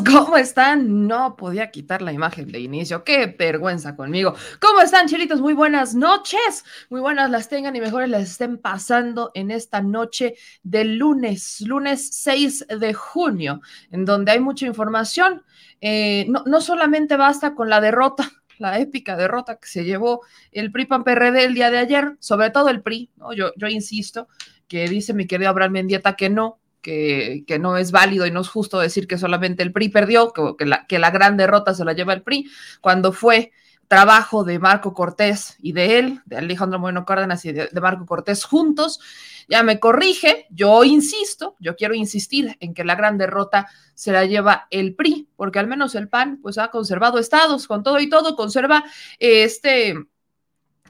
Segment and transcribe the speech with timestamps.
[0.00, 1.06] ¿cómo están?
[1.06, 3.04] No podía quitar la imagen de inicio.
[3.04, 4.34] Qué vergüenza conmigo.
[4.58, 5.40] ¿Cómo están, chilitos?
[5.40, 6.64] Muy buenas noches.
[6.88, 12.08] Muy buenas las tengan y mejores las estén pasando en esta noche del lunes, lunes
[12.12, 13.60] 6 de junio,
[13.90, 15.42] en donde hay mucha información.
[15.82, 20.22] Eh, no, no solamente basta con la derrota la épica derrota que se llevó
[20.52, 23.32] el PRI PAN PRD el día de ayer, sobre todo el PRI, ¿no?
[23.32, 24.28] Yo, yo insisto
[24.68, 28.48] que dice mi querido Abraham Mendieta que no, que, no es válido y no es
[28.48, 31.92] justo decir que solamente el PRI perdió, que, la, que la gran derrota se la
[31.92, 32.50] lleva el PRI,
[32.80, 33.52] cuando fue
[33.92, 38.44] trabajo de Marco Cortés y de él, de Alejandro Moreno Cárdenas y de, Marco Cortés
[38.44, 39.00] juntos,
[39.48, 44.24] ya me corrige, yo insisto, yo quiero insistir en que la gran derrota se la
[44.24, 48.08] lleva el PRI, porque al menos el PAN pues ha conservado estados, con todo y
[48.08, 48.82] todo, conserva
[49.18, 49.94] este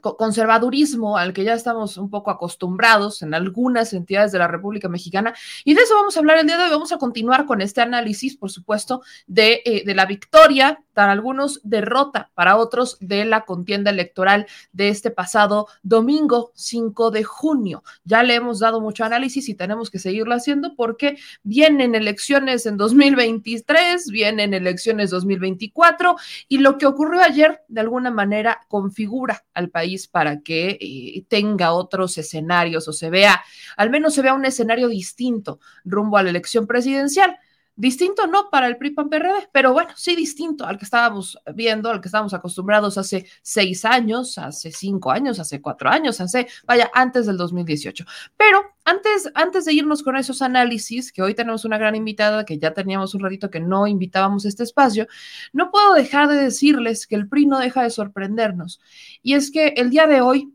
[0.02, 5.34] conservadurismo al que ya estamos un poco acostumbrados en algunas entidades de la República Mexicana.
[5.64, 6.70] Y de eso vamos a hablar el día de hoy.
[6.70, 11.60] Vamos a continuar con este análisis, por supuesto, de, eh, de la victoria, para algunos
[11.62, 17.82] derrota, para otros de la contienda electoral de este pasado domingo 5 de junio.
[18.04, 22.76] Ya le hemos dado mucho análisis y tenemos que seguirlo haciendo porque vienen elecciones en
[22.76, 26.16] 2023, vienen elecciones 2024
[26.48, 31.72] y lo que ocurrió ayer de alguna manera configura al país para que eh, tenga
[31.72, 33.42] otros escenarios o se vea,
[33.76, 37.38] al menos se vea un escenario distinto rumbo a la elección presidencial.
[37.74, 39.08] Distinto no para el PRI PAN
[39.50, 44.36] pero bueno, sí distinto al que estábamos viendo, al que estábamos acostumbrados hace seis años,
[44.36, 48.04] hace cinco años, hace cuatro años, hace, vaya, antes del 2018.
[48.36, 52.58] Pero antes, antes de irnos con esos análisis, que hoy tenemos una gran invitada, que
[52.58, 55.06] ya teníamos un ratito que no invitábamos a este espacio,
[55.54, 58.82] no puedo dejar de decirles que el PRI no deja de sorprendernos.
[59.22, 60.52] Y es que el día de hoy,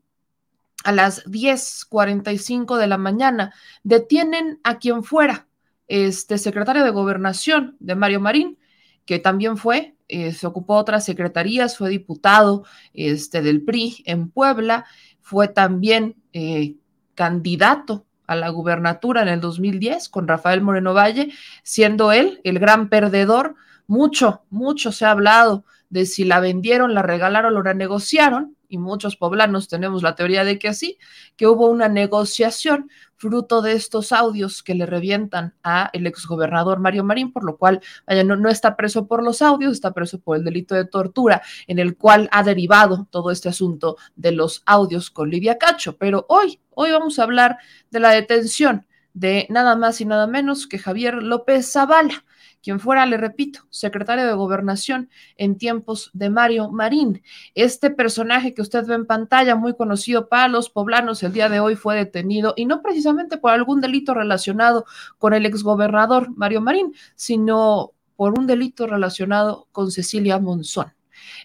[0.84, 5.48] a las 10:45 de la mañana, detienen a quien fuera
[5.88, 8.58] este secretario de gobernación de Mario Marín,
[9.06, 14.86] que también fue, eh, se ocupó otras secretarías, fue diputado este, del PRI en Puebla,
[15.22, 16.76] fue también eh,
[17.16, 21.32] candidato a la gubernatura en el 2010 con Rafael Moreno Valle,
[21.64, 23.56] siendo él el gran perdedor.
[23.88, 29.16] Mucho, mucho se ha hablado de si la vendieron, la regalaron, la negociaron y muchos
[29.16, 30.98] poblanos tenemos la teoría de que así,
[31.36, 37.04] que hubo una negociación fruto de estos audios que le revientan a el exgobernador Mario
[37.04, 40.38] Marín, por lo cual vaya, no, no está preso por los audios, está preso por
[40.38, 45.10] el delito de tortura, en el cual ha derivado todo este asunto de los audios
[45.10, 45.98] con Lidia Cacho.
[45.98, 47.58] Pero hoy, hoy vamos a hablar
[47.90, 52.24] de la detención de nada más y nada menos que Javier López Zavala
[52.68, 57.24] quien fuera, le repito, secretario de gobernación en tiempos de Mario Marín.
[57.56, 61.62] Este personaje que usted ve en pantalla, muy conocido para los poblanos, el día de
[61.62, 64.84] hoy fue detenido y no precisamente por algún delito relacionado
[65.18, 70.92] con el exgobernador Mario Marín, sino por un delito relacionado con Cecilia Monzón.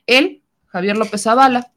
[0.08, 1.70] Él, Javier López Zavala,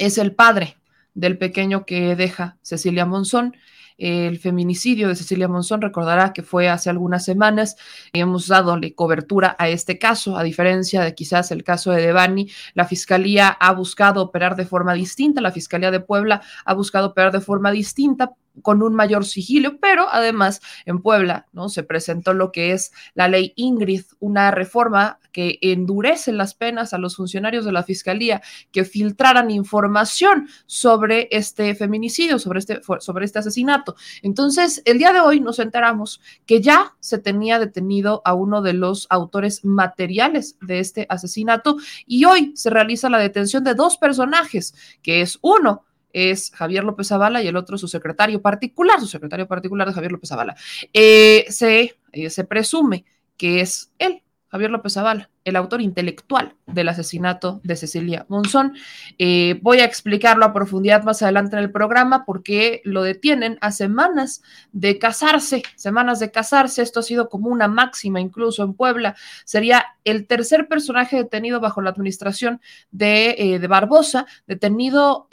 [0.00, 0.76] es el padre
[1.14, 3.54] del pequeño que deja Cecilia Monzón
[3.98, 5.82] el feminicidio de Cecilia Monzón.
[5.82, 7.76] Recordará que fue hace algunas semanas.
[8.12, 12.50] Hemos dado cobertura a este caso, a diferencia de quizás el caso de Devani.
[12.74, 15.40] La fiscalía ha buscado operar de forma distinta.
[15.40, 18.32] La fiscalía de Puebla ha buscado operar de forma distinta
[18.62, 21.68] con un mayor sigilo, pero además en Puebla, ¿no?
[21.68, 26.98] Se presentó lo que es la ley Ingrid, una reforma que endurece las penas a
[26.98, 28.40] los funcionarios de la fiscalía
[28.72, 33.96] que filtraran información sobre este feminicidio, sobre este, sobre este asesinato.
[34.22, 38.72] Entonces, el día de hoy nos enteramos que ya se tenía detenido a uno de
[38.72, 41.76] los autores materiales de este asesinato
[42.06, 47.08] y hoy se realiza la detención de dos personajes, que es uno, es Javier López
[47.08, 50.56] Zavala y el otro su secretario particular, su secretario particular de Javier López Zavala.
[50.92, 53.04] Eh, se, eh, se presume
[53.36, 58.74] que es él, Javier López Zavala, el autor intelectual del asesinato de Cecilia Monzón.
[59.18, 63.72] Eh, voy a explicarlo a profundidad más adelante en el programa porque lo detienen a
[63.72, 64.42] semanas
[64.72, 66.80] de casarse, semanas de casarse.
[66.80, 69.16] Esto ha sido como una máxima incluso en Puebla.
[69.44, 75.28] Sería el tercer personaje detenido bajo la administración de, de Barbosa, detenido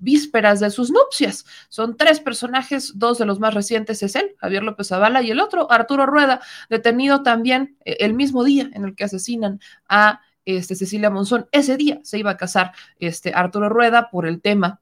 [0.00, 1.44] vísperas de sus nupcias.
[1.68, 5.40] Son tres personajes, dos de los más recientes es él, Javier López Zavala, y el
[5.40, 10.74] otro, Arturo Rueda, detenido también eh, el mismo día en el que asesinan a este,
[10.74, 11.46] Cecilia Monzón.
[11.52, 14.80] Ese día se iba a casar este, Arturo Rueda por el tema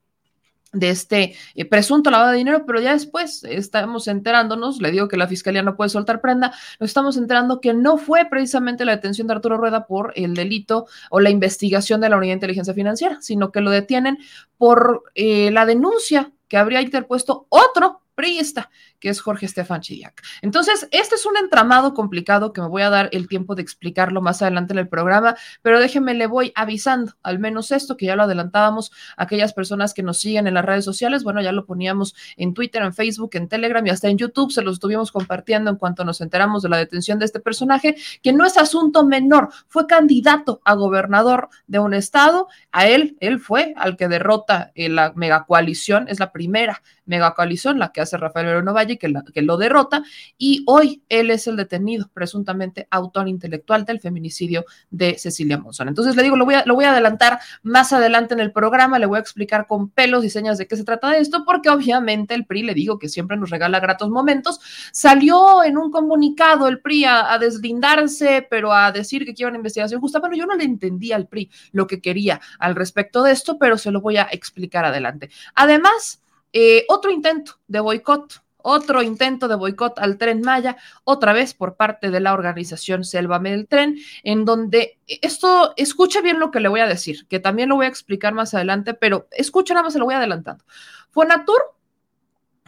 [0.72, 5.16] de este eh, presunto lavado de dinero, pero ya después estamos enterándonos, le digo que
[5.16, 9.26] la fiscalía no puede soltar prenda, nos estamos enterando que no fue precisamente la detención
[9.26, 13.18] de Arturo Rueda por el delito o la investigación de la Unidad de Inteligencia Financiera,
[13.20, 14.18] sino que lo detienen
[14.56, 20.24] por eh, la denuncia que habría interpuesto otro priista, que es Jorge Estefan Chillac.
[20.42, 24.20] Entonces, este es un entramado complicado que me voy a dar el tiempo de explicarlo
[24.20, 28.16] más adelante en el programa, pero déjenme, le voy avisando, al menos esto, que ya
[28.16, 31.64] lo adelantábamos a aquellas personas que nos siguen en las redes sociales, bueno, ya lo
[31.64, 35.70] poníamos en Twitter, en Facebook, en Telegram y hasta en YouTube, se los estuvimos compartiendo
[35.70, 39.50] en cuanto nos enteramos de la detención de este personaje, que no es asunto menor,
[39.68, 45.12] fue candidato a gobernador de un estado, a él, él fue al que derrota la
[45.14, 50.02] megacoalición, es la primera megacoalición, la que hace Rafael Verano Valle, que, que lo derrota,
[50.36, 55.88] y hoy él es el detenido, presuntamente autor intelectual del feminicidio de Cecilia Monzón.
[55.88, 59.20] Entonces le digo, lo voy, a, adelantar más adelante en el programa, le voy a
[59.20, 62.62] explicar con pelos y señas de qué se trata de esto, porque obviamente el PRI,
[62.62, 64.60] le digo que siempre nos regala gratos momentos,
[64.92, 70.00] salió en un comunicado el PRI a, deslindarse, pero a decir que quiere una investigación
[70.00, 70.18] justa.
[70.18, 73.78] Bueno, yo no le entendía al PRI lo que quería al respecto de esto, pero
[73.78, 75.30] se lo voy a explicar adelante.
[75.54, 76.20] Además,
[76.52, 81.76] eh, otro intento de boicot, otro intento de boicot al tren Maya, otra vez por
[81.76, 86.68] parte de la organización Sélvame el Tren, en donde esto, escucha bien lo que le
[86.68, 89.92] voy a decir, que también lo voy a explicar más adelante, pero escucha nada más,
[89.92, 90.64] se lo voy adelantando.
[91.10, 91.77] Fonatur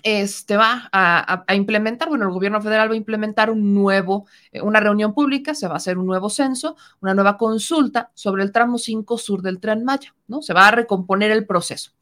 [0.02, 4.80] este va a, implementar, bueno, el gobierno federal va a implementar un nuevo, eh, una
[4.80, 8.78] reunión pública, se va a hacer un nuevo censo, una nueva consulta sobre el tramo
[8.78, 10.42] 5 sur del Tren Maya, ¿no?
[10.42, 11.92] Se va a recomponer el proceso.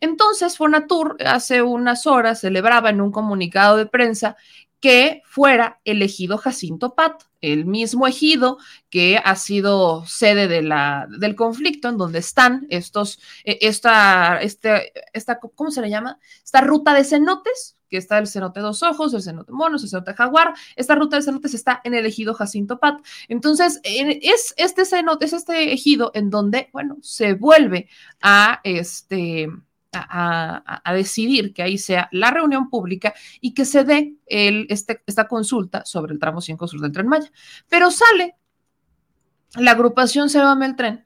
[0.00, 4.36] Entonces, Fonatur hace unas horas celebraba en un comunicado de prensa
[4.80, 8.58] que fuera elegido Jacinto Pat, el mismo ejido
[8.88, 15.70] que ha sido sede del conflicto en donde están estos, eh, esta, este, esta, ¿cómo
[15.70, 16.18] se le llama?
[16.42, 20.14] Esta ruta de cenotes, que está el cenote dos ojos, el cenote monos, el cenote
[20.14, 20.54] jaguar.
[20.76, 23.04] Esta ruta de cenotes está en el ejido Jacinto Pat.
[23.28, 27.88] Entonces, es este cenote, es este ejido en donde, bueno, se vuelve
[28.20, 29.48] a este
[29.92, 35.84] a, decidir que ahí sea la reunión pública y que se dé este, esta consulta
[35.84, 37.30] sobre el tramo 5 sur del tren Maya.
[37.68, 38.36] Pero sale
[39.56, 41.04] la agrupación Se el tren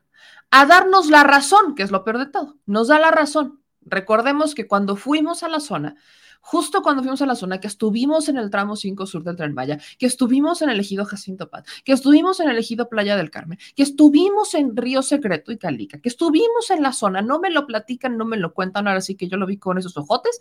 [0.51, 3.61] a darnos la razón, que es lo peor de todo, nos da la razón.
[3.83, 5.97] Recordemos que cuando fuimos a la zona,
[6.45, 9.55] justo cuando fuimos a la zona, que estuvimos en el tramo 5 sur del Tren
[9.55, 13.31] Maya, que estuvimos en el ejido Jacinto Paz, que estuvimos en el ejido Playa del
[13.31, 17.51] Carmen, que estuvimos en Río Secreto y Calica, que estuvimos en la zona, no me
[17.51, 20.39] lo platican, no me lo cuentan, ahora sí que yo lo vi con esos ojotes,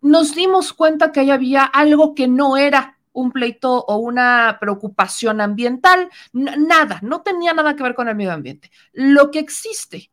[0.00, 5.40] nos dimos cuenta que ahí había algo que no era un pleito o una preocupación
[5.40, 8.70] ambiental, nada, no tenía nada que ver con el medio ambiente.
[8.92, 10.12] Lo que existe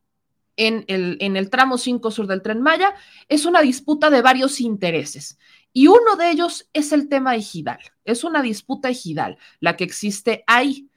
[0.58, 2.94] en el, tramo 5 sur del tren Maya
[3.28, 5.38] es una disputa de varios intereses.
[5.74, 7.80] Y uno de ellos es el tema ejidal.
[8.06, 10.90] Es una disputa ejidal la que existe ahí.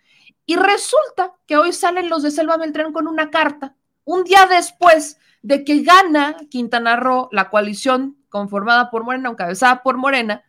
[0.46, 5.18] Y resulta que hoy salen los de Selva Beltrán con una carta, un día después
[5.42, 10.44] de que gana Quintana Roo, la coalición conformada por Morena, encabezada por Morena,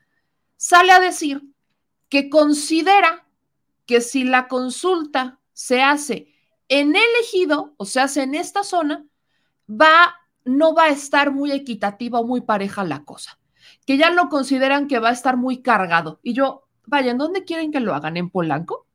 [0.56, 1.44] sale a decir
[2.08, 3.28] que considera
[3.86, 6.34] que si la consulta se hace
[6.70, 9.06] en el ejido, o sea, en esta zona,
[9.70, 13.40] va, no va a estar muy equitativa o muy pareja la cosa,
[13.86, 16.20] que ya lo consideran que va a estar muy cargado.
[16.24, 18.18] Y yo, vaya, ¿en dónde quieren que lo hagan?
[18.18, 18.86] ¿En Polanco?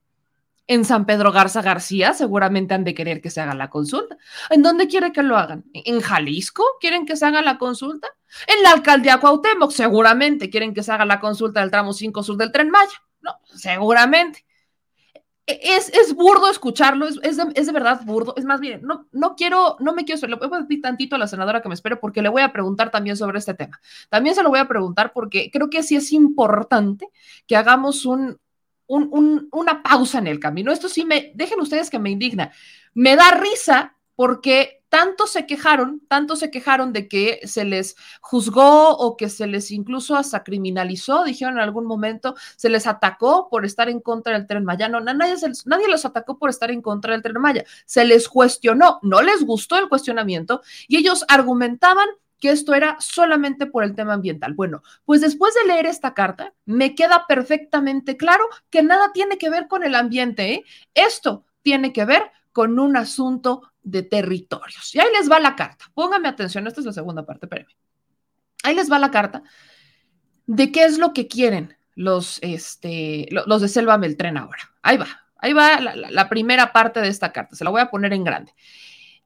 [0.67, 4.17] En San Pedro Garza García seguramente han de querer que se haga la consulta.
[4.49, 5.65] ¿En dónde quiere que lo hagan?
[5.75, 8.09] ¿En Jalisco quieren que se haga la consulta?
[8.47, 12.37] En la alcaldía Cuauhtémoc seguramente quieren que se haga la consulta del tramo 5 sur
[12.39, 13.03] del Tren Maya.
[13.21, 14.47] No, seguramente.
[15.47, 18.33] Es, es, burdo escucharlo, es, es, de, es, de, verdad burdo.
[18.37, 21.19] Es más bien, no, no quiero, no me quiero, le voy a pedir tantito a
[21.19, 23.79] la senadora que me espere porque le voy a preguntar también sobre este tema.
[24.09, 27.09] También se lo voy a preguntar porque creo que sí es importante
[27.47, 28.39] que hagamos un,
[28.87, 30.73] un, un, una pausa en el camino.
[30.73, 32.51] Esto sí me, dejen ustedes que me indigna.
[32.95, 38.91] Me da risa porque tanto se quejaron, tanto se quejaron de que se les juzgó
[38.91, 43.65] o que se les incluso hasta criminalizó, dijeron en algún momento, se les atacó por
[43.65, 44.89] estar en contra del tren Maya.
[44.89, 45.35] No, nadie,
[45.65, 49.43] nadie los atacó por estar en contra del tren Maya, se les cuestionó, no les
[49.45, 52.07] gustó el cuestionamiento y ellos argumentaban
[52.39, 54.55] que esto era solamente por el tema ambiental.
[54.55, 59.51] Bueno, pues después de leer esta carta, me queda perfectamente claro que nada tiene que
[59.51, 60.53] ver con el ambiente.
[60.53, 60.65] ¿eh?
[60.95, 64.95] Esto tiene que ver con un asunto de territorios.
[64.95, 65.85] Y ahí les va la carta.
[65.95, 67.77] Pónganme atención, esta es la segunda parte, espérenme.
[68.65, 69.43] Ahí les va la carta
[70.47, 74.73] de qué es lo que quieren los, este, los de Selva Beltrán ahora.
[74.83, 75.07] Ahí va,
[75.39, 78.55] ahí va la, primera parte de esta carta, se la voy a poner en grande.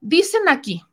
[0.01, 0.83] Dicen aquí,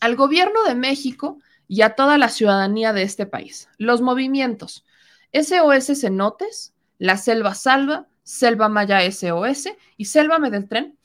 [0.00, 4.84] al gobierno de México y a toda la ciudadanía de este país, los movimientos
[5.32, 10.97] SOS Cenotes, la Selva Salva, Selva Maya SOS y Selva Tren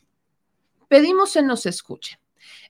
[0.93, 2.19] pedimos se nos escuche.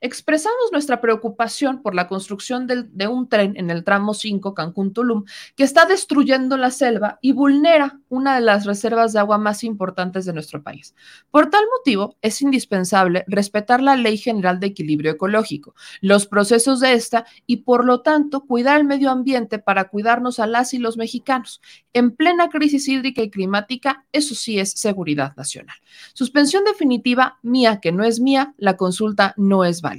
[0.04, 5.24] Expresamos nuestra preocupación por la construcción de un tren en el tramo 5 Cancún-Tulum
[5.56, 10.26] que está destruyendo la selva y vulnera una de las reservas de agua más importantes
[10.26, 10.94] de nuestro país.
[11.32, 16.92] Por tal motivo, es indispensable respetar la Ley General de Equilibrio Ecológico, los procesos de
[16.92, 20.98] esta y, por lo tanto, cuidar el medio ambiente para cuidarnos a las y los
[20.98, 21.62] mexicanos.
[21.94, 25.78] En plena crisis hídrica y climática, eso sí es seguridad nacional.
[26.14, 29.93] Suspensión definitiva mía, que no es mía, la consulta no es válida.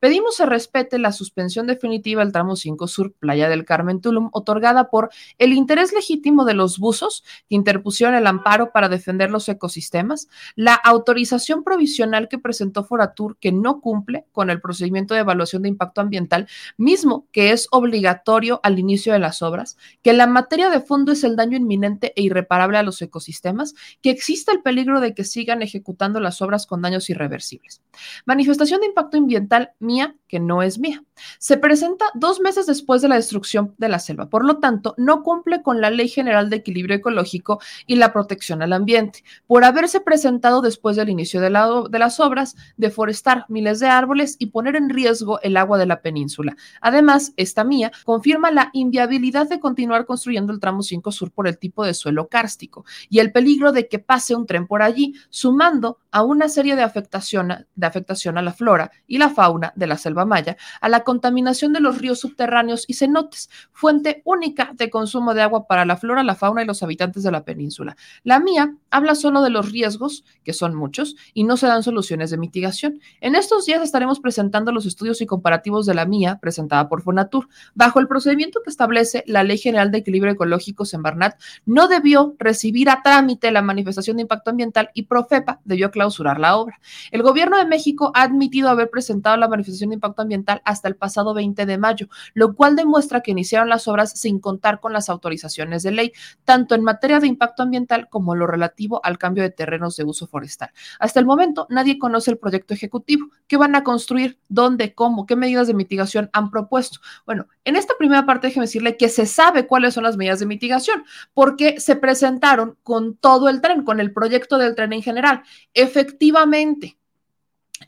[0.00, 4.90] Pedimos se respete la suspensión definitiva del tramo 5 Sur, Playa del Carmen Tulum, otorgada
[4.90, 10.28] por el interés legítimo de los buzos que interpusieron el amparo para defender los ecosistemas,
[10.56, 15.68] la autorización provisional que presentó Foratur que no cumple con el procedimiento de evaluación de
[15.68, 20.80] impacto ambiental, mismo que es obligatorio al inicio de las obras, que la materia de
[20.80, 25.14] fondo es el daño inminente e irreparable a los ecosistemas, que existe el peligro de
[25.14, 27.82] que sigan ejecutando las obras con daños irreversibles.
[28.26, 29.33] Manifestación de impacto ambiental
[29.78, 31.00] mía que no es mía.
[31.38, 35.22] Se presenta dos meses después de la destrucción de la selva, por lo tanto, no
[35.22, 40.00] cumple con la Ley General de Equilibrio Ecológico y la protección al ambiente, por haberse
[40.00, 45.40] presentado después del inicio de, las obras, deforestar miles de árboles y poner en riesgo
[45.40, 46.56] el agua de la península.
[46.80, 51.58] Además, esta mía confirma la inviabilidad de continuar construyendo el tramo 5 sur por el
[51.58, 55.98] tipo de suelo kárstico y el peligro de que pase un tren por allí, sumando
[56.10, 59.98] a una serie de afectación, de afectación a la flora y la fauna de la
[59.98, 65.34] selva maya, a la contaminación de los ríos subterráneos y cenotes, fuente única de consumo
[65.34, 67.96] de agua para la flora, la fauna y los habitantes de la península.
[68.22, 72.30] La mía habla solo de los riesgos, que son muchos, y no se dan soluciones
[72.30, 73.00] de mitigación.
[73.20, 77.48] En estos días estaremos presentando los estudios y comparativos de la mía, presentada por Fonatur.
[77.74, 82.90] Bajo el procedimiento que establece la Ley General de Equilibrio Ecológico, Sembarnat no debió recibir
[82.90, 86.80] a trámite la manifestación de impacto ambiental y Profepa debió clausurar la obra.
[87.10, 90.96] El gobierno de México ha admitido haber presentado la manifestación de impacto ambiental hasta el
[90.96, 95.08] pasado 20 de mayo, lo cual demuestra que iniciaron las obras sin contar con las
[95.08, 96.12] autorizaciones de ley,
[96.44, 100.26] tanto en materia de impacto ambiental como lo relativo al cambio de terrenos de uso
[100.26, 100.70] forestal.
[100.98, 103.28] Hasta el momento, nadie conoce el proyecto ejecutivo.
[103.46, 104.38] ¿Qué van a construir?
[104.48, 104.94] ¿Dónde?
[104.94, 105.26] ¿Cómo?
[105.26, 107.00] ¿Qué medidas de mitigación han propuesto?
[107.26, 110.46] Bueno, en esta primera parte déjeme decirle que se sabe cuáles son las medidas de
[110.46, 115.42] mitigación, porque se presentaron con todo el tren, con el proyecto del tren en general.
[115.72, 116.98] Efectivamente,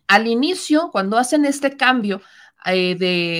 [0.06, 2.20] al inicio, cuando hacen este cambio
[2.68, 2.96] eh,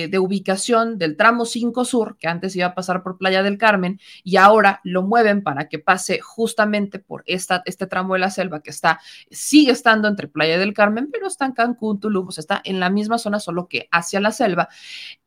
[0.09, 3.99] de, ubicación del tramo 5 Sur, que antes iba a pasar por Playa del Carmen,
[4.23, 8.61] y ahora lo mueven para que pase justamente por esta, este tramo de la selva
[8.61, 12.79] que está, sigue estando entre Playa del Carmen, pero está en Cancún, Tulum, está en
[12.79, 14.69] la misma zona, solo que hacia la selva.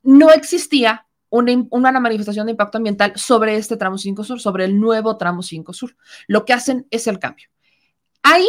[0.03, 4.81] No existía una, una, manifestación de impacto ambiental sobre este tramo 5 Sur, sobre el
[4.81, 5.95] nuevo tramo 5 Sur.
[6.27, 7.49] Lo que hacen es el cambio.
[8.23, 8.49] Ahí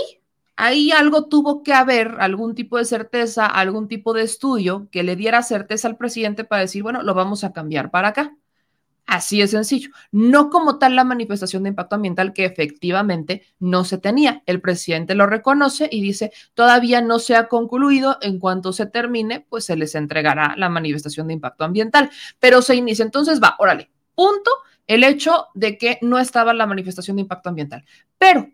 [0.61, 5.15] ahí algo tuvo que haber, algún tipo de certeza, algún tipo de estudio que le
[5.15, 8.37] diera certeza al presidente para decir, bueno, lo vamos a cambiar para acá.
[9.07, 9.89] Así es sencillo.
[10.11, 14.43] No como tal la manifestación de impacto ambiental que efectivamente no se tenía.
[14.45, 19.45] El presidente lo reconoce y dice, todavía no se ha concluido, en cuanto se termine,
[19.49, 22.11] pues se les entregará la manifestación de impacto ambiental.
[22.39, 24.51] Pero se inicia, entonces va, órale, punto,
[24.85, 27.83] el hecho de que no estaba la manifestación de impacto ambiental.
[28.19, 28.47] Pero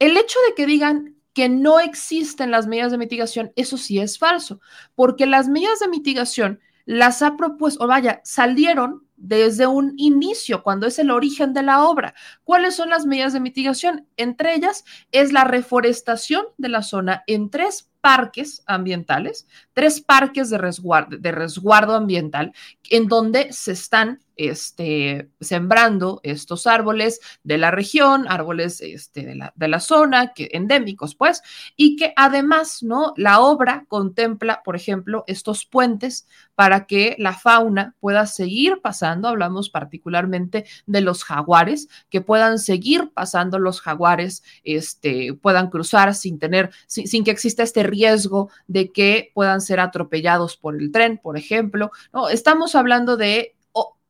[0.00, 4.18] el hecho de que digan que no existen las medidas de mitigación, eso sí es
[4.18, 4.60] falso,
[4.94, 10.86] porque las medidas de mitigación las ha propuesto, o vaya, salieron desde un inicio, cuando
[10.86, 12.14] es el origen de la obra.
[12.42, 14.06] ¿Cuáles son las medidas de mitigación?
[14.16, 20.58] Entre ellas es la reforestación de la zona en tres parques ambientales, tres parques de
[20.58, 22.52] resguardo, de resguardo ambiental,
[22.90, 29.52] en donde se están este, sembrando estos árboles de la región, árboles este, de, la,
[29.56, 31.42] de la zona, que, endémicos, pues,
[31.76, 33.14] y que además, ¿no?
[33.16, 39.70] La obra contempla, por ejemplo, estos puentes para que la fauna pueda seguir pasando, hablamos
[39.70, 46.70] particularmente de los jaguares, que puedan seguir pasando los jaguares, este, puedan cruzar sin tener,
[46.86, 51.90] sin, que exista este riesgo de que puedan ser atropellados por el tren, por ejemplo,
[52.12, 52.28] ¿no?
[52.28, 53.53] Estamos hablando de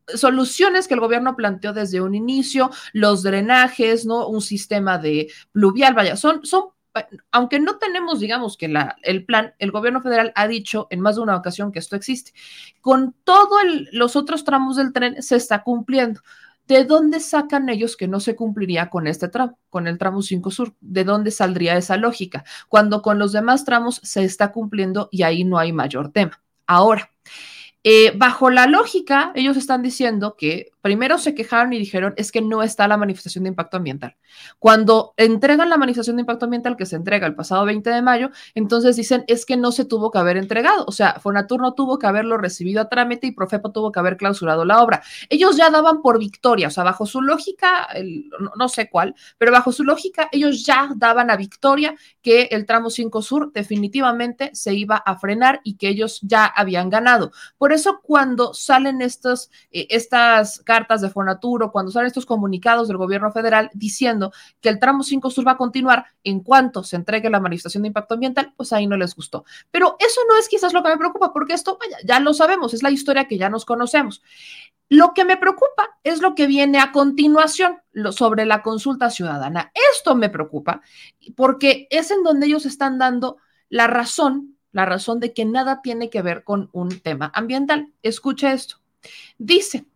[0.06, 4.26] soluciones que el gobierno planteó desde un inicio, los drenajes, ¿no?
[4.28, 6.74] Un sistema de pluvial, vaya, son, son
[7.32, 11.22] aunque no tenemos, digamos, que el plan, el gobierno federal ha dicho en más de
[11.22, 12.32] una ocasión que esto existe.
[12.80, 13.60] Con todos
[13.92, 16.20] los otros tramos del tren se está cumpliendo.
[16.66, 20.50] ¿De dónde sacan ellos que no se cumpliría con este tramo, con el tramo 5
[20.50, 20.74] Sur?
[20.80, 22.44] ¿De dónde saldría esa lógica?
[22.68, 26.42] Cuando con los demás tramos se está cumpliendo y ahí no hay mayor tema.
[26.66, 27.10] Ahora,
[27.86, 32.42] Eh, bajo la lógica, ellos están diciendo que primero se quejaron y dijeron es que
[32.42, 34.16] no está la manifestación de impacto ambiental.
[34.58, 38.30] Cuando entregan la manifestación de impacto ambiental que se entrega el pasado 20 de mayo,
[38.54, 40.84] entonces dicen es que no se tuvo que haber entregado.
[40.86, 44.16] O sea, Fonatur no tuvo que haberlo recibido a trámite y Profepo tuvo que haber
[44.16, 45.02] clausurado la obra.
[45.28, 47.88] Ellos ya daban por victoria, o sea, bajo su lógica,
[48.56, 52.88] no, sé cuál, pero bajo su lógica, ellos ya daban a victoria que el tramo
[52.88, 57.30] 5 sur definitivamente se iba a frenar y que ellos ya habían ganado.
[57.58, 59.08] Por eso cuando salen eh,
[59.70, 65.02] estas cartas de Fonaturo, cuando salen estos comunicados del gobierno federal diciendo que el tramo
[65.02, 68.72] 5 sur va a continuar en cuanto se entregue la manifestación de impacto ambiental, pues
[68.72, 69.44] ahí no les gustó.
[69.70, 72.82] Pero eso no es quizás lo que me preocupa, porque esto, ya lo sabemos, es
[72.82, 74.22] la historia que ya nos conocemos.
[74.88, 77.78] Lo que me preocupa es lo que viene a continuación
[78.12, 79.72] sobre la consulta ciudadana.
[79.92, 80.82] Esto me preocupa
[81.36, 86.10] porque es en donde ellos están dando la razón, la razón de que nada tiene
[86.10, 87.92] que ver con un tema ambiental.
[88.02, 88.80] Escucha esto.
[89.38, 89.86] Dice,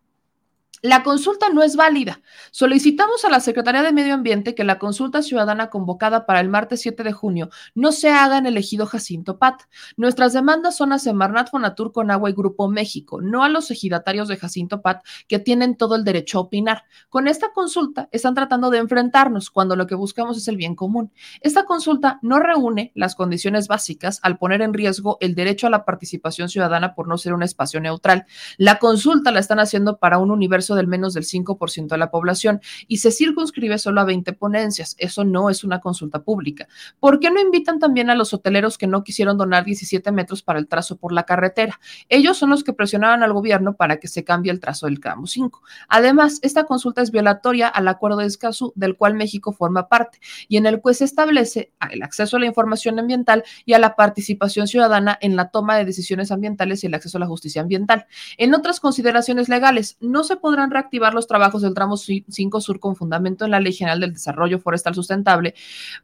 [0.81, 2.21] la consulta no es válida.
[2.51, 6.81] Solicitamos a la Secretaría de Medio Ambiente que la consulta ciudadana convocada para el martes
[6.81, 9.63] 7 de junio no se haga en el ejido Jacinto Pat.
[9.97, 14.27] Nuestras demandas son a Semarnat Fonatur con Agua y Grupo México, no a los ejidatarios
[14.27, 16.83] de Jacinto Pat que tienen todo el derecho a opinar.
[17.09, 21.11] Con esta consulta están tratando de enfrentarnos cuando lo que buscamos es el bien común.
[21.41, 25.85] Esta consulta no reúne las condiciones básicas al poner en riesgo el derecho a la
[25.85, 28.25] participación ciudadana por no ser un espacio neutral.
[28.57, 32.61] La consulta la están haciendo para un universo del menos del 5% de la población
[32.87, 34.95] y se circunscribe solo a 20 ponencias.
[34.97, 36.67] Eso no es una consulta pública.
[36.99, 40.59] ¿Por qué no invitan también a los hoteleros que no quisieron donar 17 metros para
[40.59, 41.79] el trazo por la carretera?
[42.07, 45.27] Ellos son los que presionaban al gobierno para que se cambie el trazo del tramo
[45.27, 45.61] 5.
[45.87, 50.57] Además, esta consulta es violatoria al acuerdo de Escazú, del cual México forma parte, y
[50.57, 54.67] en el cual se establece el acceso a la información ambiental y a la participación
[54.67, 58.05] ciudadana en la toma de decisiones ambientales y el acceso a la justicia ambiental.
[58.37, 62.95] En otras consideraciones legales, no se podrá reactivar los trabajos del tramo 5 Sur con
[62.95, 65.53] fundamento en la Ley General del Desarrollo Forestal Sustentable,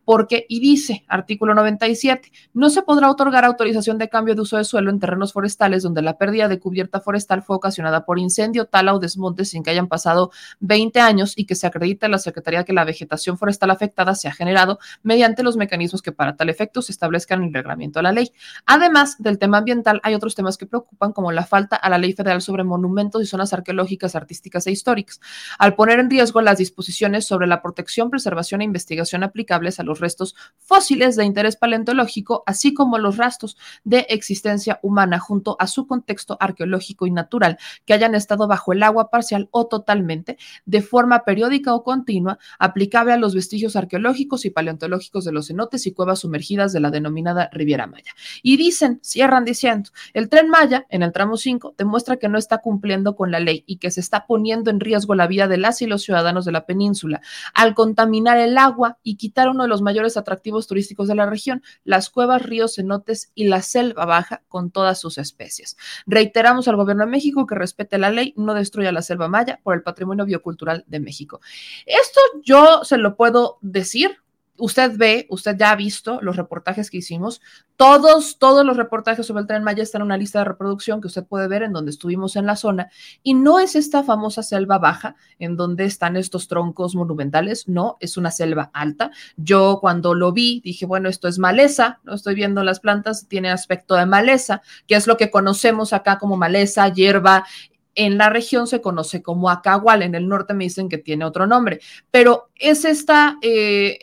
[0.03, 4.63] porque, y dice, artículo 97, no se podrá otorgar autorización de cambio de uso de
[4.63, 8.93] suelo en terrenos forestales donde la pérdida de cubierta forestal fue ocasionada por incendio, tala
[8.93, 12.63] o desmonte sin que hayan pasado 20 años y que se acredite a la Secretaría
[12.63, 16.81] que la vegetación forestal afectada se ha generado mediante los mecanismos que para tal efecto
[16.81, 18.31] se establezcan en el reglamento de la ley.
[18.65, 22.13] Además del tema ambiental, hay otros temas que preocupan, como la falta a la Ley
[22.13, 25.19] Federal sobre Monumentos y Zonas Arqueológicas, Artísticas e históricas,
[25.59, 29.99] al poner en riesgo las disposiciones sobre la protección, preservación e investigación aplicables a los
[29.99, 35.87] restos fósiles de interés paleontológico, así como los rastros de existencia humana junto a su
[35.87, 41.23] contexto arqueológico y natural que hayan estado bajo el agua parcial o totalmente, de forma
[41.23, 46.19] periódica o continua, aplicable a los vestigios arqueológicos y paleontológicos de los cenotes y cuevas
[46.19, 48.11] sumergidas de la denominada Riviera Maya.
[48.41, 52.59] Y dicen, cierran diciendo, el tren Maya en el tramo 5 demuestra que no está
[52.59, 55.87] cumpliendo con la ley y que se está en riesgo la vida de las y
[55.87, 57.21] los ciudadanos de la península
[57.53, 61.63] al contaminar el agua y quitar uno de los mayores atractivos turísticos de la región,
[61.83, 65.77] las cuevas, ríos, cenotes y la selva baja con todas sus especies.
[66.05, 69.75] Reiteramos al gobierno de México que respete la ley, no destruya la selva maya por
[69.75, 71.39] el patrimonio biocultural de México.
[71.85, 74.17] Esto yo se lo puedo decir
[74.57, 77.41] usted ve, usted ya ha visto los reportajes que hicimos.
[77.77, 81.07] Todos, todos los reportajes sobre el tren Maya están en una lista de reproducción que
[81.07, 82.89] usted puede ver en donde estuvimos en la zona.
[83.21, 88.17] Y no es esta famosa selva baja en donde están estos troncos monumentales, no, es
[88.17, 89.11] una selva alta.
[89.35, 93.49] Yo cuando lo vi dije, bueno, esto es maleza, no estoy viendo las plantas, tiene
[93.49, 97.45] aspecto de maleza, que es lo que conocemos acá como maleza, hierba,
[97.95, 101.47] en la región se conoce como Acahual, en el norte me dicen que tiene otro
[101.47, 101.79] nombre,
[102.11, 103.97] pero es esta, eh,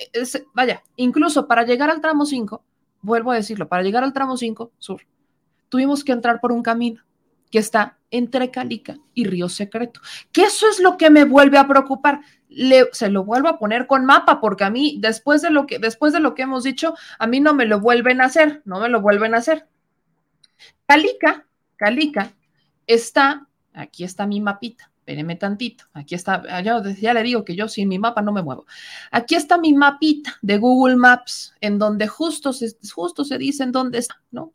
[0.54, 2.64] vaya, incluso para llegar al tramo 5,
[3.02, 5.02] vuelvo a decirlo, para llegar al tramo 5 sur,
[5.68, 7.02] tuvimos que entrar por un camino
[7.50, 10.00] que está entre Calica y Río Secreto,
[10.32, 12.22] que eso es lo que me vuelve a preocupar.
[12.92, 16.12] se lo vuelvo a poner con mapa porque a mí después de lo que después
[16.12, 18.88] de lo que hemos dicho, a mí no me lo vuelven a hacer, no me
[18.88, 19.66] lo vuelven a hacer.
[20.86, 22.32] Calica, Calica
[22.86, 24.90] está Aquí está mi mapita.
[24.98, 25.84] Espéreme tantito.
[25.94, 28.66] Aquí está, ah, ya, le digo que yo sin mi mapa no me muevo.
[29.10, 33.72] Aquí está mi mapita de Google Maps, en donde justo se, justo se dice en
[33.72, 34.52] dónde está, ¿no?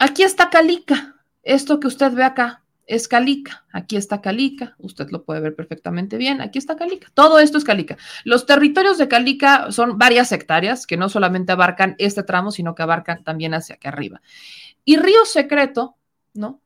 [0.00, 1.14] Aquí está Calica.
[1.44, 3.64] Esto que usted ve acá es Calica.
[3.72, 4.74] Aquí está Calica.
[4.78, 6.40] Usted lo puede ver perfectamente bien.
[6.40, 7.08] Aquí está Calica.
[7.14, 7.96] Todo esto es Calica.
[8.24, 12.82] Los territorios de Calica son varias hectáreas que no solamente abarcan este tramo, sino que
[12.82, 14.20] abarcan también hacia aquí arriba.
[14.84, 15.96] Y Río Secreto,
[16.34, 16.63] ¿no?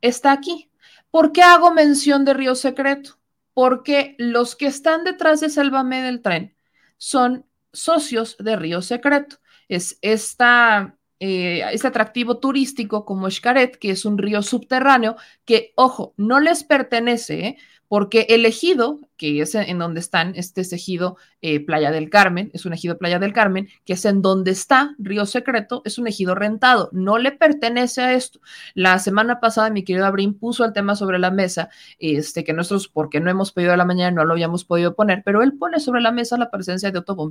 [0.00, 0.70] Está aquí.
[1.10, 3.18] ¿Por qué hago mención de Río Secreto?
[3.54, 6.56] Porque los que están detrás de Sálvame del tren
[6.98, 9.36] son socios de Río Secreto.
[9.68, 16.14] Es esta eh, este atractivo turístico como Xcaret, que es un río subterráneo, que, ojo,
[16.16, 17.56] no les pertenece, ¿eh?
[17.88, 22.50] porque el ejido, que es en donde están, este es ejido eh, Playa del Carmen,
[22.54, 26.06] es un ejido Playa del Carmen, que es en donde está Río Secreto, es un
[26.06, 28.40] ejido rentado, no le pertenece a esto.
[28.72, 32.88] La semana pasada mi querido Abrín puso el tema sobre la mesa, este, que nosotros,
[32.88, 35.80] porque no hemos pedido a la mañana, no lo habíamos podido poner, pero él pone
[35.80, 37.30] sobre la mesa la presencia de Otto von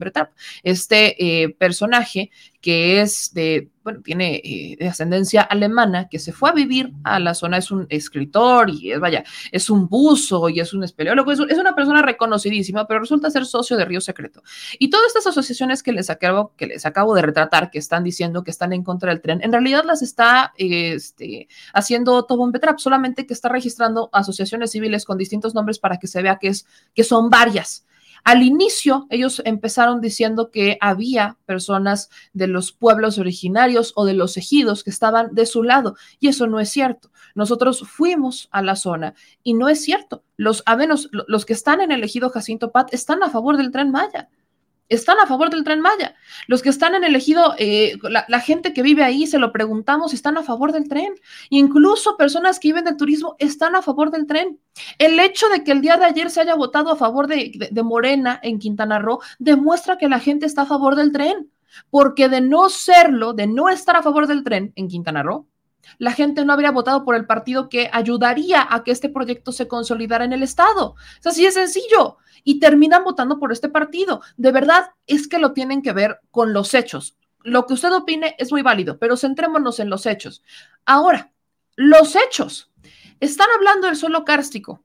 [0.61, 2.29] este eh, personaje
[2.61, 7.19] que es de bueno, tiene eh, de ascendencia alemana, que se fue a vivir a
[7.19, 11.31] la zona, es un escritor y es, vaya, es un buzo y es un espeleólogo,
[11.31, 11.39] es,
[11.79, 14.43] persona reconocidísima, pero resulta ser socio de Río Secreto.
[14.79, 18.43] Y todas estas asociaciones que les acabo, que les acabo de retratar, que están diciendo
[18.43, 23.25] que están en contra del tren, en realidad las está este, haciendo Tobon Betrap, solamente
[23.25, 27.05] que está registrando asociaciones civiles con distintos nombres para que se vea que, es, que
[27.05, 27.85] son varias.
[28.23, 34.37] Al inicio, ellos empezaron diciendo que había personas de los pueblos originarios o de los
[34.37, 37.11] ejidos que estaban de su lado, y eso no es cierto.
[37.35, 40.23] Nosotros fuimos a la zona y no es cierto.
[40.37, 43.71] Los, a menos, los que están en el ejido Jacinto Pat están a favor del
[43.71, 44.29] tren Maya
[44.89, 46.15] están a favor del tren Maya.
[46.47, 50.13] Los que están en el ejido, eh, la, gente que vive ahí, se lo preguntamos,
[50.13, 51.13] están a favor del tren.
[51.49, 54.59] Incluso personas que viven del turismo están a favor del tren.
[54.97, 57.83] El hecho de que el día de ayer se haya votado a favor de, de
[57.83, 61.51] Morena en Quintana Roo demuestra que la gente está a favor del tren.
[61.91, 65.47] Porque de no serlo, de no estar a favor del tren en Quintana Roo,
[65.97, 69.67] la gente no habría votado por el partido que ayudaría a que este proyecto se
[69.67, 70.95] consolidara en el Estado.
[71.19, 72.17] Es así de sencillo.
[72.43, 74.21] Y terminan votando por este partido.
[74.37, 77.17] De verdad es que lo tienen que ver con los hechos.
[77.43, 80.43] Lo que usted opine es muy válido, pero centrémonos en los hechos.
[80.85, 81.31] Ahora,
[81.75, 82.71] los hechos.
[83.19, 84.83] Están hablando del suelo kárstico.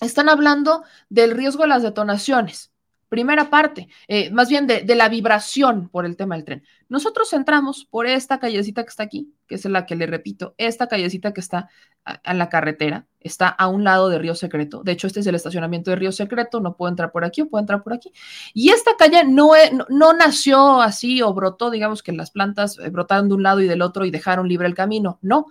[0.00, 2.72] Están hablando del riesgo de las detonaciones
[3.12, 6.64] primera parte, eh, más bien de, la vibración por el tema del tren.
[6.88, 11.32] Nosotros entramos por esta callecita que está aquí, es la que le repito, esta callecita
[11.32, 11.68] que está
[12.04, 14.82] a, la carretera, está a un lado de Río Secreto.
[14.82, 17.48] De hecho, este es el estacionamiento de Río Secreto, no puedo entrar por aquí o
[17.48, 18.12] puedo entrar por aquí.
[18.54, 19.52] Y esta calle no,
[19.88, 23.68] no, nació así o brotó, digamos que las plantas eh, brotaron de un lado y
[23.68, 25.46] del otro y dejaron libre el camino, no.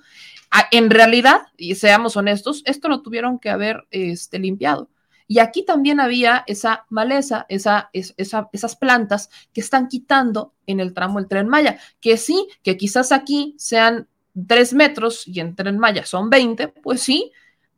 [0.72, 4.90] en realidad, y seamos honestos, esto lo tuvieron que haber este, limpiado
[5.32, 11.20] y aquí también había esa maleza, esa, esas plantas que están quitando en el tramo
[11.20, 14.10] del tren Maya, que sí, que quizás aquí sean
[14.46, 17.32] tres metros y en tren Maya son 20, pues sí,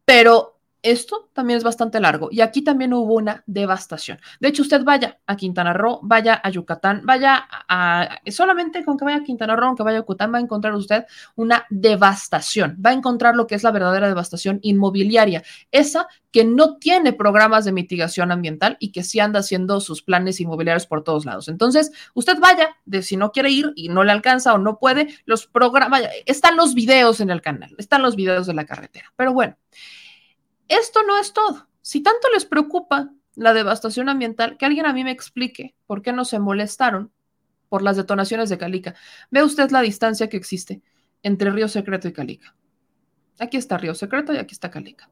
[0.04, 0.53] pero
[0.84, 4.20] esto también es bastante largo y aquí también hubo una devastación.
[4.40, 9.06] De hecho, usted vaya a Quintana Roo, vaya a Yucatán, vaya a, solamente con que
[9.06, 12.78] vaya a Quintana Roo, aunque vaya a Yucatán, va a encontrar usted una devastación.
[12.86, 15.42] Va a encontrar lo que es la verdadera devastación inmobiliaria,
[15.72, 20.42] esa que no tiene programas de mitigación ambiental y que sí anda haciendo sus planes
[20.42, 21.48] inmobiliarios por todos lados.
[21.48, 25.08] Entonces, usted vaya, de si no quiere ir y no le alcanza o no puede,
[25.26, 29.14] los programas, están los videos en el canal, están los videos de la carretera.
[29.16, 29.56] Pero bueno.
[30.68, 31.68] Esto no es todo.
[31.82, 36.14] Si tanto les preocupa la devastación ambiental, que alguien a mí me explique por qué
[36.14, 37.12] no se molestaron
[37.70, 38.94] por las detonaciones de Calica.
[39.32, 40.82] Ve usted la distancia que existe
[41.24, 42.56] entre Río Secreto y Calica.
[43.40, 45.10] Aquí está Río Secreto y aquí está Calica.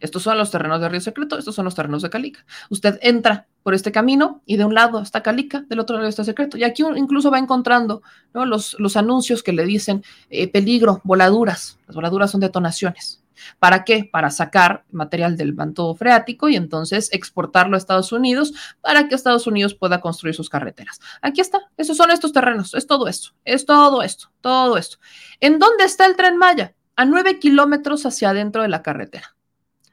[0.00, 2.44] Estos son los terrenos de Río Secreto, estos son los terrenos de Calica.
[2.70, 6.22] Usted entra por este camino y de un lado está Calica, del otro lado está
[6.22, 6.56] Secreto.
[6.56, 11.78] Y aquí incluso va encontrando los, anuncios que le dicen eh, peligro, voladuras.
[11.86, 13.22] Las voladuras son detonaciones.
[13.58, 14.08] ¿Para qué?
[14.10, 19.46] Para sacar material del manto freático y entonces exportarlo a Estados Unidos para que Estados
[19.46, 21.00] Unidos pueda construir sus carreteras.
[21.22, 24.98] Aquí está, esos son estos terrenos, es todo esto, es todo esto, todo esto.
[25.40, 26.74] ¿En dónde está el tren Maya?
[26.96, 29.36] A nueve kilómetros hacia adentro de la carretera.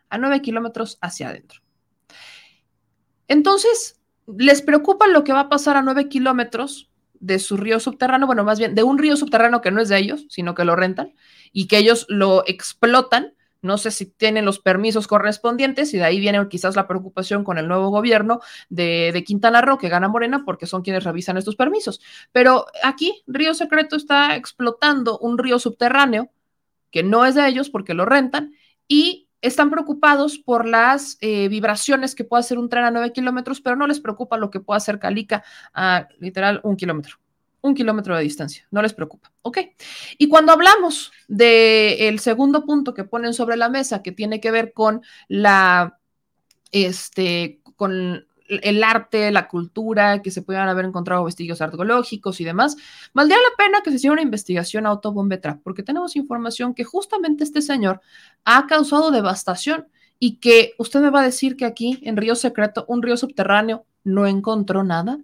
[0.10, 1.62] A nueve kilómetros hacia adentro.
[3.28, 6.90] Entonces, ¿les preocupa lo que va a pasar a nueve kilómetros
[7.24, 8.28] de su río subterráneo?
[8.28, 10.76] Bueno, más bien de un río subterráneo que no es de ellos, sino que lo
[10.76, 11.14] rentan
[11.54, 13.34] y que ellos lo explotan.
[13.62, 17.58] No sé si tienen los permisos correspondientes y de ahí viene quizás la preocupación con
[17.58, 22.02] el nuevo gobierno de, Quintana Roo que gana Morena porque son quienes revisan estos permisos.
[22.34, 26.30] Pero aquí Río Secreto está explotando un río subterráneo
[26.92, 28.54] que no es de ellos porque lo rentan
[28.90, 33.62] y están preocupados por las eh, vibraciones que puede hacer un tren a 9 kilómetros,
[33.62, 37.18] pero no les preocupa lo que pueda hacer Calica a literal un kilómetro
[37.64, 39.32] un kilómetro de distancia, no les preocupa.
[39.42, 39.58] ¿Ok?
[40.18, 44.74] Y cuando hablamos del segundo punto que ponen sobre la mesa, que tiene que ver
[44.74, 45.98] con la,
[46.72, 52.76] este, con el arte, la cultura, que se pudieran haber encontrado vestigios arqueológicos y demás,
[53.14, 55.14] valdría la pena que se hiciera una investigación a Otto
[55.64, 58.02] porque tenemos información que justamente este señor
[58.46, 59.88] ha causado devastación
[60.20, 63.86] y que usted me va a decir que aquí en Río Secreto, un río subterráneo,
[64.04, 65.20] no encontró nada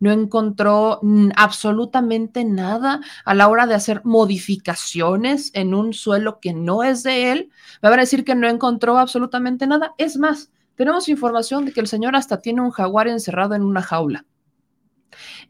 [0.00, 1.00] no encontró
[1.36, 7.32] absolutamente nada a la hora de hacer modificaciones en un suelo que no es de
[7.32, 7.50] él.
[7.82, 9.94] Me va a decir que no encontró absolutamente nada.
[9.98, 13.82] Es más, tenemos información de que el señor hasta tiene un jaguar encerrado en una
[13.82, 14.24] jaula.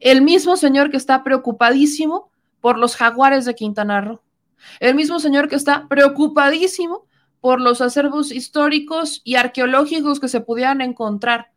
[0.00, 2.30] El mismo señor que está preocupadísimo
[2.60, 4.22] por los jaguares de Quintana Roo.
[4.78, 7.06] El mismo señor que está preocupadísimo
[7.40, 11.52] por los acervos históricos y arqueológicos que se pudieran encontrar.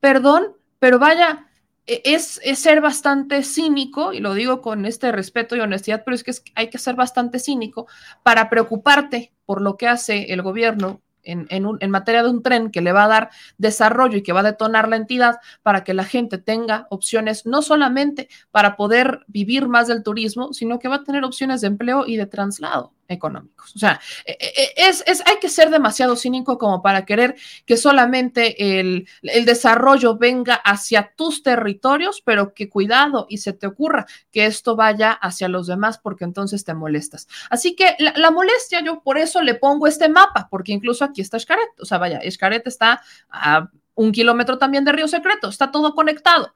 [0.00, 1.46] Perdón, pero vaya,
[1.86, 6.24] e, es, ser bastante cínico, y lo digo con este respeto y honestidad, pero es
[6.24, 7.86] que hay que ser bastante cínico
[8.22, 12.80] para preocuparte por lo que hace el gobierno en, en, materia de un tren que
[12.80, 16.04] le va a dar desarrollo y que va a detonar la entidad para que la
[16.04, 21.04] gente tenga opciones no solamente para poder vivir más del turismo, sino que va a
[21.04, 23.74] tener opciones de empleo y de traslado económicos.
[23.74, 27.76] O sea, e, e, es, es, hay que ser demasiado cínico como para querer que
[27.76, 34.06] solamente el, el, desarrollo venga hacia tus territorios, pero que cuidado y se te ocurra
[34.32, 37.28] que esto vaya hacia los demás porque entonces te molestas.
[37.50, 41.20] Así que la, la molestia, yo por eso le pongo este mapa, porque incluso aquí
[41.20, 45.72] está Escaret, o sea, vaya, Escaret está a un kilómetro también de Río Secreto, está
[45.72, 46.54] todo conectado.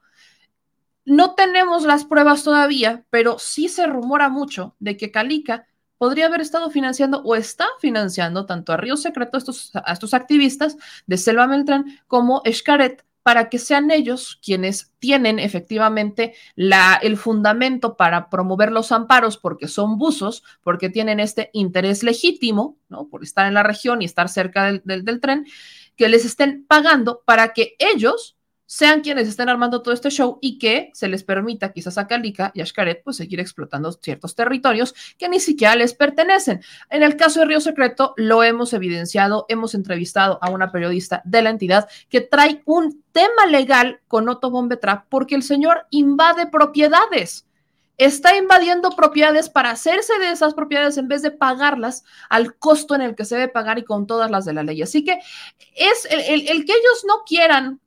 [1.03, 5.65] No tenemos las pruebas todavía, pero sí se rumora mucho de que Calica
[6.01, 11.15] podría haber estado financiando o está financiando tanto a Río Secreto, a estos, activistas de
[11.15, 18.71] Selva Meltrán, como Escaret, para que sean ellos quienes tienen efectivamente el fundamento para promover
[18.71, 23.07] los amparos porque son buzos, porque tienen este interés legítimo, ¿no?
[23.07, 25.45] Por estar en la región y estar cerca del tren,
[25.95, 28.35] que les estén pagando para que ellos
[28.71, 32.53] sean quienes estén armando todo este show y que se les permita quizás a Calica
[32.55, 32.65] y a
[33.03, 36.61] pues seguir explotando ciertos territorios que ni siquiera les pertenecen.
[36.89, 41.41] En el caso de Río Secreto lo hemos evidenciado, hemos entrevistado a una periodista de
[41.41, 47.45] la entidad que trae un tema legal con Otto Bombetra porque el señor invade propiedades
[47.97, 53.01] está invadiendo propiedades para hacerse de esas propiedades en vez de pagarlas al costo en
[53.01, 54.81] el que se debe pagar y con todas las de la ley.
[54.81, 55.19] Así que
[55.75, 57.81] es el que ellos no quieran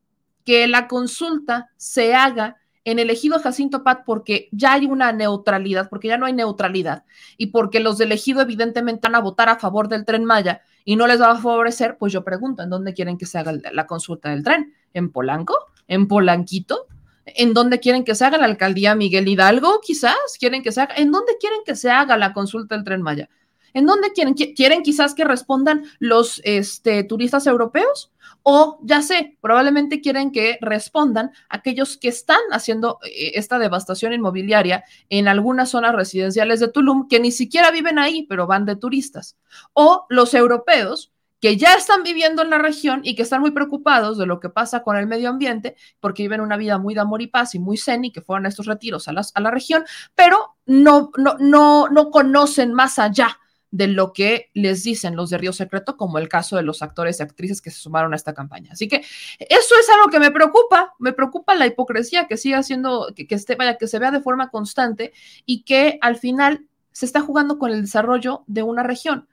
[0.44, 5.88] que la consulta se haga en el ejido Jacinto Pat porque ya hay una neutralidad,
[5.88, 7.04] porque ya no hay neutralidad
[7.38, 10.96] y porque los del ejido evidentemente van a votar a favor del tren Maya y
[10.96, 13.87] no les va a favorecer, pues yo pregunto, ¿en dónde quieren que se haga la
[13.87, 14.74] consulta del tren?
[14.92, 15.57] ¿En Polanco?
[15.88, 16.87] ¿En Polanquito?
[17.24, 19.80] ¿En dónde quieren que se haga la alcaldía Miguel Hidalgo?
[19.80, 20.94] Quizás quieren que se haga.
[20.96, 23.30] ¿En dónde quieren que se haga la consulta del tren Maya?
[23.74, 24.34] ¿En dónde quieren?
[24.34, 28.12] ¿Quieren quizás que respondan los este, turistas europeos?
[28.42, 34.84] O ya sé, probablemente quieren que respondan aquellos que están haciendo eh, esta devastación inmobiliaria
[35.08, 39.37] en algunas zonas residenciales de Tulum que ni siquiera viven ahí, pero van de turistas.
[39.72, 41.10] O los europeos
[41.40, 44.48] que ya están viviendo en la región y que están muy preocupados de lo que
[44.48, 47.58] pasa con el medio ambiente, porque viven una vida muy de amor y paz y
[47.58, 49.84] muy zen y que fueron a estos retiros a, a la región,
[50.14, 53.40] pero no, no, no, no conocen más allá
[53.74, 57.18] de lo que les dicen los de Río Secreto, como el caso de los actores
[57.18, 58.70] y actrices que se sumaron a esta campaña.
[58.70, 63.12] Así que eso es algo que me preocupa, me preocupa la hipocresía que siga haciendo,
[63.16, 65.12] que, que esté, vaya, que se vea de forma constante
[65.44, 69.28] y que al final se está jugando con el desarrollo de una región.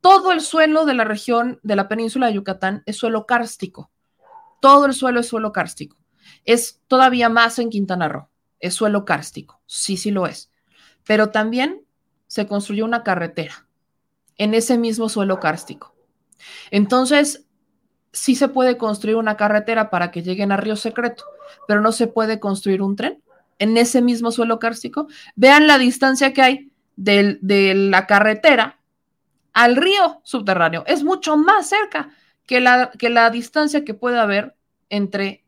[0.00, 3.92] Todo el suelo de la región de la península de Yucatán es suelo kárstico.
[4.60, 5.96] Todo el suelo es suelo kárstico.
[6.44, 8.30] Es todavía más en Quintana Roo.
[8.58, 9.62] Es suelo kárstico.
[9.66, 10.50] Sí, sí lo es.
[11.04, 11.84] Pero también
[12.30, 13.66] se construyó una carretera
[14.36, 15.96] en ese mismo suelo kárstico.
[16.70, 17.44] Entonces,
[18.12, 21.24] sí se puede construir una carretera para que lleguen a Río Secreto,
[21.66, 23.20] pero no se puede construir un tren
[23.58, 25.08] en ese mismo suelo kárstico.
[25.34, 28.78] Vean la distancia que hay de la carretera
[29.52, 30.84] al río subterráneo.
[30.86, 32.10] Es mucho más cerca
[32.46, 34.54] que la, distancia que puede haber
[34.88, 35.44] entre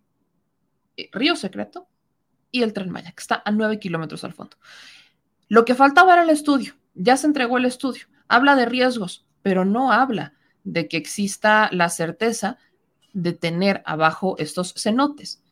[0.96, 1.86] eh, Río Secreto
[2.50, 4.56] y el tren Maya, que está a nueve kilómetros al fondo.
[5.52, 9.66] Lo que faltaba era el estudio, ya se entregó el estudio, habla de riesgos, pero
[9.66, 10.32] no habla
[10.64, 12.56] de que exista la certeza
[13.12, 15.42] de tener abajo estos cenotes.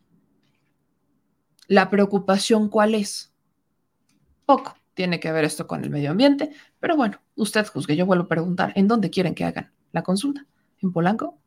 [1.67, 3.35] La preocupación, ¿cuál es?
[4.47, 7.95] Poco tiene que ver esto con el medio ambiente, pero bueno, usted juzgue.
[7.95, 10.47] Yo vuelvo a preguntar, ¿en dónde quieren que hagan la consulta?
[10.81, 11.40] ¿En Polanco?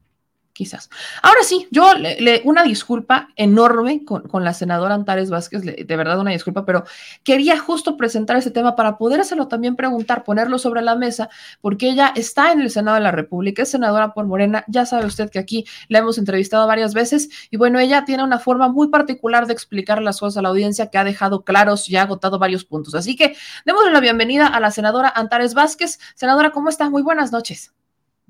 [0.54, 0.90] Quizás.
[1.22, 6.32] Ahora sí, yo le, una disculpa enorme con, la senadora Antares Vázquez, de verdad una
[6.32, 6.84] disculpa, pero
[7.24, 12.14] quería justo presentar ese tema para podérselo también preguntar, ponerlo sobre la mesa, porque ella
[12.16, 15.40] está en el Senado de la República, es senadora por Morena, ya sabe usted que
[15.40, 19.54] aquí la hemos entrevistado varias veces, y bueno, ella tiene una forma muy particular de
[19.54, 22.94] explicar las cosas a la audiencia que ha dejado claros y ha agotado varios puntos.
[22.96, 23.36] Así que
[23.66, 26.00] démosle la bienvenida a la senadora Antares Vázquez.
[26.16, 26.90] Senadora, ¿cómo está?
[26.90, 27.74] Muy buenas noches.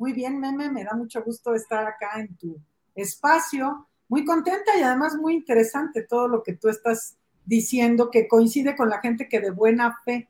[0.04, 2.60] Muy bien, Meme, me da mucho gusto estar acá en tu
[2.94, 3.88] espacio.
[4.10, 8.90] muy contenta y además muy interesante todo lo que tú estás diciendo, que coincide con
[8.90, 10.28] la gente que de buena fe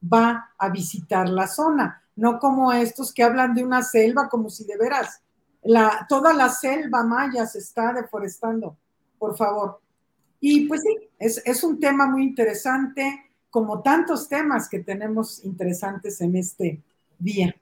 [0.00, 4.64] va a visitar la zona, no como estos que hablan de una selva como si
[4.64, 5.20] de veras
[5.64, 8.76] la, toda la selva maya se está deforestando,
[9.18, 9.80] por favor.
[10.38, 16.20] Y pues sí, es, es un tema muy interesante, como tantos temas que tenemos interesantes
[16.20, 16.80] en este
[17.18, 17.52] día.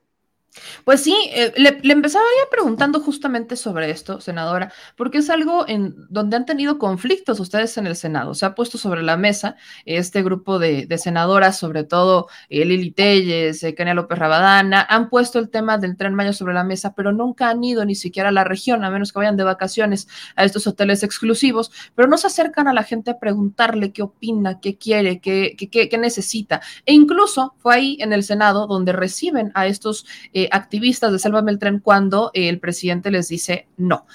[0.85, 5.95] Pues sí, eh, le, le, empezaría preguntando justamente sobre esto, senadora, porque es algo en
[6.09, 8.35] donde han tenido conflictos ustedes en el Senado.
[8.35, 13.63] Se ha puesto sobre la mesa este grupo de, senadoras, sobre todo eh, Lili Telles,
[13.65, 17.13] eh, Kenia López Rabadana, han puesto el tema del tren Mayo sobre la mesa, pero
[17.13, 20.45] nunca han ido ni siquiera a la región, a menos que vayan de vacaciones a
[20.45, 24.79] estos hoteles exclusivos, pero no se acercan a la gente a preguntarle qué opina, qué
[24.79, 26.61] quiere, qué, qué, qué necesita.
[26.87, 30.07] E incluso fue ahí en el Senado donde reciben a estos
[30.51, 34.07] activistas de Selva Beltrán cuando el presidente les dice no.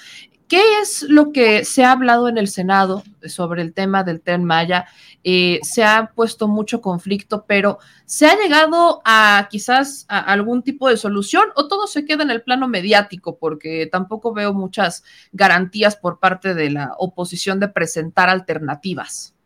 [0.50, 4.44] ¿Qué es lo que se ha hablado en el Senado sobre el tema del tren
[4.44, 4.86] Maya?
[5.22, 10.88] Eh, se ha puesto mucho conflicto, pero ¿se ha llegado a quizás a algún tipo
[10.88, 13.38] de solución o todo se queda en el plano mediático?
[13.38, 19.36] Porque tampoco veo muchas garantías por parte de la oposición de presentar alternativas.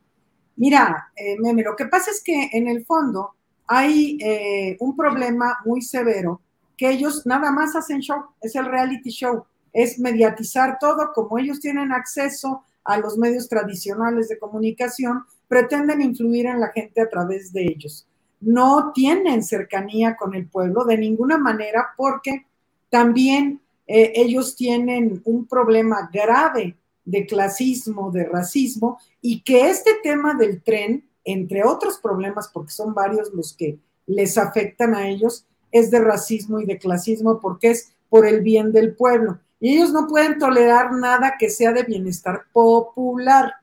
[0.57, 3.35] Mira, eh, Meme, lo que pasa es que en el fondo
[3.67, 6.41] hay eh, un problema muy severo
[6.77, 11.61] que ellos nada más hacen show, es el reality show, es mediatizar todo, como ellos
[11.61, 17.53] tienen acceso a los medios tradicionales de comunicación, pretenden influir en la gente a través
[17.53, 18.07] de ellos.
[18.41, 22.47] No tienen cercanía con el pueblo de ninguna manera porque
[22.91, 30.35] también eh, ellos tienen un problema grave de clasismo, de racismo, y que este tema
[30.35, 35.91] del tren, entre otros problemas, porque son varios los que les afectan a ellos, es
[35.91, 39.41] de racismo y de clasismo porque es por el bien del pueblo.
[39.59, 43.55] Y ellos no pueden tolerar nada que sea de bienestar popular.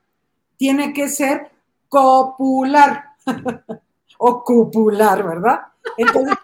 [0.57, 1.49] Tiene que ser
[1.87, 3.11] copular
[4.17, 5.61] o cupular, ¿verdad?
[5.95, 6.35] Entonces,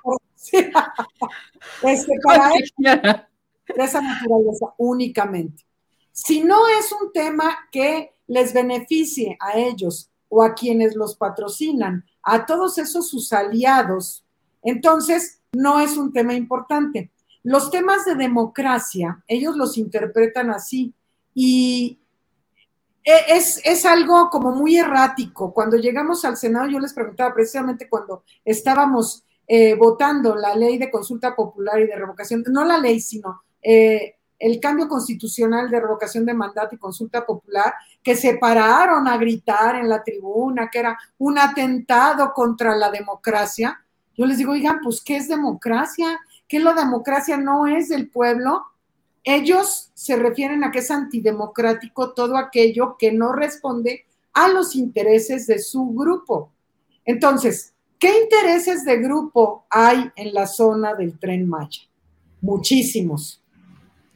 [1.84, 5.65] este, para de esa naturaleza únicamente.
[6.13, 12.05] Si no es un tema que les beneficie a ellos o a quienes los patrocinan,
[12.24, 14.24] a todos esos sus aliados,
[14.63, 17.11] entonces no es un tema importante.
[17.43, 20.93] Los temas de democracia, ellos los interpretan así
[21.33, 21.99] y
[23.03, 25.53] e, es, algo como muy errático.
[25.53, 30.91] Cuando llegamos al Senado, yo les preguntaba precisamente cuando estábamos eh, votando la ley de
[30.91, 36.25] consulta popular y de revocación, no la ley, sino eh, el cambio constitucional de revocación
[36.25, 37.73] de mandato y consulta popular,
[38.03, 43.79] que se pararon a gritar en la tribuna que era un atentado contra la democracia.
[44.18, 46.20] Yo les digo, oigan, pues, ¿qué es democracia?
[46.47, 48.63] ¿Qué la democracia no es del pueblo?
[49.24, 55.45] Ellos se refieren a que es antidemocrático todo aquello que no responde a los intereses
[55.45, 56.51] de su grupo.
[57.05, 61.82] Entonces, ¿qué intereses de grupo hay en la zona del tren Maya?
[62.41, 63.43] Muchísimos.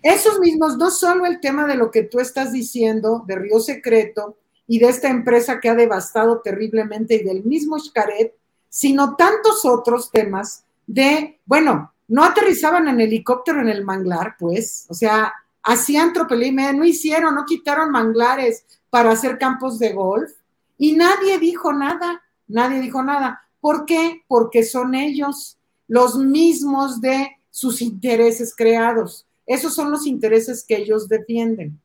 [0.02, 4.38] Esos mismos, no solo el tema de lo que tú estás diciendo, de Río Secreto
[4.66, 8.34] y de esta empresa que ha devastado terriblemente y del mismo Xcaret,
[8.72, 14.94] sino tantos otros temas de, bueno, no aterrizaban en helicóptero en el manglar, pues, o
[14.94, 20.32] sea, hacían tropelía no hicieron, no quitaron manglares para hacer campos de golf
[20.78, 23.42] y nadie dijo nada, nadie dijo nada.
[23.60, 24.24] ¿Por qué?
[24.30, 25.58] Porque son ellos
[25.90, 29.28] los mismos de sus intereses creados.
[29.46, 31.78] Esos son los intereses que ellos defienden.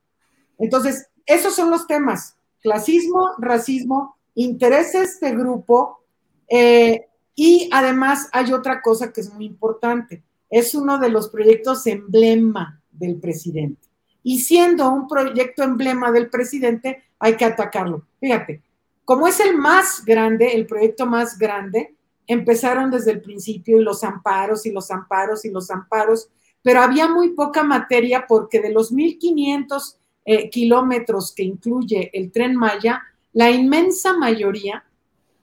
[0.57, 6.06] Entonces, esos son los temas, clasismo, racismo, intereses de grupo
[6.49, 10.23] eh, y además hay otra cosa que es muy importante.
[10.49, 13.89] Es uno de los proyectos emblema del presidente.
[14.23, 18.07] Y siendo un proyecto emblema del presidente, hay que atacarlo.
[18.19, 18.63] Fíjate,
[19.05, 21.95] como es el más grande, el proyecto más grande,
[22.27, 26.29] empezaron desde el principio y los amparos y los amparos y los amparos,
[26.63, 32.57] pero había muy poca materia porque de los 1.500 eh, kilómetros que incluye el tren
[32.57, 33.01] Maya,
[33.33, 34.85] la inmensa mayoría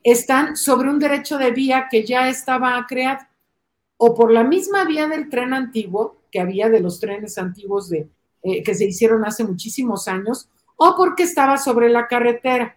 [0.03, 3.25] están sobre un derecho de vía que ya estaba creado,
[3.97, 8.09] o por la misma vía del tren antiguo, que había de los trenes antiguos de,
[8.41, 12.75] eh, que se hicieron hace muchísimos años, o porque estaba sobre la carretera.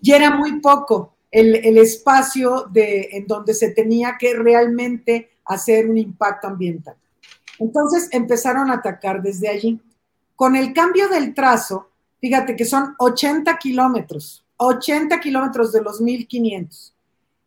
[0.00, 5.88] Y era muy poco el, el espacio de, en donde se tenía que realmente hacer
[5.88, 6.96] un impacto ambiental.
[7.58, 9.80] Entonces empezaron a atacar desde allí.
[10.34, 11.90] Con el cambio del trazo,
[12.20, 16.94] fíjate que son 80 kilómetros 80 kilómetros de los 1500.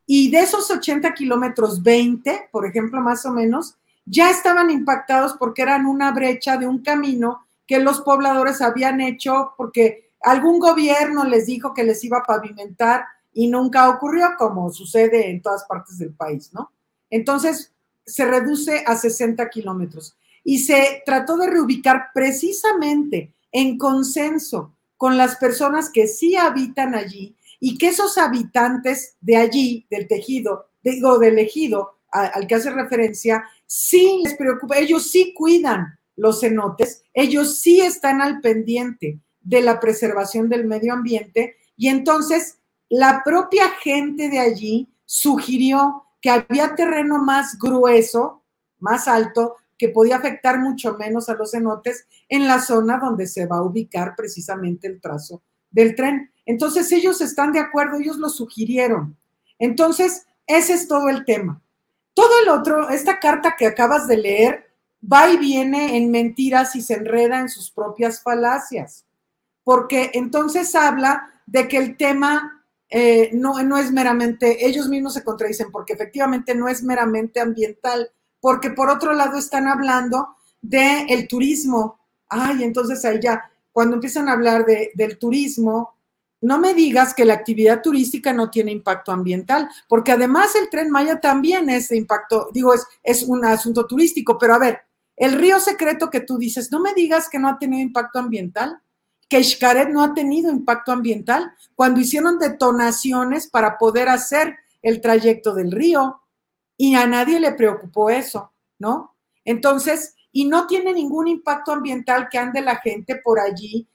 [0.06, 5.62] Y de esos 80 kilómetros, 20, por ejemplo, más o menos, ya estaban impactados porque
[5.62, 11.46] eran una brecha de un camino que los pobladores habían hecho porque algún gobierno les
[11.46, 16.14] dijo que les iba a pavimentar y nunca ocurrió, como sucede en todas partes del
[16.14, 16.72] país, ¿no?
[17.12, 17.72] Entonces,
[18.06, 25.38] se reduce a 60 kilómetros y se trató de reubicar precisamente en consenso con las
[25.38, 31.40] personas que sí habitan allí y que esos habitantes de allí, del tejido, digo, del
[31.40, 37.80] ejido al que hace referencia, sí les preocupa, ellos sí cuidan los cenotes, ellos sí
[37.80, 42.58] están al pendiente de la preservación del medio ambiente y entonces
[42.90, 48.44] la propia gente de allí sugirió que había terreno más grueso,
[48.80, 53.48] más alto, que podía afectar mucho menos a los cenotes en la zona donde se
[53.48, 56.32] va a ubicar precisamente el trazo del tren.
[56.46, 59.18] Entonces ellos están de acuerdo, ellos lo sugirieron.
[59.58, 61.62] Entonces, ese es todo el tema.
[62.14, 64.70] Todo el otro, esta carta que acabas de leer,
[65.02, 69.06] va y viene en mentiras y se enreda en sus propias falacias,
[69.64, 75.24] porque entonces habla de que el tema eh, no, no es meramente, ellos mismos se
[75.24, 81.28] contradicen porque efectivamente no es meramente ambiental, porque por otro lado están hablando del el
[81.28, 82.00] turismo.
[82.28, 85.96] Ay, entonces ahí ya, cuando empiezan a hablar de, del turismo,
[86.42, 90.90] no me digas que la actividad turística no tiene impacto ambiental, porque además el tren
[90.90, 94.82] Maya también es de impacto, digo, es, es un asunto turístico, pero a ver,
[95.18, 98.82] el río secreto que tú dices, no me digas que no ha tenido impacto ambiental
[99.30, 105.54] que Xcaret no ha tenido impacto ambiental cuando hicieron detonaciones para poder hacer el trayecto
[105.54, 106.20] del río
[106.82, 109.14] y a nadie le preocupó eso, ¿no?
[109.44, 113.86] Entonces, y no tiene ningún impacto ambiental que ande la gente por allí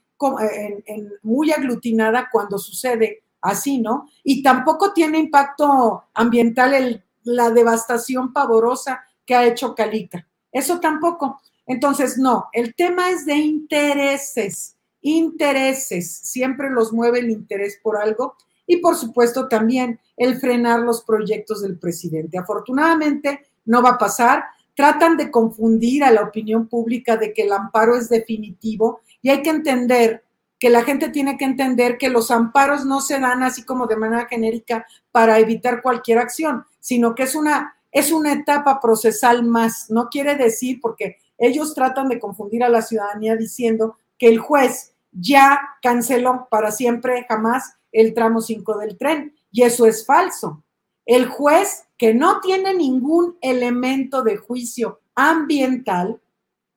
[1.23, 4.07] muy aglutinada cuando sucede así, ¿no?
[4.23, 10.27] Y tampoco tiene impacto ambiental la devastación pavorosa que ha hecho Calica.
[10.51, 11.41] Eso tampoco.
[11.65, 14.75] Entonces, no, el tema es de intereses
[15.05, 18.35] intereses, siempre los mueve el interés por algo
[18.67, 22.37] y por supuesto también el frenar los proyectos del presidente.
[22.37, 24.45] Afortunadamente no va a pasar,
[24.75, 29.41] tratan de confundir a la opinión pública de que el amparo es definitivo y hay
[29.41, 30.23] que entender
[30.59, 33.97] que la gente tiene que entender que los amparos no se dan así como de
[33.97, 39.89] manera genérica para evitar cualquier acción, sino que es una, es una etapa procesal más.
[39.89, 44.93] No quiere decir, porque ellos tratan de confundir a la ciudadanía diciendo que el juez
[45.11, 49.33] ya canceló para siempre jamás el tramo 5 del tren.
[49.51, 50.63] Y eso es falso.
[51.05, 56.19] El juez que no tiene ningún elemento de juicio ambiental,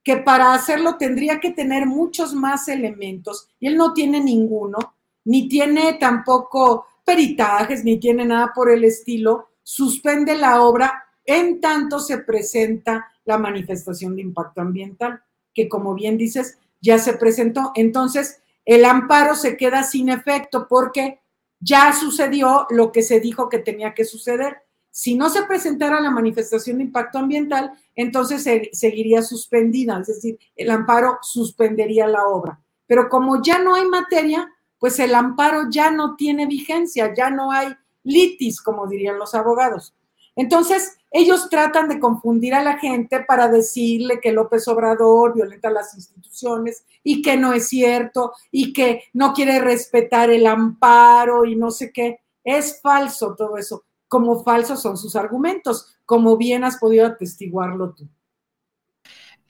[0.04, 4.78] que para hacerlo tendría que tener muchos más elementos, y él no tiene ninguno,
[5.24, 12.00] ni tiene tampoco peritajes, ni tiene nada por el estilo, suspende la obra en tanto
[12.00, 15.20] se presenta la manifestación de impacto ambiental,
[15.52, 17.72] que como bien dices, ya se presentó.
[17.74, 21.22] Entonces, el amparo se queda sin efecto porque
[21.58, 24.58] ya sucedió lo que se dijo que tenía que suceder.
[24.90, 30.70] Si no se presentara la manifestación de impacto ambiental, entonces seguiría suspendida, es decir, el
[30.70, 32.60] amparo suspendería la obra.
[32.86, 34.46] Pero como ya no hay materia,
[34.78, 37.68] pues el amparo ya no tiene vigencia, ya no hay
[38.02, 39.94] litis, como dirían los abogados.
[40.36, 45.94] Entonces, ellos tratan de confundir a la gente para decirle que López Obrador violenta las
[45.94, 51.70] instituciones y que no es cierto y que no quiere respetar el amparo y no
[51.70, 52.20] sé qué.
[52.44, 58.08] Es falso todo eso, como falsos son sus argumentos, como bien has podido atestiguarlo tú.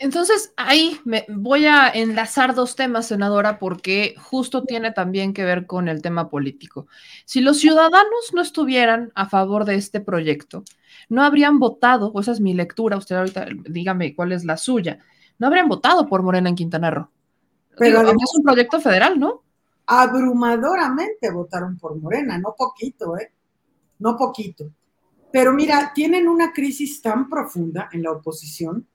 [0.01, 5.67] Entonces, ahí me voy a enlazar dos temas, senadora, porque justo tiene también que ver
[5.67, 6.87] con el tema político.
[7.25, 10.63] Si los ciudadanos no estuvieran a favor de este proyecto,
[11.09, 15.01] no habrían votado, o esa es mi lectura, usted ahorita dígame cuál es la suya,
[15.37, 17.11] no habrían votado por Morena en Quintana Roo.
[17.77, 19.43] Pero es un proyecto federal, ¿no?
[19.87, 23.33] Abrumadoramente votaron por Morena, no poquito, ¿eh?
[23.99, 24.71] No poquito.
[25.33, 28.87] Pero mira, tienen una crisis tan profunda en la oposición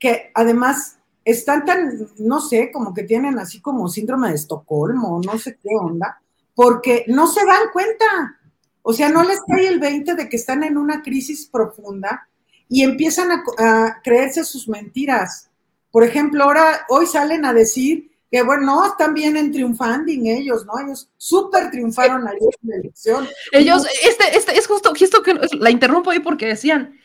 [0.00, 5.38] que además están tan, no sé, como que tienen así como síndrome de Estocolmo, no
[5.38, 6.20] sé qué onda,
[6.54, 8.36] porque no se dan cuenta.
[8.82, 12.26] O sea, no les cae el 20 de que están en una crisis profunda
[12.68, 15.50] y empiezan a, creerse sus mentiras.
[15.90, 20.64] Por ejemplo, ahora, hoy salen a decir que, bueno, no, están bien en triunfanding ellos,
[20.64, 20.72] ¿no?
[20.82, 23.28] Ellos súper triunfaron ayer en la elección.
[23.52, 26.96] Ellos, este, este, es justo, justo que la interrumpo ahí porque decían,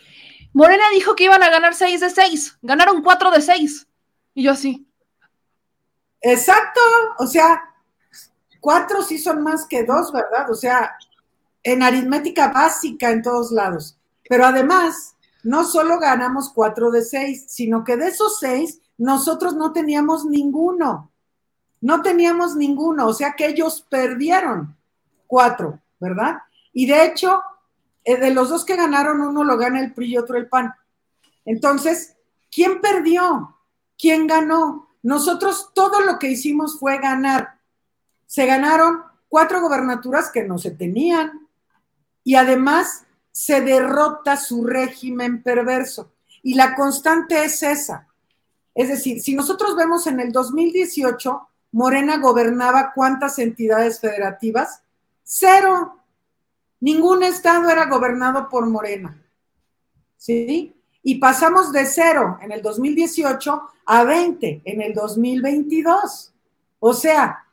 [0.55, 3.87] Morena dijo que iban a ganar 6 de 6, ganaron 4 de 6.
[4.35, 4.87] Y yo así.
[6.21, 6.79] Exacto,
[7.19, 7.61] o sea,
[8.61, 10.49] 4 sí son más que 2, ¿verdad?
[10.49, 10.95] O sea,
[11.61, 13.97] en aritmética básica en todos lados.
[14.29, 19.73] Pero además, no solo ganamos 4 de 6, sino que de esos 6 nosotros no
[19.73, 21.11] teníamos ninguno.
[21.81, 24.77] No teníamos ninguno, o sea que ellos perdieron
[25.27, 26.37] cuatro, ¿verdad?
[26.71, 27.41] Y de hecho,
[28.05, 30.73] eh, de los dos que ganaron, uno lo gana el PRI y otro el PAN.
[31.43, 32.15] Entonces,
[32.51, 33.57] ¿quién perdió?
[33.97, 34.95] ¿Quién ganó?
[35.03, 37.59] Nosotros todo lo que hicimos fue ganar.
[38.25, 41.47] Se ganaron cuatro gobernaturas que no se tenían
[42.23, 46.13] y además se derrota su régimen perverso.
[46.41, 48.07] Y la constante es esa.
[48.73, 54.81] Es decir, si nosotros vemos en el 2018, Morena gobernaba cuántas entidades federativas?
[55.23, 55.94] Cero.
[56.79, 59.21] Ningún estado era gobernado por Morena.
[60.17, 60.75] ¿Sí?
[61.03, 66.33] Y pasamos de cero en el 2018 a 20 en el 2022.
[66.79, 67.45] O sea,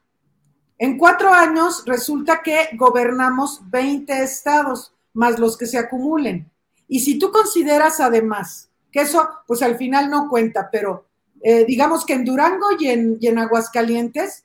[0.79, 6.51] en cuatro años resulta que gobernamos 20 estados, más los que se acumulen.
[6.89, 11.07] Y si tú consideras además que eso, pues al final no cuenta, pero
[11.43, 14.45] eh, digamos que en Durango y en, y en Aguascalientes,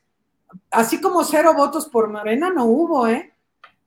[0.71, 3.33] así como cero votos por Morena, no hubo, ¿eh?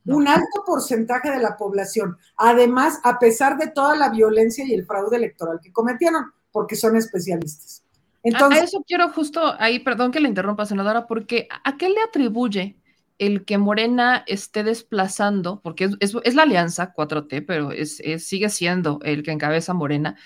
[0.06, 2.16] Un alto porcentaje de la población.
[2.36, 6.96] Además, a pesar de toda la violencia y el fraude electoral que cometieron, porque son
[6.96, 7.84] especialistas.
[8.22, 12.00] Entonces, a, eso quiero justo ahí, perdón que le interrumpa, senadora, porque ¿a qué le
[12.00, 12.76] atribuye
[13.18, 19.22] el que Morena esté desplazando, porque es, la alianza 4T, pero es, sigue siendo el
[19.22, 20.16] que encabeza Morena,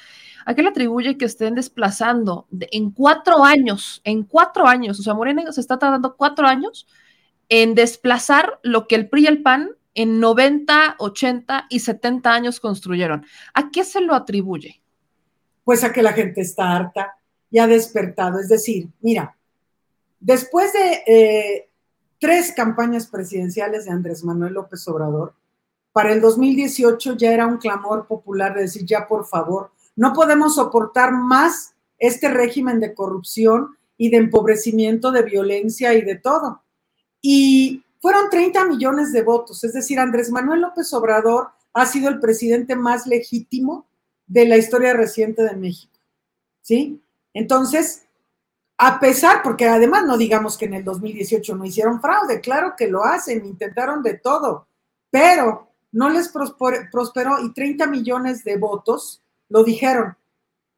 [0.46, 5.14] ¿a qué le atribuye que estén desplazando en cuatro años, en cuatro años, o sea,
[5.14, 6.86] Morena se está tardando cuatro años
[7.48, 12.60] en desplazar lo que el PRI y el PAN en 90, 80 y 70 años
[12.60, 13.24] construyeron.
[13.54, 14.82] ¿A qué se lo atribuye?
[15.64, 17.16] Pues a que la gente está harta
[17.50, 18.40] y ha despertado.
[18.40, 19.36] Es decir, mira,
[20.20, 21.70] después de eh,
[22.18, 25.34] tres campañas presidenciales de Andrés Manuel López Obrador,
[25.92, 30.56] para el 2018 ya era un clamor popular de decir, ya por favor, no podemos
[30.56, 36.63] soportar más este régimen de corrupción y de empobrecimiento, de violencia y de todo.
[37.26, 42.20] Y fueron 30 millones de votos, es decir, Andrés Manuel López Obrador ha sido el
[42.20, 43.86] presidente más legítimo
[44.26, 45.98] de la historia reciente de México.
[46.60, 47.00] ¿Sí?
[47.32, 48.02] Entonces,
[48.76, 52.88] a pesar, porque además no digamos que en el 2018 no hicieron fraude, claro que
[52.88, 54.68] lo hacen, intentaron de todo,
[55.08, 60.14] pero no les prosperó y 30 millones de votos lo dijeron.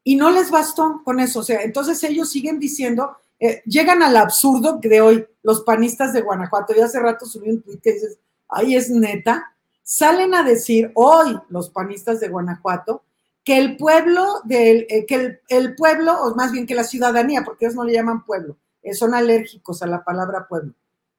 [0.01, 4.17] Y no les bastó con eso, o sea, entonces ellos siguen diciendo eh, llegan al
[4.17, 6.73] absurdo de hoy los panistas de Guanajuato.
[6.75, 8.19] Yo hace rato subí un tweet que dices,
[8.49, 9.53] ay, es neta.
[9.83, 13.03] Salen a decir hoy los panistas de Guanajuato
[13.47, 17.65] que el pueblo del, eh, que el, pueblo, o más bien que la ciudadanía, porque
[17.65, 20.73] ellos no le llaman pueblo, eh, son alérgicos a la palabra pueblo,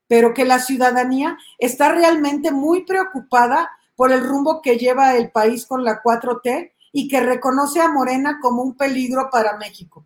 [0.07, 5.65] pero que la ciudadanía está realmente muy preocupada por el rumbo que lleva el país
[5.65, 10.05] con la 4T y que reconoce a Morena como un peligro para México.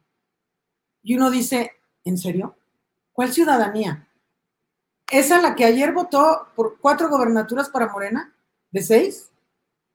[1.02, 1.74] Y uno dice,
[2.06, 2.56] ¿En serio?
[3.14, 4.08] ¿Cuál ciudadanía?
[5.10, 8.34] ¿Esa la que ayer votó por cuatro gobernaturas para Morena?
[8.72, 9.30] ¿De seis?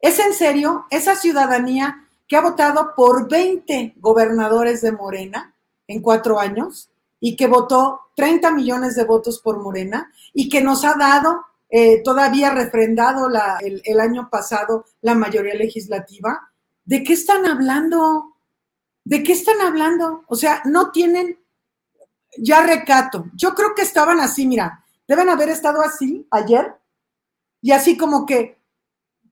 [0.01, 5.55] ¿Es en serio esa ciudadanía que ha votado por 20 gobernadores de Morena
[5.87, 6.91] en cuatro años
[7.21, 12.03] y que votó 30 millones de votos por Morena y que nos ha dado eh,
[12.03, 13.29] todavía refrendado
[13.61, 16.53] el, el año pasado la mayoría legislativa?
[16.85, 18.37] ¿De qué están hablando?
[19.05, 20.25] ¿De qué están hablando?
[20.29, 21.38] O sea, no tienen
[22.37, 23.27] ya recato.
[23.35, 26.75] Yo creo que estaban así, mira, deben haber estado así ayer
[27.61, 28.59] y así como que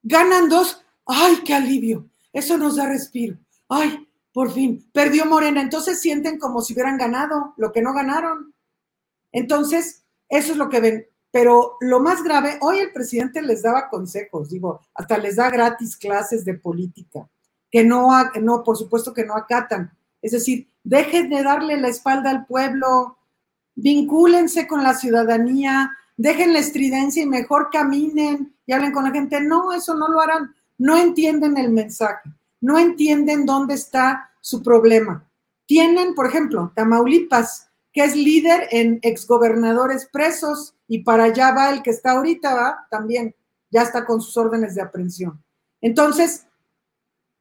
[0.03, 3.36] ganan dos, ay, qué alivio, eso nos da respiro,
[3.68, 8.55] ay, por fin, perdió Morena, entonces sienten como si hubieran ganado lo que no ganaron.
[9.32, 11.07] Entonces, eso es lo que ven.
[11.30, 15.97] Pero lo más grave, hoy el presidente les daba consejos, digo, hasta les da gratis
[15.97, 17.28] clases de política,
[17.70, 19.90] que no, no, por supuesto que no acatan.
[20.22, 23.18] Es decir, dejen de darle la espalda al pueblo,
[23.74, 29.41] vincúlense con la ciudadanía, dejen la estridencia y mejor caminen y hablen con la gente.
[29.41, 30.55] No, eso no lo harán.
[30.78, 32.30] No entienden el mensaje,
[32.61, 35.28] no entienden dónde está su problema.
[35.66, 41.82] Tienen, por ejemplo, Tamaulipas, que es líder en exgobernadores presos y para allá va el
[41.82, 43.34] que está ahorita, va también,
[43.70, 45.43] ya está con sus órdenes de aprehensión.
[45.80, 46.45] Entonces,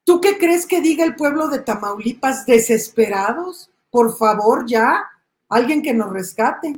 [0.05, 3.71] ¿Tú qué crees que diga el pueblo de Tamaulipas desesperados?
[3.89, 5.03] Por favor, ya,
[5.49, 6.75] alguien que nos rescate.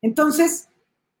[0.00, 0.68] Entonces,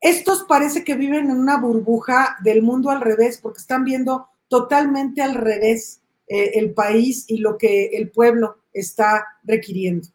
[0.00, 5.20] estos parece que viven en una burbuja del mundo al revés, porque están viendo totalmente
[5.20, 10.08] al revés eh, el país y lo que el pueblo está requiriendo.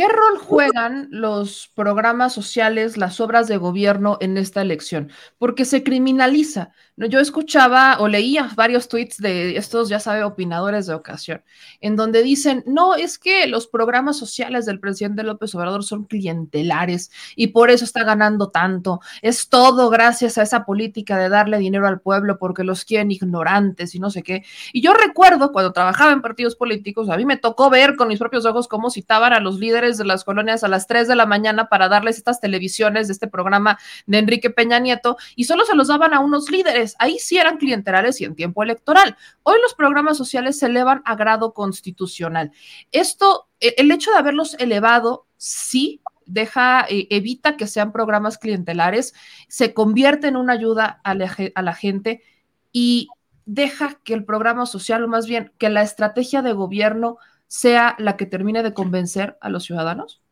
[0.00, 5.10] ¿Qué rol juegan los programas sociales, las obras de gobierno en esta elección?
[5.36, 6.70] Porque se criminaliza.
[6.96, 11.42] Yo escuchaba o leía varios tweets de estos, ya sabe, opinadores de ocasión,
[11.80, 17.10] en donde dicen, no, es que los programas sociales del presidente López Obrador son clientelares
[17.36, 19.00] y por eso está ganando tanto.
[19.22, 23.94] Es todo gracias a esa política de darle dinero al pueblo porque los quieren ignorantes
[23.94, 24.44] y no sé qué.
[24.72, 28.18] Y yo recuerdo cuando trabajaba en partidos políticos, a mí me tocó ver con mis
[28.18, 31.26] propios ojos cómo citaban a los líderes de las colonias a las 3 de la
[31.26, 35.74] mañana para darles estas televisiones de este programa de Enrique Peña Nieto y solo se
[35.74, 36.96] los daban a unos líderes.
[36.98, 39.16] Ahí sí eran clientelares y en tiempo electoral.
[39.42, 42.52] Hoy los programas sociales se elevan a grado constitucional.
[42.92, 49.14] Esto, e, el hecho de haberlos elevado, sí deja, e, evita que sean programas clientelares,
[49.48, 52.22] se convierte en una ayuda a la, a la gente
[52.72, 53.08] y
[53.46, 57.18] deja que el programa social, o más bien que la estrategia de gobierno
[57.50, 60.22] sea la que termine de convencer a los ciudadanos?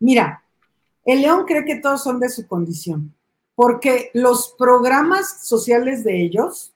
[0.00, 0.44] Mira,
[1.06, 3.14] el león cree que todos son de su condición,
[3.54, 6.74] porque los programas sociales de ellos,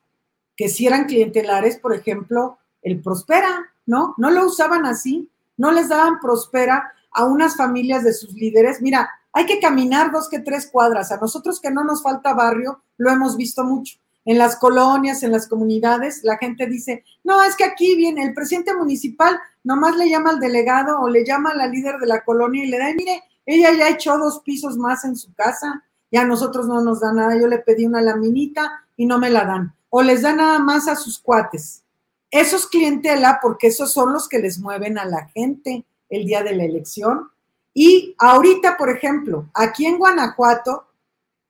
[0.57, 4.15] que si eran clientelares, por ejemplo, el Prospera, ¿no?
[4.17, 8.81] No lo usaban así, no les daban Prospera a unas familias de sus líderes.
[8.81, 11.13] Mira, hay que caminar dos que tres cuadras.
[11.13, 15.33] A nosotros que no nos falta barrio, lo hemos visto mucho en las colonias, en
[15.33, 20.11] las comunidades, la gente dice, no, es que aquí viene el presidente municipal, nomás le
[20.11, 22.93] llama al delegado o le llama a la líder de la colonia y le da,
[22.95, 27.01] mire, ella ya echó dos pisos más en su casa, ya a nosotros no nos
[27.01, 30.35] da nada, yo le pedí una laminita y no me la dan, o les da
[30.35, 31.85] nada más a sus cuates.
[32.31, 36.43] Eso es clientela porque esos son los que les mueven a la gente el día
[36.43, 37.31] de la elección.
[37.73, 40.89] Y ahorita, por ejemplo, aquí en Guanajuato,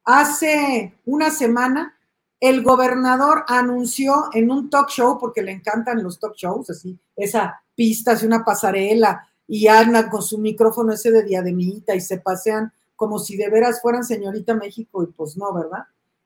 [0.04, 1.95] hace una semana,
[2.40, 7.62] el gobernador anunció en un talk show, porque le encantan los talk shows, así, esa
[7.74, 12.72] pista, así una pasarela, y andan con su micrófono ese de diademita y se pasean
[12.94, 15.84] como si de veras fueran señorita México, y pues no, ¿verdad?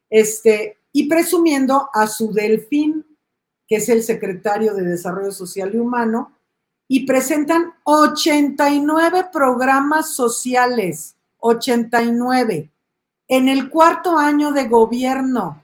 [0.08, 3.04] Este, y presumiendo a su delfín,
[3.68, 6.32] que es el secretario de Desarrollo Social y Humano,
[6.88, 12.68] y presentan 89 programas sociales, 89,
[13.28, 15.62] en el cuarto año de gobierno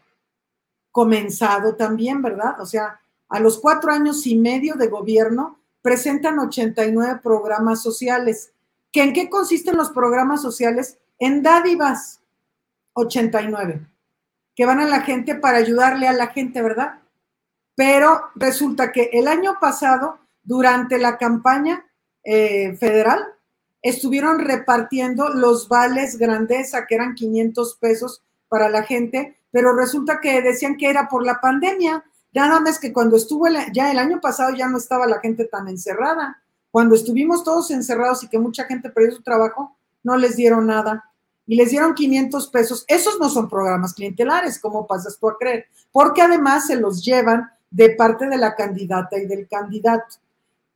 [0.97, 2.59] comenzado también, ¿verdad?
[2.59, 8.55] O sea, a los cuatro años y medio de gobierno presentan 89 programas sociales.
[8.90, 10.97] ¿Que ¿En qué consisten los programas sociales?
[11.18, 12.22] En dádivas,
[12.94, 13.86] 89,
[14.55, 17.01] que van a la gente para ayudarle a la gente, ¿verdad?
[17.74, 21.84] Pero resulta que el año pasado, durante la campaña
[22.24, 23.22] eh, federal,
[23.82, 30.43] estuvieron repartiendo los vales grandeza, que eran 500 pesos para la gente, pero resulta que
[30.43, 32.05] decían que era por la pandemia.
[32.35, 35.67] Nada más que cuando estuvo ya el año pasado ya no estaba la gente tan
[35.67, 36.43] encerrada.
[36.71, 41.11] Cuando estuvimos todos encerrados y que mucha gente perdió su trabajo, no les dieron nada.
[41.47, 42.85] Y les dieron 500 pesos.
[42.87, 45.65] Esos no son programas clientelares, ¿cómo pasas tú a creer?
[45.91, 50.17] Porque además se los llevan de parte de la candidata y del candidato.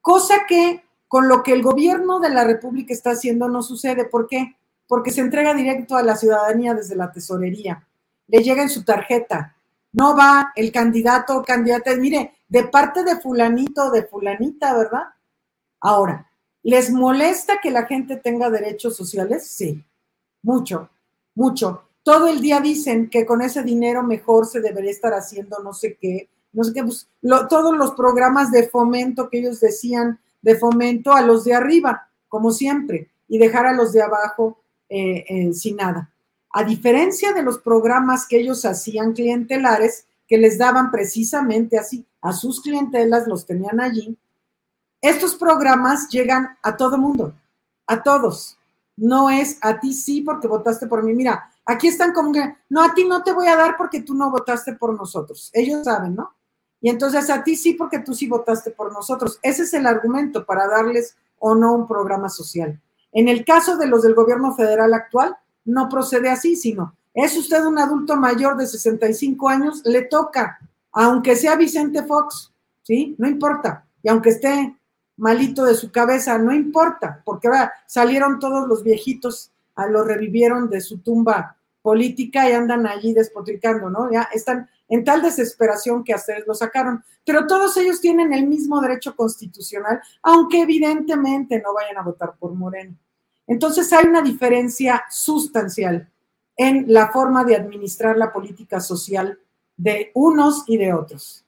[0.00, 4.06] Cosa que con lo que el gobierno de la República está haciendo no sucede.
[4.06, 4.56] ¿Por qué?
[4.88, 7.86] Porque se entrega directo a la ciudadanía desde la tesorería
[8.30, 9.56] le llega en su tarjeta.
[9.92, 15.04] No va el candidato o candidata, mire, de parte de fulanito o de fulanita, ¿verdad?
[15.80, 16.30] Ahora,
[16.62, 19.48] ¿les molesta que la gente tenga derechos sociales?
[19.48, 19.84] Sí,
[20.42, 20.90] mucho,
[21.34, 21.88] mucho.
[22.02, 25.96] Todo el día dicen que con ese dinero mejor se debería estar haciendo no sé
[26.00, 27.08] qué, no sé qué, pues,
[27.48, 32.52] todos los programas de fomento que ellos decían, de fomento a los de arriba, como
[32.52, 34.58] siempre, y dejar a los de abajo
[34.88, 36.10] eh, eh, sin nada
[36.52, 42.32] a diferencia de los programas que ellos hacían clientelares, que les daban precisamente así a
[42.32, 44.16] sus clientelas, los tenían allí,
[45.00, 47.34] estos programas llegan a todo mundo,
[47.86, 48.58] a todos.
[48.96, 51.14] No es a ti sí porque votaste por mí.
[51.14, 54.14] Mira, aquí están como que, no, a ti no te voy a dar porque tú
[54.14, 55.50] no votaste por nosotros.
[55.54, 56.34] Ellos saben, ¿no?
[56.82, 59.38] Y entonces a ti sí porque tú sí votaste por nosotros.
[59.42, 62.78] Ese es el argumento para darles o no un programa social.
[63.12, 65.36] En el caso de los del gobierno federal actual,
[65.70, 70.58] no procede así, sino es usted un adulto mayor de 65 años, le toca,
[70.92, 72.52] aunque sea Vicente Fox,
[72.82, 73.14] ¿sí?
[73.18, 73.84] No importa.
[74.02, 74.76] Y aunque esté
[75.16, 77.48] malito de su cabeza, no importa, porque
[77.86, 83.90] salieron todos los viejitos, a lo revivieron de su tumba política y andan allí despotricando,
[83.90, 84.10] ¿no?
[84.10, 87.02] Ya están en tal desesperación que hasta lo sacaron.
[87.24, 92.54] Pero todos ellos tienen el mismo derecho constitucional, aunque evidentemente no vayan a votar por
[92.54, 92.94] Moreno.
[93.50, 96.08] Entonces hay una diferencia sustancial
[96.56, 99.40] en la forma de administrar la política social
[99.76, 101.44] de unos y de otros.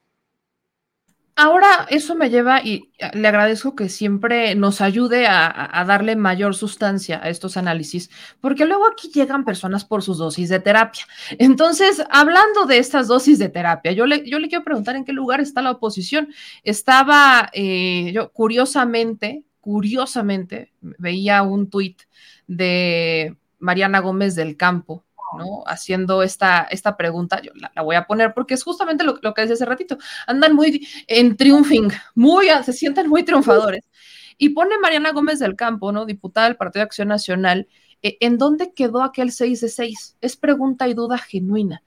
[1.37, 7.21] Ahora eso me lleva y le agradezco que siempre nos ayude a, darle mayor sustancia
[7.23, 11.05] a estos análisis, porque luego aquí llegan personas por sus dosis de terapia.
[11.39, 15.63] Entonces, hablando de estas dosis de terapia, yo le, quiero preguntar en qué lugar está
[15.63, 16.31] la oposición.
[16.65, 22.03] Estaba, eh, yo curiosamente, curiosamente, veía un tuit
[22.49, 25.05] de Mariana Gómez del Campo,
[25.39, 25.63] ¿no?
[25.67, 29.55] Haciendo esta, esta pregunta, yo la, voy a poner porque es justamente lo, que decía
[29.55, 29.97] hace ratito,
[30.27, 33.89] andan muy en triunfing, muy, se sienten muy triunfadores.
[34.37, 36.07] Y pone Mariana Gómez del Campo, ¿no?
[36.07, 37.69] Diputada del Partido de Acción Nacional,
[38.03, 40.17] eh, ¿en dónde quedó aquel 6 de 6?
[40.21, 41.83] Es pregunta y duda genuina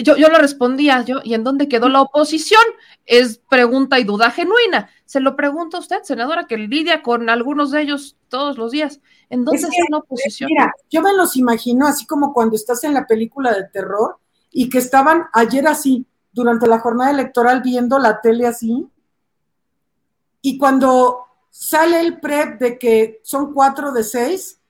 [0.00, 2.62] yo, yo lo respondía, yo, ¿y en dónde quedó la oposición?
[3.04, 4.90] Es pregunta y duda genuina.
[5.12, 8.98] Se lo pregunta a usted, senadora, que lidia con algunos de ellos todos los días.
[9.28, 10.48] ¿En dónde está la oposición?
[10.48, 14.16] Mira, yo me los imagino así como cuando estás en la película de terror
[14.50, 18.88] y que estaban ayer así, durante la jornada electoral, viendo la tele así.
[20.40, 24.62] Y cuando sale el prep de que son cuatro de seis,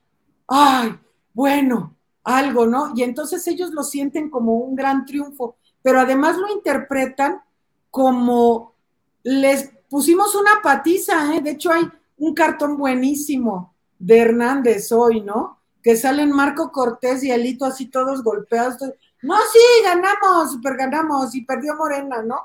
[0.48, 0.98] ay,
[1.32, 2.90] bueno, algo, ¿no?
[2.96, 7.40] Y entonces ellos lo sienten como un gran triunfo, pero además lo interpretan
[7.92, 8.74] como
[9.22, 11.42] les pusimos una patiza, ¿eh?
[11.42, 11.86] De hecho hay
[12.16, 15.58] un cartón buenísimo de Hernández hoy, ¿no?
[15.82, 18.78] Que salen Marco Cortés y Alito así todos golpeados.
[19.20, 22.40] No, sí, ganamos, super ganamos y perdió Morena, ¿no?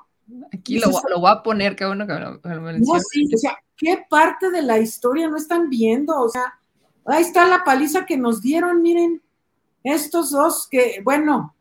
[0.53, 3.57] Aquí lo, lo, voy a poner, qué bueno que me lo, No, sí, o sea,
[3.77, 6.19] ¿qué parte de la historia no están viendo?
[6.19, 6.59] O sea,
[7.05, 9.21] ahí está la paliza que nos dieron, miren,
[9.85, 11.55] estos dos que, bueno,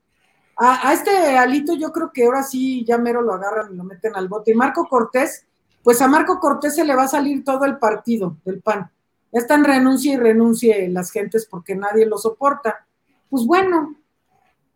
[0.56, 4.16] a, este Alito yo creo que ahora sí ya mero lo agarran y lo meten
[4.16, 4.50] al bote.
[4.50, 5.46] Y Marco Cortés,
[5.86, 8.90] pues a Marco Cortés se le va a salir todo el partido del PAN.
[9.30, 12.84] Están renuncia y renuncie las gentes porque nadie lo soporta.
[13.30, 13.94] Pues bueno,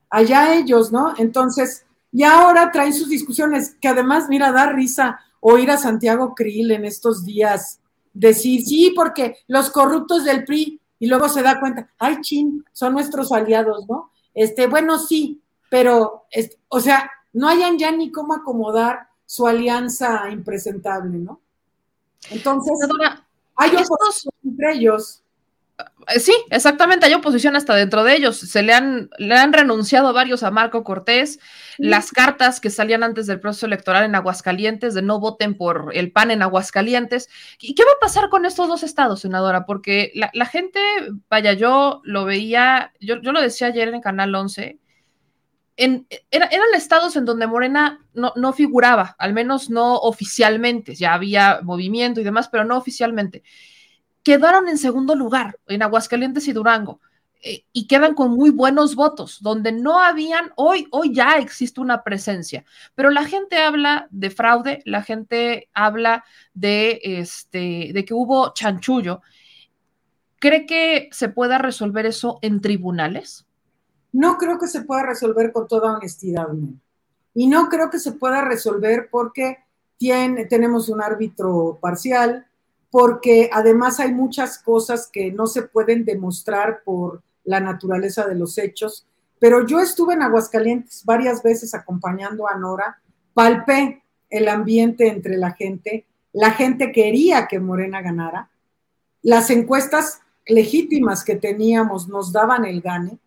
[0.09, 1.15] allá ellos, ¿no?
[1.19, 6.71] Entonces, y ahora traen sus discusiones, que además, mira, da risa oír a Santiago Krill
[6.71, 7.81] en estos días
[8.15, 12.93] decir, sí, porque los corruptos del PRI, y luego se da cuenta, ay, chin, son
[12.93, 14.13] nuestros aliados, ¿no?
[14.33, 16.27] Este, bueno, sí, pero,
[16.69, 21.41] o sea, no hayan ya ni cómo acomodar su alianza impresentable, ¿no?
[22.33, 22.72] Entonces,
[23.55, 25.22] hay oposición entre ellos.
[26.09, 28.37] Eh, sí, exactamente, hay oposición hasta dentro de ellos.
[28.39, 31.39] Se le han, le han renunciado varios a Marco Cortés.
[31.78, 36.11] Las cartas que salían antes del proceso electoral en Aguascalientes de no voten por el
[36.11, 37.28] PAN en Aguascalientes.
[37.61, 39.64] ¿Y qué va a pasar con estos dos estados, senadora?
[39.64, 40.81] Porque la, gente,
[41.28, 44.80] vaya, yo lo veía, yo, yo, lo decía ayer en Canal 11,
[45.81, 52.20] eran estados en donde Morena no, no figuraba, al menos no oficialmente, ya había movimiento
[52.20, 53.43] y demás, pero no oficialmente
[54.22, 57.01] quedaron en segundo lugar en Aguascalientes y Durango.
[57.43, 62.03] Eh, y quedan con muy buenos votos, donde no habían, hoy, hoy ya existe una
[62.03, 66.22] presencia, pero la gente habla de fraude, la gente habla
[66.53, 69.22] de, este, de que hubo chanchullo.
[70.39, 73.47] ¿Cree que se pueda resolver eso en tribunales?
[74.13, 76.49] No creo que se pueda resolver con toda honestidad.
[77.35, 79.59] Y no creo que se pueda resolver porque
[79.99, 82.47] tiene, tenemos un árbitro parcial,
[82.91, 88.59] porque además hay muchas cosas que no se pueden demostrar por la naturaleza de los
[88.59, 89.07] hechos.
[89.39, 93.01] Pero yo estuve en Aguascalientes varias veces acompañando a Nora,
[93.33, 98.51] palpé el ambiente entre la gente, la gente quería que Morena ganara,
[99.23, 103.19] las encuestas legítimas que teníamos nos daban el gane.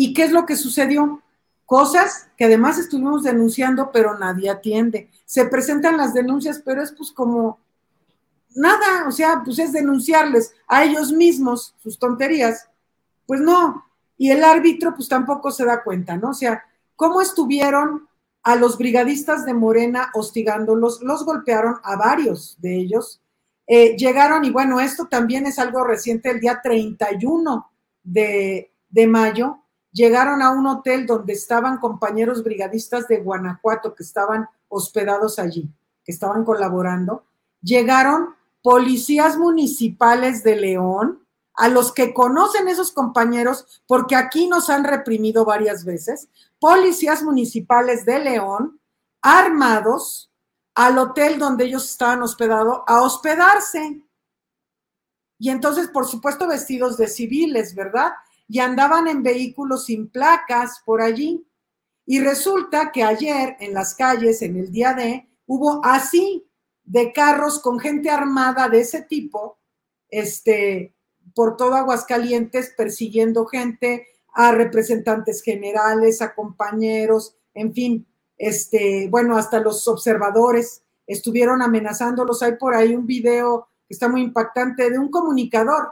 [0.00, 1.24] ¿Y qué es lo que sucedió?
[1.66, 5.10] Cosas que además estuvimos denunciando, pero nadie atiende.
[5.24, 7.58] Se presentan las denuncias, pero es pues como
[8.54, 12.68] nada, o sea, pues es denunciarles a ellos mismos sus tonterías.
[13.26, 13.86] Pues no,
[14.16, 16.30] y el árbitro pues tampoco se da cuenta, ¿no?
[16.30, 16.62] O sea,
[16.94, 18.08] ¿cómo estuvieron
[18.44, 21.02] a los brigadistas de Morena hostigándolos?
[21.02, 23.20] Los golpearon a varios de ellos.
[23.66, 27.68] Eh, llegaron, y bueno, esto también es algo reciente, el día 31
[28.04, 29.64] de, de mayo,
[29.98, 35.68] llegaron a un hotel donde estaban compañeros brigadistas de Guanajuato que estaban hospedados allí,
[36.04, 37.24] que estaban colaborando.
[37.60, 44.84] Llegaron policías municipales de León, a los que conocen esos compañeros, porque aquí nos han
[44.84, 46.28] reprimido varias veces,
[46.60, 48.80] policías municipales de León,
[49.20, 50.30] armados,
[50.76, 54.00] al hotel donde ellos estaban hospedados, a hospedarse.
[55.40, 58.12] Y entonces, por supuesto, vestidos de civiles, ¿verdad?
[58.48, 61.46] Y andaban en vehículos sin placas por allí.
[62.06, 66.48] Y resulta que ayer en las calles, en el día de, hubo así
[66.84, 69.58] de carros con gente armada de ese tipo,
[70.08, 70.94] este,
[71.34, 78.06] por todo Aguascalientes, persiguiendo gente, a representantes generales, a compañeros, en fin.
[78.38, 82.42] este, bueno, hasta los observadores estuvieron amenazándolos.
[82.42, 85.88] Hay por ahí un video que está muy impactante de un comunicador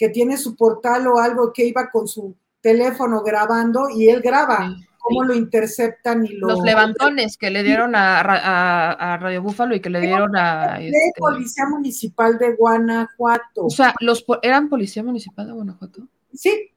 [0.00, 4.74] que tiene su portal o algo que iba con su teléfono grabando y él graba
[4.98, 6.48] cómo lo interceptan y lo...
[6.48, 10.78] Los levantones que le dieron a, Radio Búfalo y que le dieron a...
[10.78, 13.66] De este Policía Municipal de Guanajuato.
[13.66, 16.08] O sea, los ¿eran Policía Municipal de Guanajuato?
[16.32, 16.70] Sí.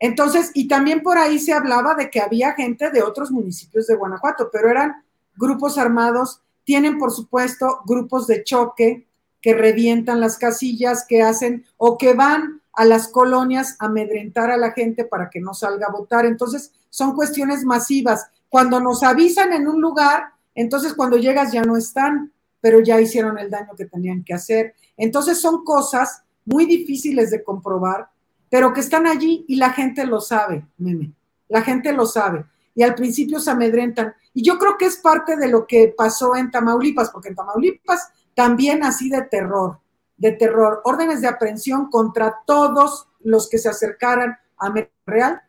[0.00, 3.94] Entonces, y también por ahí se hablaba de que había gente de otros municipios de
[3.94, 5.04] Guanajuato, pero eran
[5.36, 9.06] grupos armados, tienen por supuesto grupos de choque
[9.40, 14.72] que revientan las casillas, que hacen o que van a las colonias amedrentar a la
[14.72, 16.26] gente para que no salga a votar.
[16.26, 18.28] Entonces, son cuestiones masivas.
[18.48, 23.38] Cuando nos avisan en un lugar, entonces cuando llegas ya no están, pero ya hicieron
[23.38, 24.74] el daño que tenían que hacer.
[24.96, 28.08] Entonces, son cosas muy difíciles de comprobar,
[28.50, 31.12] pero que están allí y la gente lo sabe, meme.
[31.48, 32.44] La gente lo sabe.
[32.74, 34.14] Y al principio se amedrentan.
[34.32, 38.08] Y yo creo que es parte de lo que pasó en Tamaulipas, porque en Tamaulipas
[38.34, 39.78] también así de terror
[40.16, 44.72] de terror, órdenes de aprehensión contra todos los que se acercaran a
[45.06, 45.42] Real,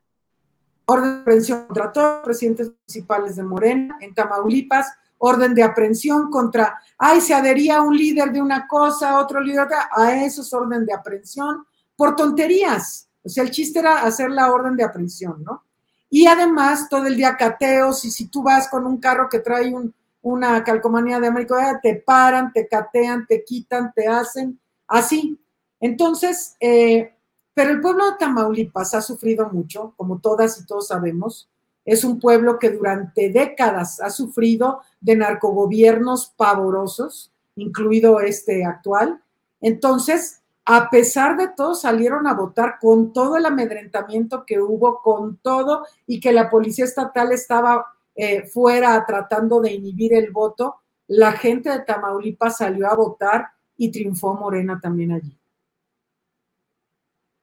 [0.85, 4.87] orden de aprehensión contra todos los presidentes municipales de Morena en Tamaulipas,
[5.17, 9.75] orden de aprehensión contra, ay, se adhería un líder de una cosa, otro líder de
[9.75, 13.07] otra, a esos orden de aprehensión por tonterías.
[13.23, 15.63] O sea, el chiste era hacer la orden de aprehensión, ¿no?
[16.09, 19.73] Y además todo el día cateos y si tú vas con un carro que trae
[19.73, 19.93] un,
[20.25, 25.39] una calcomanía de América, te paran, te catean, te quitan, te hacen así.
[25.79, 27.13] Entonces, eh,
[27.53, 31.47] pero el pueblo de Tamaulipas ha sufrido mucho, como todas y todos sabemos.
[31.85, 39.21] Es un pueblo que durante décadas ha sufrido de narcogobiernos pavorosos, incluido este actual.
[39.61, 45.37] Entonces, a pesar de todo, salieron a votar con todo el amedrentamiento que hubo, con
[45.37, 51.33] todo, y que la policía estatal estaba eh, fuera tratando de inhibir el voto, la
[51.33, 53.47] gente de Tamaulipas salió a votar
[53.77, 55.37] y triunfó Morena también allí.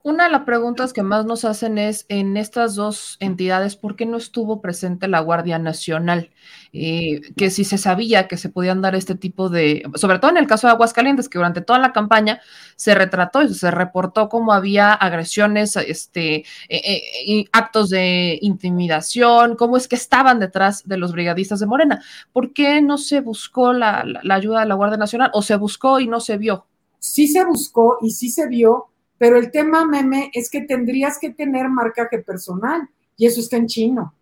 [0.04, 4.04] Una de las preguntas que más nos hacen es, en estas dos entidades, ¿por qué
[4.04, 6.30] no estuvo presente la Guardia Nacional?
[6.72, 10.38] Eh, que si se sabía que se podían dar este tipo de, sobre todo en
[10.38, 12.40] el caso de Aguascalientes, que durante toda la campaña
[12.74, 19.76] se retrató y se reportó cómo había agresiones, este, eh, eh, actos de intimidación, cómo
[19.76, 22.02] es que estaban detrás de los brigadistas de Morena.
[22.32, 26.08] ¿Por qué no se buscó la ayuda de la Guardia Nacional o se buscó y
[26.08, 26.66] no se vio?
[26.98, 28.91] Sí se buscó y sí se vio
[29.22, 33.68] pero el tema, meme, es que tendrías que tener marcaje personal y eso está en
[33.68, 34.12] chino.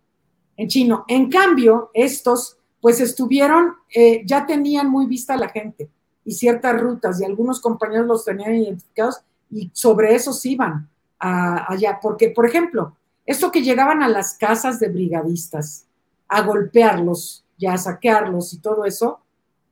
[0.55, 1.05] En chino.
[1.07, 5.89] En cambio, estos, pues estuvieron, eh, ya tenían muy vista la gente
[6.23, 10.87] y ciertas rutas y algunos compañeros los tenían identificados y sobre esos iban
[11.17, 11.97] allá.
[11.99, 12.95] Porque, por ejemplo,
[13.25, 15.87] esto que llegaban a las casas de brigadistas
[16.27, 19.19] a golpearlos, ya a saquearlos y todo eso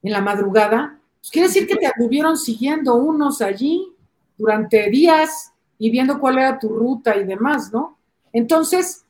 [0.02, 3.94] en la madrugada, pues quiere decir que te anduvieron siguiendo unos allí
[4.40, 7.98] durante días y viendo cuál era tu ruta y demás, ¿no?
[8.34, 9.06] Entonces,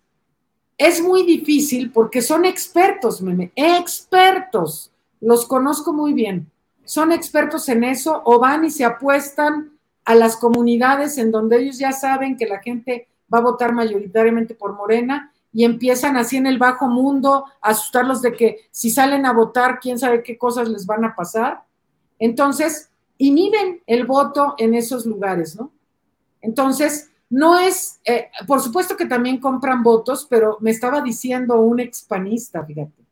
[0.77, 6.49] es muy difícil porque son expertos, meme, expertos, los conozco muy bien,
[6.83, 9.71] son expertos en eso o van y se apuestan
[10.05, 14.55] a las comunidades en donde ellos ya saben que la gente va a votar mayoritariamente
[14.55, 19.25] por Morena y empiezan así en el bajo mundo a asustarlos de que si salen
[19.25, 21.63] a votar, quién sabe qué cosas les van a pasar.
[22.17, 22.88] Entonces,
[23.19, 25.71] inhiben el voto en esos lugares, ¿no?
[26.41, 31.79] Entonces, no es, eh, por supuesto que también compran votos, pero me estaba diciendo un
[31.79, 33.03] expanista, fíjate,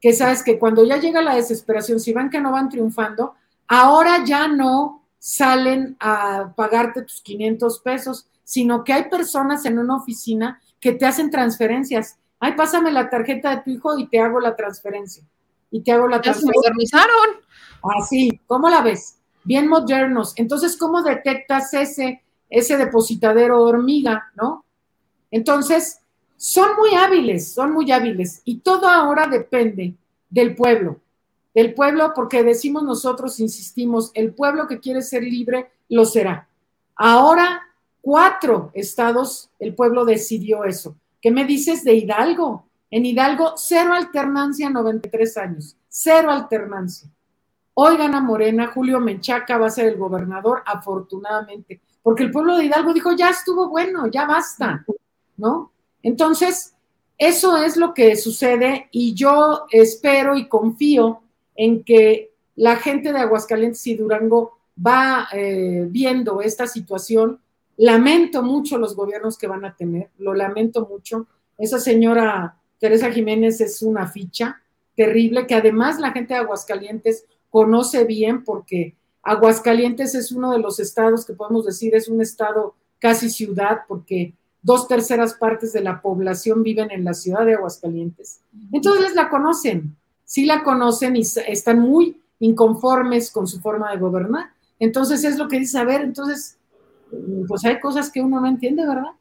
[0.00, 3.34] que sabes que cuando ya llega la desesperación, si van que no van triunfando,
[3.66, 9.96] ahora ya no salen a pagarte tus 500 pesos, sino que hay personas en una
[9.96, 12.18] oficina que te hacen transferencias.
[12.38, 15.24] Ay, pásame la tarjeta de tu hijo y te hago la transferencia.
[15.70, 16.62] Y te hago la transferencia.
[16.62, 17.40] ¿Se modernizaron?
[17.98, 19.18] Así, ¿cómo la ves?
[19.46, 20.34] Bien modernos.
[20.36, 24.64] Entonces, ¿cómo detectas ese, ese depositadero hormiga, no?
[25.30, 26.00] Entonces,
[26.36, 28.42] son muy hábiles, son muy hábiles.
[28.44, 29.94] Y todo ahora depende
[30.28, 31.00] del pueblo,
[31.54, 36.48] del pueblo, porque decimos nosotros, insistimos, el pueblo que quiere ser libre lo será.
[36.96, 37.62] Ahora,
[38.02, 40.96] cuatro estados, el pueblo decidió eso.
[41.22, 42.66] ¿Qué me dices de Hidalgo?
[42.90, 47.08] En Hidalgo, cero alternancia, 93 años, cero alternancia.
[47.78, 52.64] Hoy gana Morena, Julio Menchaca va a ser el gobernador, afortunadamente, porque el pueblo de
[52.64, 54.82] Hidalgo dijo, ya estuvo bueno, ya basta,
[55.36, 55.72] ¿no?
[56.02, 56.74] Entonces,
[57.18, 61.20] eso es lo que sucede y yo espero y confío
[61.54, 67.40] en que la gente de Aguascalientes y Durango va eh, viendo esta situación.
[67.76, 71.26] Lamento mucho los gobiernos que van a tener, lo lamento mucho.
[71.58, 74.62] Esa señora Teresa Jiménez es una ficha,
[74.94, 77.26] terrible que además la gente de Aguascalientes
[77.56, 82.74] conoce bien porque Aguascalientes es uno de los estados que podemos decir es un estado
[82.98, 88.42] casi ciudad porque dos terceras partes de la población viven en la ciudad de Aguascalientes.
[88.72, 89.96] Entonces la conocen,
[90.26, 94.50] sí la conocen y están muy inconformes con su forma de gobernar.
[94.78, 96.58] Entonces es lo que dice, a ver, entonces,
[97.48, 99.12] pues hay cosas que uno no entiende, ¿verdad?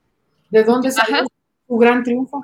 [0.51, 1.25] ¿De dónde sale
[1.65, 2.43] su gran triunfo?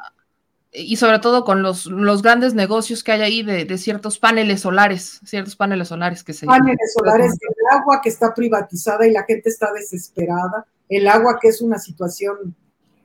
[0.74, 5.20] Y sobre todo con los, los, grandes negocios que hay ahí de, ciertos paneles solares,
[5.26, 6.46] ciertos paneles solares que se...
[6.46, 11.50] Paneles solares, el agua que está privatizada y la gente está desesperada, el agua que
[11.50, 12.56] es una situación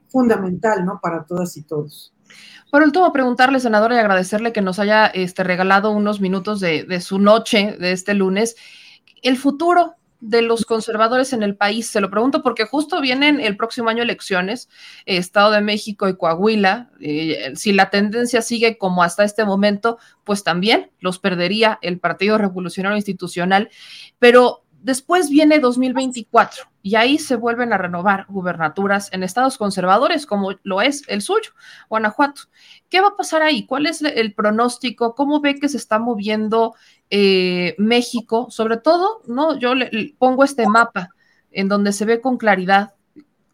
[0.09, 1.01] fundamental, ¿no?
[1.03, 2.13] Para todas y todos.
[2.71, 7.01] Por último, preguntarle, senadora, y agradecerle que nos haya este, regalado unos minutos de, de
[7.01, 8.55] su noche de este lunes.
[9.23, 9.95] El futuro
[10.29, 11.89] de los conservadores en el país?
[11.89, 14.69] Se lo pregunto porque justo vienen el próximo año elecciones,
[15.07, 16.91] Estado de México y Coahuila.
[17.01, 22.39] Eh, si la tendencia sigue como hasta este momento, pues también los perdería el Partido
[22.39, 23.71] Revolucionario Institucional.
[24.19, 30.55] Pero después viene 2024 y ahí se vuelven a renovar gubernaturas en estados conservadores como
[30.63, 31.51] lo es el suyo,
[31.89, 32.43] Guanajuato.
[32.89, 33.67] ¿Qué va a pasar ahí?
[33.67, 35.15] ¿Cuál es el pronóstico?
[35.15, 36.75] ¿Cómo ve que se está moviendo
[37.11, 38.49] eh, México?
[38.51, 39.59] Sobre todo, ¿no?
[39.59, 41.11] Yo le, pongo este mapa
[41.51, 42.96] en donde se ve con claridad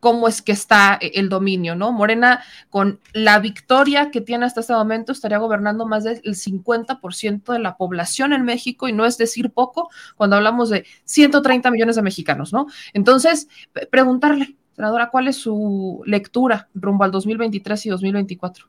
[0.03, 1.93] cómo es que está el dominio, ¿no?
[1.93, 7.61] Morena, con la victoria que tiene hasta este momento, estaría gobernando más del 50% de
[7.61, 12.03] la población en México, y no es decir poco cuando hablamos de 130 millones de
[12.03, 12.67] mexicanos, ¿no?
[12.95, 13.47] Entonces,
[13.93, 18.67] preguntarle, senadora, ¿cuál es su lectura rumbo al 2023 y 2024?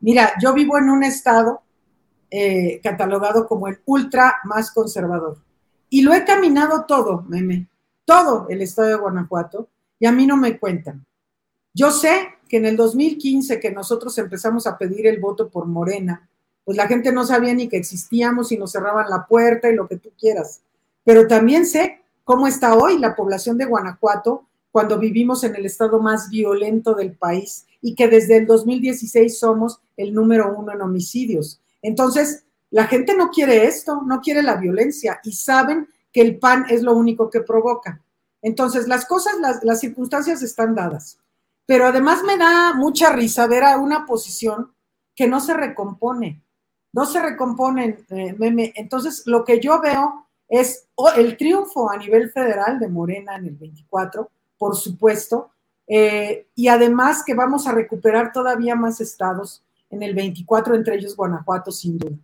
[0.00, 1.62] Mira, yo vivo en un estado
[2.28, 5.38] eh, catalogado como el ultra más conservador.
[5.90, 7.68] Y lo he caminado todo, meme,
[8.04, 9.68] todo el estado de Guanajuato,
[9.98, 11.06] y a mí no me cuentan.
[11.74, 16.28] Yo sé que en el 2015 que nosotros empezamos a pedir el voto por Morena,
[16.64, 19.86] pues la gente no sabía ni que existíamos y nos cerraban la puerta y lo
[19.86, 20.62] que tú quieras.
[21.04, 26.00] Pero también sé cómo está hoy la población de Guanajuato cuando vivimos en el estado
[26.00, 31.60] más violento del país y que desde el 2016 somos el número uno en homicidios.
[31.82, 36.66] Entonces, la gente no quiere esto, no quiere la violencia y saben que el PAN
[36.68, 38.02] es lo único que provoca.
[38.46, 39.34] Entonces, las cosas,
[39.64, 41.18] las, circunstancias están dadas.
[41.66, 44.72] Pero además me da mucha risa ver a una posición
[45.16, 46.44] que no se recompone,
[46.92, 48.72] no se recompone, eh, meme.
[48.76, 50.86] Entonces, lo que yo veo es
[51.16, 55.50] el triunfo a nivel federal de Morena en el 24, por supuesto,
[55.88, 61.16] eh, y además que vamos a recuperar todavía más estados en el 24, entre ellos
[61.16, 62.16] Guanajuato, sin duda.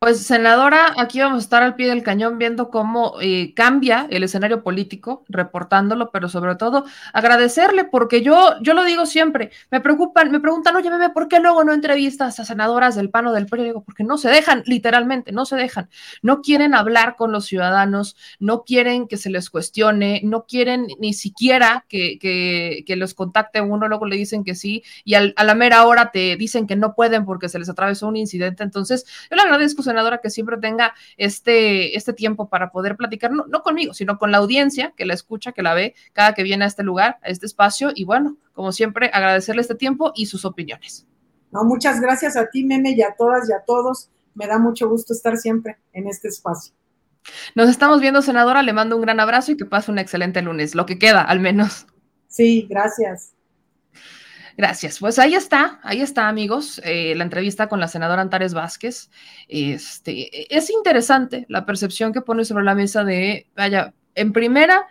[0.00, 4.22] Pues senadora, aquí vamos a estar al pie del cañón viendo cómo eh, cambia el
[4.22, 6.84] escenario político, reportándolo, pero sobre todo
[7.14, 11.40] agradecerle, porque yo, yo lo digo siempre, me preocupan, me preguntan, oye, bebé, ¿por qué
[11.40, 13.64] luego no entrevistas a senadoras del PAN o del PRI?
[13.64, 15.88] Digo, porque no se dejan, literalmente, no se dejan,
[16.20, 21.14] no quieren hablar con los ciudadanos, no quieren que se les cuestione, no quieren ni
[21.14, 25.86] siquiera que, que, los contacte uno, luego le dicen que sí, y a la mera
[25.86, 28.62] hora te dicen que no pueden porque se les atravesó un incidente.
[28.62, 29.82] Entonces, yo le agradezco,
[30.22, 34.38] que siempre tenga este, este tiempo para poder platicar, no, no conmigo, sino con la
[34.38, 37.46] audiencia que la escucha, que la ve cada que viene a este lugar, a este
[37.46, 37.90] espacio.
[37.94, 41.06] Y bueno, como siempre, agradecerle este tiempo y sus opiniones.
[41.50, 44.10] No, muchas gracias a ti, Meme, y a todas y a todos.
[44.34, 46.74] Me da mucho gusto estar siempre en este espacio.
[47.54, 48.62] Nos estamos viendo, senadora.
[48.62, 51.40] Le mando un gran abrazo y que pase un excelente lunes, lo que queda, al
[51.40, 51.86] menos.
[52.28, 53.33] Sí, gracias.
[54.56, 55.00] Gracias.
[55.00, 59.10] Pues ahí está, ahí está, amigos, eh, la entrevista con la senadora Antares Vázquez.
[59.48, 64.86] Este, es interesante la percepción que pone sobre la mesa de, vaya, en primera,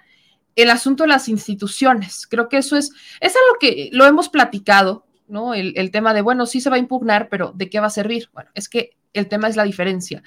[0.55, 2.28] el asunto de las instituciones.
[2.28, 2.91] Creo que eso es,
[3.22, 5.53] es algo que lo hemos platicado, ¿no?
[5.53, 8.30] El, tema de, bueno, sí se va a impugnar, pero ¿de qué va a servir?
[8.34, 10.24] Bueno, es que el tema es la diferencia.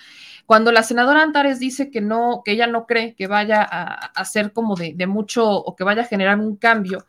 [0.47, 4.25] Cuando la senadora Antares dice que no, que ella no cree que vaya a, a
[4.25, 7.07] ser como de mucho o que vaya a generar un cambio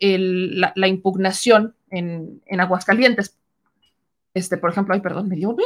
[0.00, 3.36] la, impugnación en, Aguascalientes.
[4.34, 5.56] Este, por ejemplo, ay, perdón, me dio,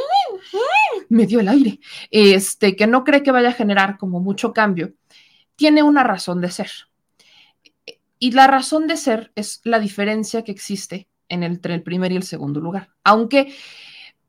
[1.09, 1.79] me dio el aire,
[2.09, 4.93] este, que no cree que vaya a generar como mucho cambio,
[5.55, 6.71] tiene una razón de ser.
[8.17, 12.15] Y la razón de ser es la diferencia que existe en entre el primer y
[12.15, 12.89] el segundo lugar.
[13.03, 13.53] Aunque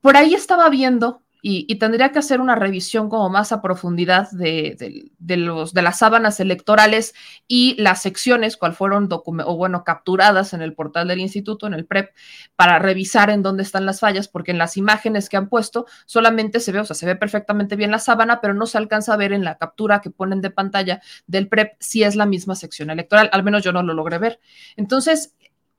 [0.00, 5.10] por ahí estaba viendo y, tendría que hacer una revisión como más a profundidad de,
[5.18, 7.14] los, de las sábanas electorales
[7.46, 11.84] y las secciones, cuál fueron o bueno, capturadas en el portal del instituto, en el
[11.84, 12.14] PREP,
[12.56, 16.60] para revisar en dónde están las fallas, porque en las imágenes que han puesto solamente
[16.60, 19.18] se ve, o sea, se ve perfectamente bien la sábana, pero no se alcanza a
[19.18, 22.88] ver en la captura que ponen de pantalla del PREP si es la misma sección
[22.88, 24.40] electoral, al menos yo no lo logré ver.
[24.76, 25.34] Entonces,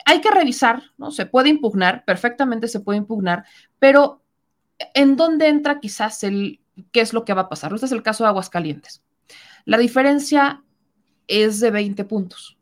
[0.06, 1.10] hay que revisar, ¿no?
[1.10, 3.46] Se puede impugnar, perfectamente se puede impugnar,
[3.80, 4.22] pero
[4.94, 6.60] ¿en dónde entra quizás el
[6.92, 7.74] qué es lo que va a pasar?
[7.74, 9.02] Este es el caso de Aguascalientes.
[9.66, 10.64] La diferencia
[11.28, 12.58] es de 20 puntos.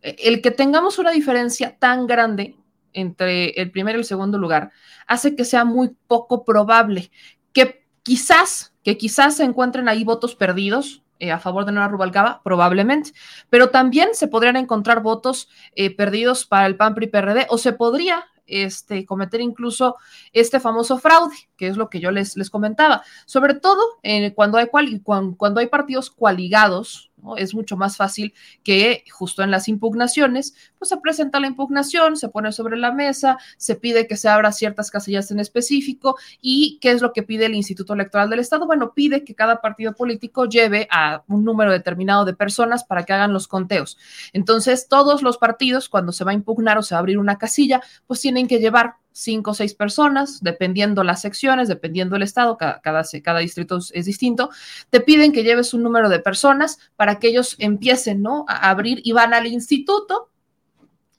[0.00, 2.56] El que tengamos una diferencia tan grande
[2.92, 4.70] entre el primer y el segundo lugar
[5.06, 7.10] hace que sea muy poco probable
[7.52, 12.42] que quizás, que quizás se encuentren ahí votos perdidos eh, a favor de Nora Rubalcaba,
[12.42, 13.12] probablemente,
[13.48, 17.72] pero también se podrían encontrar votos eh, perdidos para el PAN PRI PRD o se
[17.72, 19.96] podría este, cometer incluso
[20.32, 24.58] este famoso fraude, que es lo que yo les, les comentaba, sobre todo eh, cuando,
[24.58, 24.66] hay
[25.02, 30.88] cuando, cuando hay partidos coaligados es mucho más fácil que justo en las impugnaciones, pues
[30.88, 34.90] se presenta la impugnación, se pone sobre la mesa, se pide que se abra ciertas
[34.90, 38.66] casillas en específico y qué es lo que pide el Instituto Electoral del Estado.
[38.66, 43.12] Bueno, pide que cada partido político lleve a un número determinado de personas para que
[43.12, 43.98] hagan los conteos.
[44.32, 47.38] Entonces, todos los partidos, cuando se va a impugnar o se va a abrir una
[47.38, 52.56] casilla, pues tienen que llevar cinco o seis personas, dependiendo las secciones, dependiendo el estado,
[52.56, 54.50] cada, cada, distrito es distinto,
[54.90, 58.44] te piden que lleves un número de personas para que ellos empiecen, ¿no?
[58.48, 60.30] A abrir y van al instituto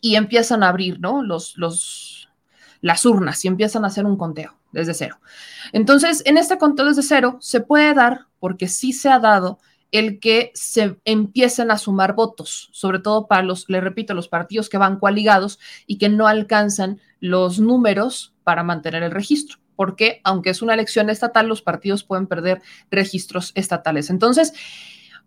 [0.01, 1.23] y empiezan a abrir, ¿no?
[1.23, 2.29] Los, los,
[2.81, 5.19] las urnas y empiezan a hacer un conteo desde cero.
[5.71, 9.59] Entonces, en este conteo desde cero se puede dar, porque sí se ha dado,
[9.93, 14.67] el que se empiecen a sumar votos, sobre todo para los, le repito, los partidos
[14.67, 20.49] que van coaligados y que no alcanzan los números para mantener el registro, porque aunque
[20.49, 24.09] es una elección estatal, los partidos pueden perder registros estatales.
[24.09, 24.51] Entonces,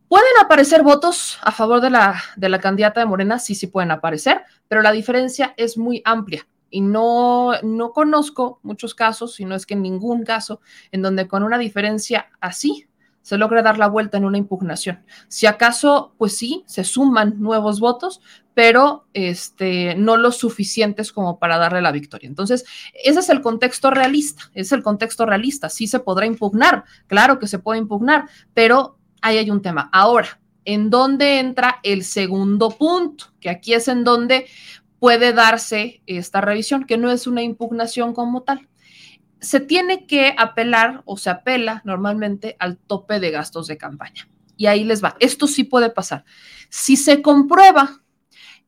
[0.07, 3.39] ¿pueden aparecer votos a favor de la, de la candidata de Morena?
[3.39, 8.95] Sí, sí pueden aparecer, pero la diferencia es muy amplia y no, no conozco muchos
[8.95, 10.61] casos, si no es que ningún caso,
[10.93, 12.87] en donde con una diferencia así
[13.27, 15.03] se logra dar la vuelta en una impugnación.
[15.27, 18.21] Si acaso, pues sí, se suman nuevos votos,
[18.55, 22.29] pero este, no los suficientes como para darle la victoria.
[22.29, 25.69] Entonces, ese es el contexto realista, es el contexto realista.
[25.69, 29.91] Sí se podrá impugnar, claro que se puede impugnar, pero ahí hay un tema.
[29.93, 33.25] Ahora, ¿en dónde entra el segundo punto?
[33.41, 34.47] Que aquí es en donde
[35.01, 38.69] puede darse esta revisión, que no es una impugnación como tal
[39.41, 44.29] se tiene que apelar o se apela normalmente al tope de gastos de campaña.
[44.57, 45.17] Y ahí les va.
[45.21, 46.25] Esto sí puede pasar.
[46.71, 48.03] Si se comprueba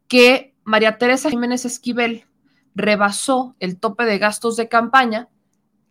[0.07, 2.27] que María Teresa Jiménez Esquivel
[2.75, 5.29] rebasó el tope de gastos de campaña,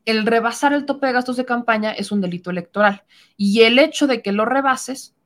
[0.06, 3.04] el rebasar el tope de gastos de campaña es un delito electoral.
[3.36, 5.17] Y el hecho de que lo rebases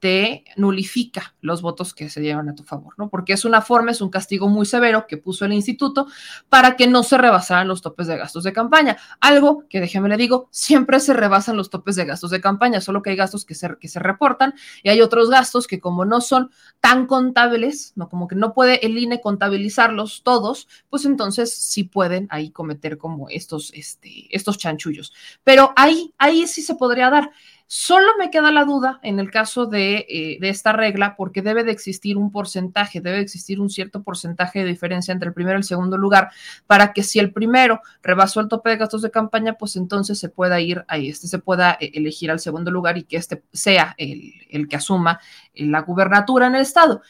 [0.00, 3.10] te nulifica los votos que se llevan a tu favor, ¿no?
[3.10, 6.06] Porque es una forma, es un castigo muy severo que puso el instituto
[6.48, 8.96] para que no se rebasaran los topes de gastos de campaña.
[9.20, 13.02] Algo que, déjeme le digo, siempre se rebasan los topes de gastos de campaña, solo
[13.02, 16.22] que hay gastos que se, que se reportan y hay otros gastos que como no
[16.22, 16.50] son
[16.80, 18.08] tan contables, ¿no?
[18.08, 23.28] Como que no puede el INE contabilizarlos todos, pues entonces sí pueden ahí cometer como
[23.28, 25.12] estos, este, estos chanchullos.
[25.44, 27.30] Pero ahí, ahí sí se podría dar.
[27.72, 31.70] Solo me queda la duda en el caso eh, de, esta regla, porque debe de
[31.70, 35.60] existir un porcentaje, debe de existir un cierto porcentaje de diferencia entre el primero y
[35.60, 36.32] el segundo lugar,
[36.66, 40.28] para que si el primero rebasó el tope de gastos de campaña, pues entonces se
[40.28, 43.94] pueda ir ahí, este se pueda eh, elegir al segundo lugar y que este sea
[43.98, 45.20] el, el que asuma
[45.54, 47.02] eh, la gubernatura en el estado.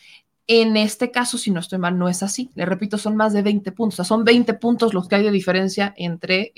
[0.47, 2.51] En este caso, si no estoy mal, no es así.
[2.55, 3.95] Le repito, son más de 20 puntos.
[3.95, 6.53] O sea, son 20 puntos los que hay de diferencia entre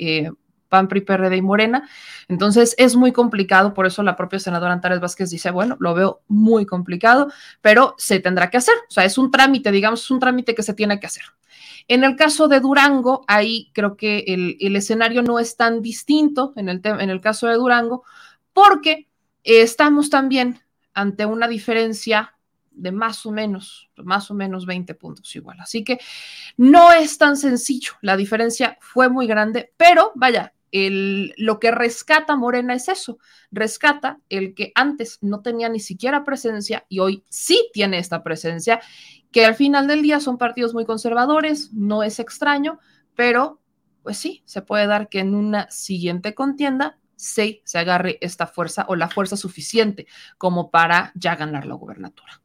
[0.72, 1.86] PAN, PRI, PRD y Morena.
[2.28, 6.22] Entonces es muy complicado, por eso la propia senadora Antares Vázquez dice, bueno, lo veo
[6.28, 7.30] muy complicado,
[7.60, 8.74] pero se tendrá que hacer.
[8.88, 11.24] O sea, es un trámite, digamos, es un trámite que se tiene que hacer.
[11.88, 16.70] En el caso de Durango, ahí creo que el, escenario no es tan distinto en
[16.70, 18.04] el, en el caso de Durango,
[18.54, 19.08] porque
[19.44, 20.62] estamos también
[20.94, 22.34] ante una diferencia
[22.74, 25.58] de más o menos, más o menos 20 puntos igual.
[25.60, 25.98] Así que
[26.56, 32.74] no es tan sencillo, la diferencia fue muy grande, pero vaya, lo que rescata Morena
[32.74, 33.18] es eso,
[33.50, 38.80] rescata el que antes no tenía ni siquiera presencia y hoy sí tiene esta presencia,
[39.30, 42.78] que al final del día son partidos muy conservadores, no es extraño,
[43.14, 43.60] pero
[44.02, 48.84] pues sí, se puede dar que en una siguiente contienda sí se agarre esta fuerza
[48.88, 50.06] o la fuerza suficiente
[50.38, 52.41] como para ya ganar la gubernatura.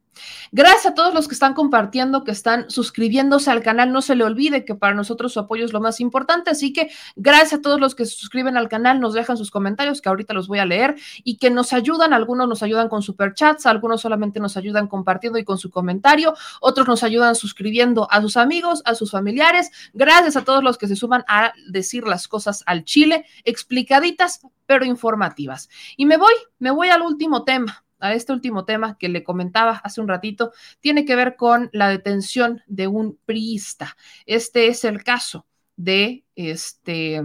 [0.51, 3.91] Gracias a todos los que están compartiendo, que están suscribiéndose al canal.
[3.91, 6.51] No se le olvide que para nosotros su apoyo es lo más importante.
[6.51, 10.01] Así que gracias a todos los que se suscriben al canal, nos dejan sus comentarios,
[10.01, 12.13] que ahorita los voy a leer, y que nos ayudan.
[12.13, 16.87] Algunos nos ayudan con superchats, algunos solamente nos ayudan compartiendo y con su comentario, otros
[16.87, 19.71] nos ayudan suscribiendo a sus amigos, a sus familiares.
[19.93, 24.85] Gracias a todos los que se suman a decir las cosas al chile, explicaditas, pero
[24.85, 25.69] informativas.
[25.95, 29.81] Y me voy, me voy al último tema a este último tema que le comentaba
[29.83, 33.97] hace un ratito, tiene que ver con la detención de un priista.
[34.25, 37.21] Este es el caso de este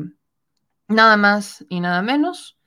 [0.89, 2.59] nada más y nada menos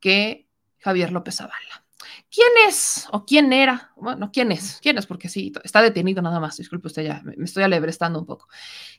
[0.00, 0.46] que
[0.78, 1.85] Javier López Zavala.
[2.30, 3.92] ¿Quién es o quién era?
[3.96, 4.78] Bueno, ¿quién es?
[4.82, 5.06] ¿Quién es?
[5.06, 6.56] Porque sí, está detenido nada más.
[6.56, 8.48] Disculpe usted, ya me estoy alebrestando un poco.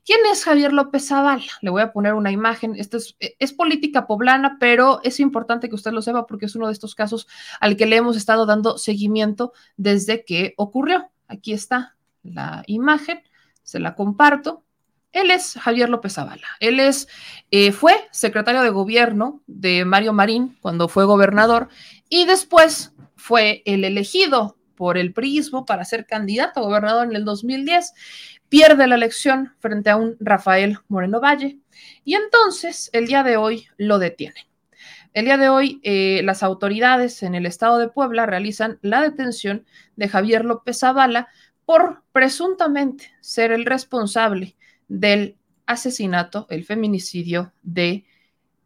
[0.06, 1.44] ¿Quién es Javier López Zavala?
[1.62, 2.76] Le voy a poner una imagen.
[2.76, 6.68] Esto es, es, política poblana, pero es importante que usted lo sepa porque es uno
[6.68, 7.28] de estos casos
[7.60, 11.10] al que le hemos estado dando seguimiento desde que ocurrió.
[11.28, 13.22] Aquí está la imagen,
[13.64, 14.64] se la comparto.
[15.12, 16.48] Él es Javier López Zavala.
[16.60, 17.08] Él es,
[17.52, 21.70] eh, fue secretario de gobierno de Mario Marín cuando fue gobernador
[22.10, 27.26] y después fue el elegido por el PRIismo para ser candidato a gobernador en el
[27.26, 27.94] 2010.
[28.50, 31.58] Pierde la elección frente a un Rafael Moreno Valle
[32.04, 34.46] y entonces el día de hoy lo detienen.
[35.14, 39.66] El día de hoy, eh, las autoridades en el estado de Puebla realizan la detención
[39.96, 41.28] de Javier López Zavala
[41.66, 44.56] por presuntamente ser el responsable
[44.88, 48.06] del asesinato, el feminicidio de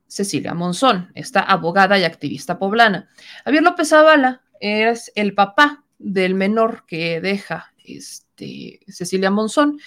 [0.08, 3.10] Cecilia Monzón, esta abogada y activista poblana.
[3.46, 9.80] Javier López Zavala es el papá del menor que deja este, Cecilia Monzón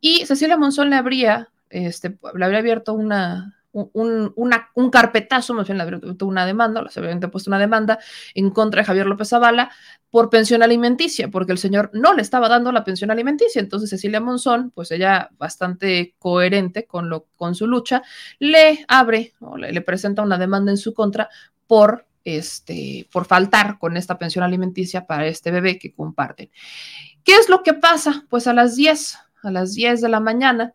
[0.00, 4.34] y Cecilia Monzón le habría, este, le habría abierto una, un,
[4.74, 7.98] un carpetazo, más bien le habría una demanda, habría puesto una demanda
[8.34, 9.70] en contra de Javier López Zavala
[10.10, 13.60] por pensión alimenticia, porque el señor no le estaba dando la pensión alimenticia.
[13.60, 18.02] Entonces Cecilia Monzón, pues ella bastante coherente con, lo, con su lucha,
[18.38, 21.30] le abre o le, presenta una demanda en su contra
[21.66, 26.50] por, este, por faltar con esta pensión alimenticia para este bebé que comparten.
[27.24, 28.26] ¿Qué es lo que pasa?
[28.28, 30.74] Pues a las 10, a las 10 de la mañana,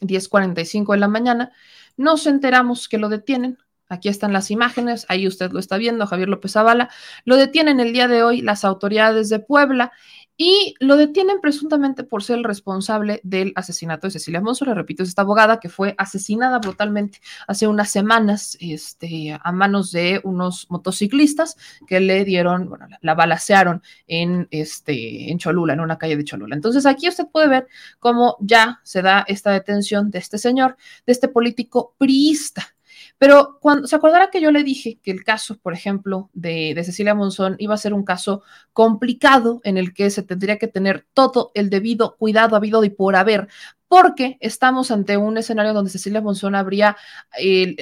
[0.00, 1.52] 10.45 de la mañana,
[1.96, 3.58] nos enteramos que lo detienen
[3.88, 6.90] Aquí están las imágenes, ahí usted lo está viendo, Javier López Zavala.
[7.24, 9.92] Lo detienen el día de hoy las autoridades de Puebla
[10.36, 14.64] y lo detienen presuntamente por ser el responsable del asesinato de Cecilia Monzo.
[14.64, 19.92] Le repito, es esta abogada que fue asesinada brutalmente hace unas semanas este, a manos
[19.92, 21.56] de unos motociclistas
[21.86, 26.54] que le dieron, bueno, la, balacearon en, este, en Cholula, en una calle de Cholula.
[26.54, 27.68] Entonces aquí usted puede ver
[27.98, 30.76] cómo ya se da esta detención de este señor,
[31.06, 32.75] de este político priista
[33.18, 36.84] pero cuando se acordará que yo le dije que el caso, por ejemplo, de, de,
[36.84, 41.06] Cecilia Monzón iba a ser un caso complicado en el que se tendría que tener
[41.14, 43.48] todo el debido cuidado habido y por haber
[43.88, 46.96] porque estamos ante un escenario donde Cecilia Monzón habría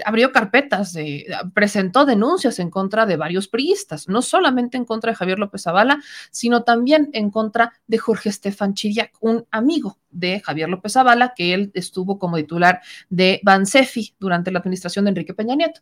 [0.05, 5.17] abrió carpetas, de, presentó denuncias en contra de varios priistas, no solamente en contra de
[5.17, 6.01] Javier López Zavala,
[6.31, 11.53] sino también en contra de Jorge Estefan Chiriac, un amigo de Javier López Zavala, que
[11.55, 15.81] él estuvo como titular de Bansefi durante la administración de Enrique Peña Nieto.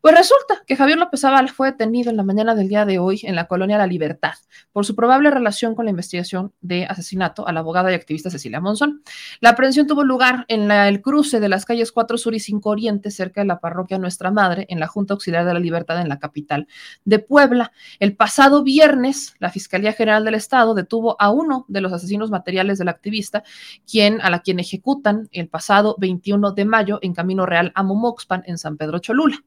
[0.00, 3.20] Pues resulta que Javier López Zavala fue detenido en la mañana del día de hoy
[3.24, 4.34] en la colonia La Libertad
[4.72, 8.60] por su probable relación con la investigación de asesinato a la abogada y activista Cecilia
[8.60, 9.02] Monzón.
[9.40, 13.10] La aprehensión tuvo lugar en el cruce de las calles 4 Sur y 5 Oriente,
[13.10, 16.18] cerca de la parroquia Nuestra Madre, en la Junta Auxiliar de la Libertad en la
[16.18, 16.66] capital
[17.04, 17.70] de Puebla.
[17.98, 22.78] El pasado viernes, la Fiscalía General del Estado detuvo a uno de los asesinos materiales
[22.78, 23.42] del activista,
[23.86, 28.44] quien, a la quien ejecutan el pasado 21 de mayo en Camino Real a Momoxpan,
[28.46, 29.44] en San Pedro Cholula.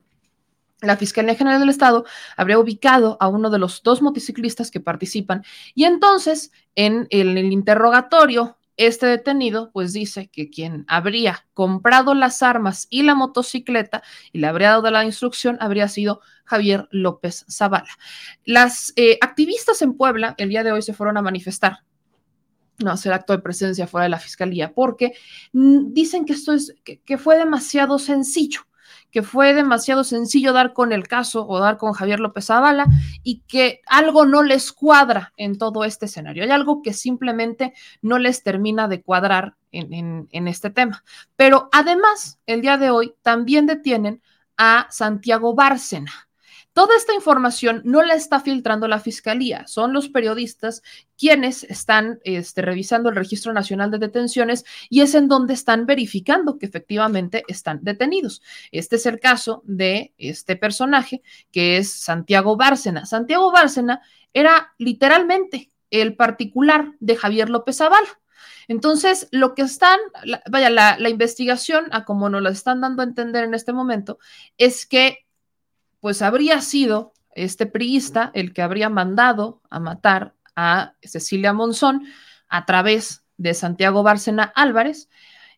[0.82, 2.06] La Fiscalía General del Estado
[2.38, 8.58] habría ubicado a uno de los dos motociclistas que participan y entonces en el interrogatorio
[8.78, 14.48] este detenido pues dice que quien habría comprado las armas y la motocicleta y le
[14.48, 17.90] habría dado la instrucción habría sido Javier López Zavala.
[18.46, 21.80] Las eh, activistas en Puebla el día de hoy se fueron a manifestar
[22.80, 25.14] no hacer acto de presencia fuera de la fiscalía, porque
[25.54, 28.62] mm, dicen que esto es, que fue demasiado sencillo
[29.14, 32.88] que fue demasiado sencillo dar con el caso o dar con Javier López Zavala
[33.22, 36.44] y que algo no les cuadra en todo este escenario.
[36.44, 41.04] Hay algo que simplemente no les termina de cuadrar en, en este tema.
[41.36, 44.24] Pero además, el día de hoy también detienen
[44.58, 46.12] a Santiago Bárcena.
[46.74, 50.82] Toda esta información no la está filtrando la fiscalía, son los periodistas
[51.18, 56.58] quienes están este, revisando el Registro Nacional de Detenciones y es en donde están verificando
[56.58, 58.42] que efectivamente están detenidos.
[58.72, 61.22] Este es el caso de este personaje
[61.52, 63.06] que es Santiago Bárcena.
[63.06, 64.02] Santiago Bárcena
[64.34, 68.20] era literalmente el particular de Javier López Zavala.
[68.68, 70.00] Entonces, lo que están,
[70.50, 74.20] vaya, la, la, investigación, a como nos la están dando a entender en este momento,
[74.58, 75.23] es que
[76.04, 82.06] pues habría sido este priista el que habría mandado a matar a Cecilia Monzón
[82.50, 85.08] a través de Santiago Bárcena Álvarez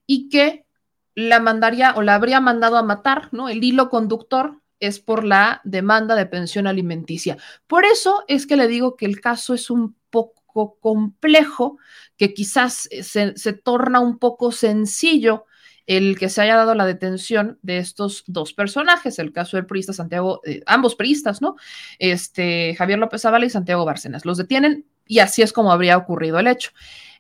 [0.06, 0.68] y que
[1.16, 3.50] la mandaría o la habría mandado a matar, ¿no?
[3.50, 7.38] El hilo conductor es por la demanda de pensión alimenticia.
[7.66, 11.80] Por eso es que le digo que el caso es un poco complejo,
[12.18, 15.48] que quizás se, se torna un poco sencillo
[15.88, 19.94] el que se haya dado la detención de estos dos personajes, el caso del priista
[19.94, 21.56] Santiago, eh, ambos priistas, ¿no?
[22.00, 24.26] Este, Javier López Zavala y Santiago Bárcenas.
[24.26, 26.72] Los detienen y así es como habría ocurrido el hecho.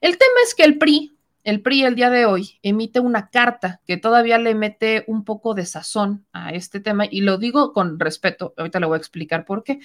[0.01, 3.81] El tema es que el PRI, el PRI el día de hoy emite una carta
[3.85, 7.99] que todavía le mete un poco de sazón a este tema y lo digo con
[7.99, 9.79] respeto, ahorita le voy a explicar por qué.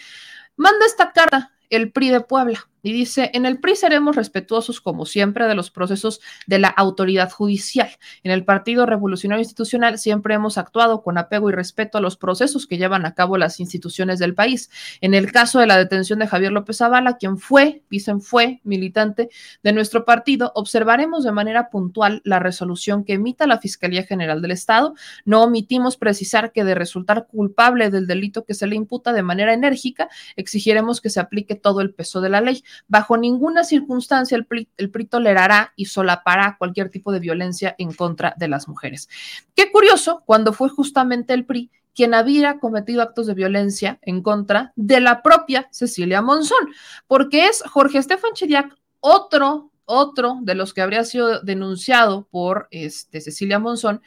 [0.56, 2.68] Manda esta carta el PRI de Puebla.
[2.82, 7.30] Y dice, en el PRI seremos respetuosos, como siempre, de los procesos de la autoridad
[7.30, 7.90] judicial.
[8.22, 12.66] En el Partido Revolucionario Institucional siempre hemos actuado con apego y respeto a los procesos
[12.66, 14.70] que llevan a cabo las instituciones del país.
[15.00, 19.28] En el caso de la detención de Javier López Zavala, quien fue, dicen fue, militante
[19.62, 24.50] de nuestro partido, observaremos de manera puntual la resolución que emita la Fiscalía General del
[24.52, 24.94] Estado.
[25.24, 29.52] No omitimos precisar que de resultar culpable del delito que se le imputa de manera
[29.52, 32.62] enérgica, exigiremos que se aplique todo el peso de la ley.
[32.88, 34.68] Bajo ninguna circunstancia el PRI,
[35.06, 39.08] tolerará y solapará cualquier tipo de violencia en contra de las mujeres.
[39.54, 44.72] Qué curioso, cuando fue justamente el PRI quien había cometido actos de violencia en contra
[44.76, 46.68] de la propia Cecilia Monzón,
[47.06, 53.20] porque es Jorge Estefan Chiriac otro, otro de los que habría sido denunciado por este,
[53.20, 54.02] Cecilia Monzón,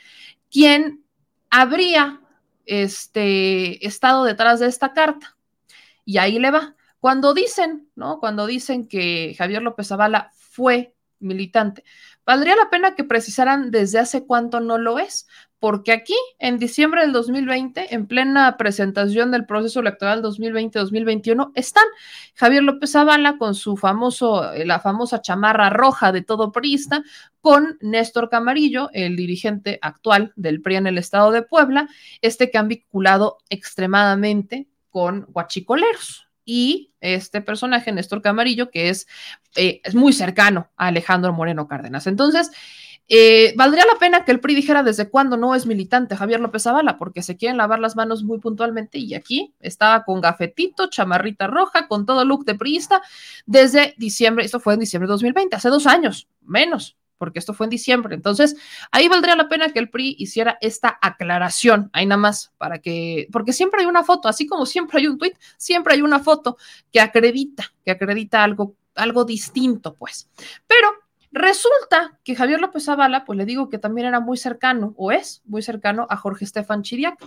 [0.49, 1.03] quien
[1.49, 2.21] habría
[2.65, 5.35] este, estado detrás de esta carta.
[6.05, 6.75] Y ahí le va.
[7.03, 8.21] Cuando dicen, ¿no?
[8.21, 11.83] Cuando dicen que Javier López Zavala fue militante,
[12.25, 15.27] valdría la pena que precisaran desde hace cuánto no lo es,
[15.59, 21.83] porque aquí, en diciembre del 2020, en plena presentación del proceso electoral 2020-2021, están
[22.35, 27.03] Javier López Zavala con su famoso, eh, la famosa chamarra roja de todo priista,
[27.41, 31.89] con Néstor Camarillo, el dirigente actual del PRI en el estado de Puebla,
[32.21, 39.07] este que han vinculado extremadamente con guachicoleros, y este personaje, Néstor Camarillo, que es,
[39.55, 42.07] eh, es muy cercano a Alejandro Moreno Cárdenas.
[42.07, 42.51] Entonces,
[43.09, 46.63] eh, valdría la pena que el PRI dijera desde cuándo no es militante Javier López
[46.63, 51.47] Zavala, porque se quieren lavar las manos muy puntualmente y aquí estaba con gafetito, chamarrita
[51.47, 53.01] roja, con todo look de priista
[53.45, 57.65] desde diciembre, esto fue en diciembre de 2020, hace dos años, menos, porque esto fue
[57.65, 58.15] en diciembre.
[58.15, 58.55] Entonces,
[58.91, 63.27] ahí valdría la pena que el PRI hiciera esta aclaración, ahí nada más, para que,
[63.31, 66.57] porque siempre hay una foto, así como siempre hay un tweet, siempre hay una foto
[66.91, 70.29] que acredita, que acredita algo, algo distinto, pues.
[70.67, 70.89] Pero
[71.31, 75.41] resulta que Javier López Zavala, pues le digo que también era muy cercano, o es
[75.45, 77.17] muy cercano a Jorge Estefan Chiriac,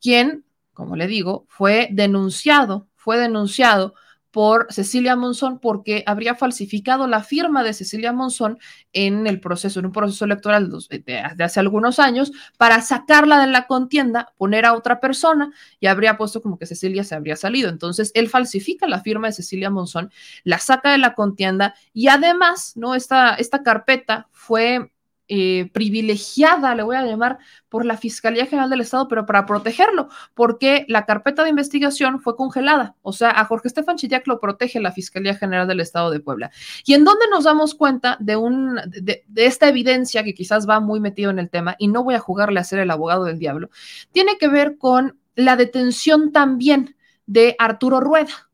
[0.00, 0.44] quien,
[0.74, 3.94] como le digo, fue denunciado, fue denunciado
[4.30, 8.58] por Cecilia Monzón porque habría falsificado la firma de Cecilia Monzón
[8.92, 13.66] en el proceso, en un proceso electoral de, hace algunos años, para sacarla de la
[13.66, 17.70] contienda, poner a otra persona y habría puesto como que Cecilia se habría salido.
[17.70, 20.10] Entonces, él falsifica la firma de Cecilia Monzón,
[20.44, 22.94] la saca de la contienda y además, ¿no?
[22.94, 24.90] Esta, esta carpeta fue
[25.28, 27.38] eh, privilegiada, le voy a llamar,
[27.68, 32.34] por la Fiscalía General del Estado, pero para protegerlo, porque la carpeta de investigación fue
[32.34, 32.96] congelada.
[33.02, 36.50] O sea, a Jorge Estefan Chillac lo protege la Fiscalía General del Estado de Puebla.
[36.86, 41.00] ¿Y en dónde nos damos cuenta de, un, de esta evidencia que quizás va muy
[41.00, 43.70] metido en el tema, y no voy a jugarle a ser el abogado del diablo?
[44.12, 46.96] Tiene que ver con la detención también
[47.26, 48.48] de Arturo Rueda.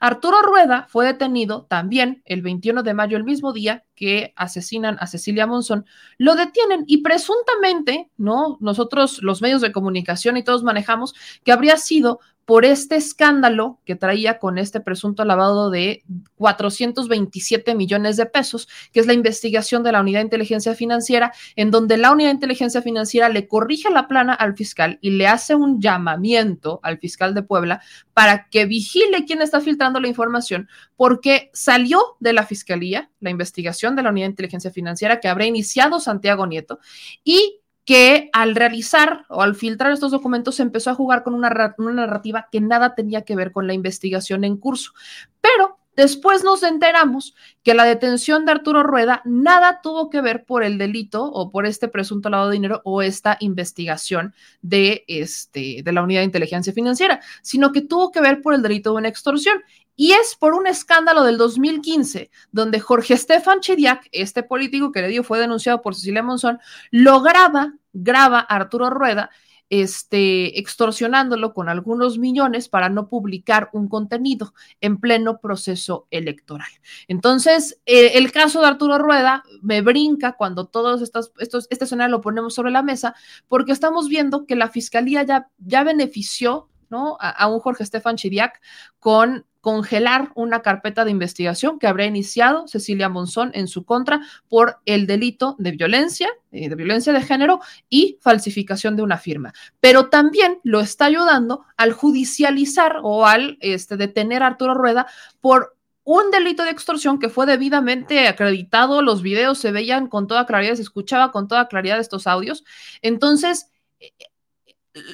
[0.00, 5.06] Arturo Rueda fue detenido también el 21 de mayo, el mismo día que asesinan a
[5.06, 5.84] Cecilia Monzón,
[6.16, 8.56] lo detienen y presuntamente, ¿no?
[8.58, 11.14] Nosotros, los medios de comunicación y todos manejamos
[11.44, 12.18] que habría sido
[12.50, 16.02] por este escándalo que traía con este presunto lavado de
[16.34, 21.70] 427 millones de pesos, que es la investigación de la Unidad de Inteligencia Financiera, en
[21.70, 25.54] donde la Unidad de Inteligencia Financiera le corrige la plana al fiscal y le hace
[25.54, 27.82] un llamamiento al fiscal de Puebla
[28.14, 30.68] para que vigile quién está filtrando la información,
[31.00, 35.46] porque salió de la fiscalía la investigación de la Unidad de Inteligencia Financiera que habrá
[35.46, 36.78] iniciado Santiago Nieto
[37.24, 41.74] y que al realizar o al filtrar estos documentos se empezó a jugar con una,
[41.78, 44.92] una, narrativa que nada tenía que ver con la investigación en curso.
[45.40, 50.62] Pero después nos enteramos que la detención de Arturo Rueda nada tuvo que ver por
[50.62, 55.92] el delito o por este presunto lavado de dinero o esta investigación de, este, de
[55.92, 59.08] la unidad de inteligencia financiera, sino que tuvo que ver por el delito de una
[59.08, 59.62] extorsión.
[60.00, 65.08] Y es por un escándalo del 2015, donde Jorge Estefan Chiriac, este político que le
[65.08, 66.58] dio fue denunciado por Cecilia Monzón,
[66.90, 69.28] lo graba, graba a Arturo Rueda,
[69.68, 76.70] este, extorsionándolo con algunos millones para no publicar un contenido en pleno proceso electoral.
[77.06, 82.16] Entonces, eh, el caso de Arturo Rueda me brinca cuando todos estos, estos, este escenario
[82.16, 83.14] lo ponemos sobre la mesa,
[83.48, 87.18] porque estamos viendo que la fiscalía ya, ya benefició ¿no?
[87.20, 88.60] A, a, un Jorge Estefan Chiriac
[88.98, 94.78] con congelar una carpeta de investigación que habría iniciado Cecilia Monzón en su contra por
[94.86, 99.52] el delito de violencia, eh, de violencia de género y falsificación de una firma.
[99.80, 105.06] Pero también lo está ayudando al judicializar o al este, detener a Arturo Rueda
[105.40, 110.46] por un delito de extorsión que fue debidamente acreditado, los videos se veían con toda
[110.46, 112.64] claridad, se escuchaba con toda claridad estos audios.
[113.02, 113.70] Entonces,
[114.00, 114.10] eh,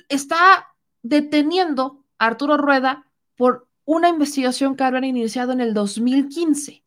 [0.08, 0.68] está
[1.02, 3.06] deteniendo a Arturo Rueda
[3.36, 6.84] por una investigación que habían iniciado en el 2015.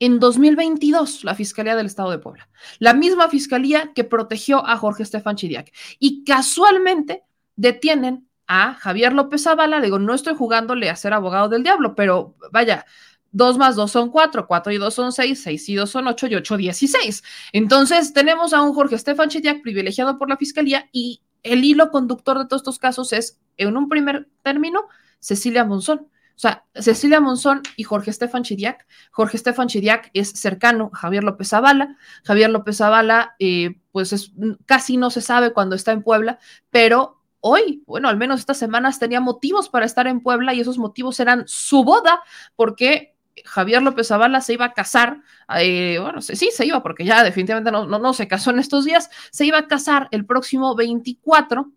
[0.00, 2.48] En 2022, la Fiscalía del Estado de Puebla,
[2.78, 5.72] la misma fiscalía que protegió a Jorge Estefan Chidiac.
[5.98, 7.24] Y casualmente
[7.56, 9.80] detienen a Javier López Zavala.
[9.80, 12.86] Digo, no estoy jugándole a ser abogado del diablo, pero vaya,
[13.32, 16.28] dos más dos son cuatro, cuatro y dos son seis, seis y dos son ocho
[16.28, 17.22] y ocho dieciséis.
[17.52, 22.38] Entonces tenemos a un Jorge Estefan Chidiac privilegiado por la fiscalía y el hilo conductor
[22.38, 24.84] de todos estos casos es, en un primer término,
[25.20, 26.08] Cecilia Monzón.
[26.38, 28.86] O sea, Cecilia Monzón y Jorge Estefan Chiriac.
[29.10, 31.96] Jorge Estefan Chiriac es cercano a Javier López Zavala.
[32.22, 34.30] Javier López Zavala, eh, pues es,
[34.64, 36.38] casi no se sabe cuando está en Puebla,
[36.70, 40.78] pero hoy, bueno, al menos estas semanas tenía motivos para estar en Puebla y esos
[40.78, 42.22] motivos eran su boda,
[42.54, 45.22] porque Javier López Zavala se iba a casar,
[45.56, 48.84] eh, bueno, sí, se iba, porque ya definitivamente no, no, no se casó en estos
[48.84, 51.72] días, se iba a casar el próximo 24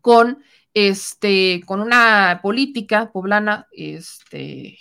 [0.00, 0.42] con
[0.76, 4.78] este, con una política poblana este,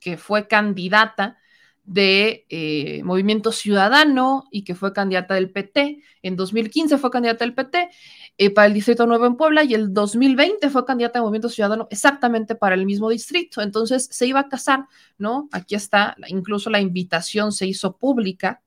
[0.00, 1.36] que fue candidata
[1.84, 6.02] de eh, Movimiento Ciudadano y que fue candidata del PT.
[6.22, 7.90] En 2015 fue candidata del PT
[8.38, 11.86] eh, para el Distrito Nuevo en Puebla y el 2020 fue candidata de Movimiento Ciudadano
[11.90, 13.60] exactamente para el mismo distrito.
[13.60, 14.86] Entonces se iba a casar,
[15.18, 15.50] ¿no?
[15.52, 18.62] Aquí está, incluso la invitación se hizo pública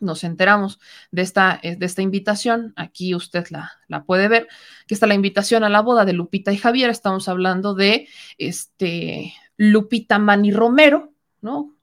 [0.00, 0.80] nos enteramos
[1.10, 2.72] de esta, eh, de esta invitación.
[2.76, 4.48] Aquí usted la, la, puede ver,
[4.86, 6.90] que está la invitación a la boda de Lupita y Javier.
[6.90, 8.08] Estamos hablando de
[8.38, 11.74] este, Lupita Mani Romero, ¿no?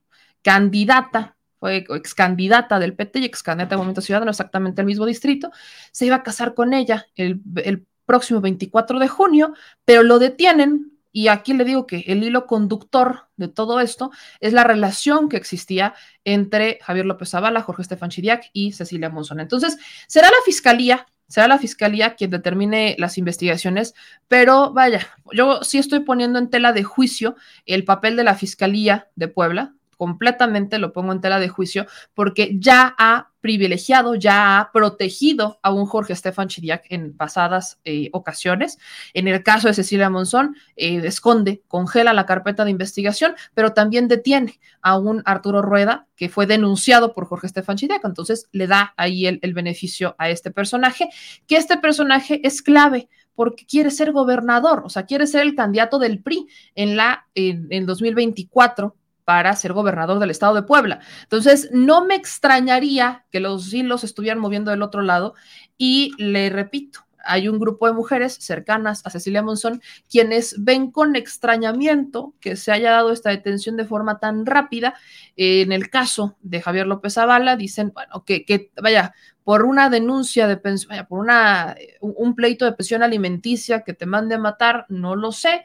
[0.41, 5.05] Candidata, fue ex candidata del PT y ex candidata del Movimiento Ciudadano, exactamente el mismo
[5.05, 5.51] distrito.
[5.91, 9.53] Se iba a casar con ella el, el próximo 24 de junio,
[9.85, 14.53] pero lo detienen y aquí le digo que el hilo conductor de todo esto es
[14.53, 15.93] la relación que existía
[16.23, 19.39] entre Javier López Zavala, Jorge Estefan Chiriac y Cecilia Monzón.
[19.39, 19.77] Entonces,
[20.07, 23.93] será la fiscalía, será la fiscalía quien determine las investigaciones,
[24.27, 27.35] pero vaya, yo sí estoy poniendo en tela de juicio
[27.65, 32.55] el papel de la fiscalía de Puebla, completamente lo pongo en tela de juicio porque
[32.57, 38.77] ya ha privilegiado, ya ha protegido a un Jorge Estefan Chiriac en pasadas eh, ocasiones.
[39.13, 44.07] En el caso de Cecilia Monzón, eh, esconde, congela la carpeta de investigación, pero también
[44.07, 48.05] detiene a un Arturo Rueda que fue denunciado por Jorge Estefan Chiriac.
[48.05, 51.09] Entonces le da ahí el, beneficio a este personaje,
[51.47, 55.99] que este personaje es clave porque quiere ser gobernador, o sea, quiere ser el candidato
[55.99, 60.99] del PRI en la en, en 2024 para ser gobernador del estado de Puebla.
[61.23, 65.35] Entonces, no me extrañaría que los hilos estuvieran moviendo del otro lado
[65.77, 71.15] y le repito, hay un grupo de mujeres cercanas a Cecilia Monzón quienes ven con
[71.15, 74.95] extrañamiento que se haya dado esta detención de forma tan rápida.
[75.35, 80.48] en el caso de Javier López Zavala, dicen, bueno, que, que vaya, por una denuncia
[80.48, 84.85] de pensión, vaya, por una, un pleito de pensión alimenticia que te mande a matar,
[84.89, 85.64] no lo sé,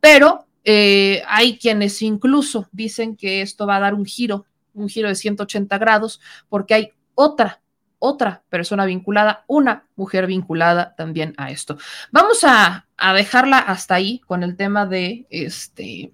[0.00, 5.08] pero eh, hay quienes incluso dicen que esto va a dar un giro, un giro
[5.08, 7.60] de 180 grados, porque hay otra,
[7.98, 11.76] otra persona vinculada, una mujer vinculada también a esto.
[12.10, 16.10] Vamos a, dejarla hasta ahí con el tema de este.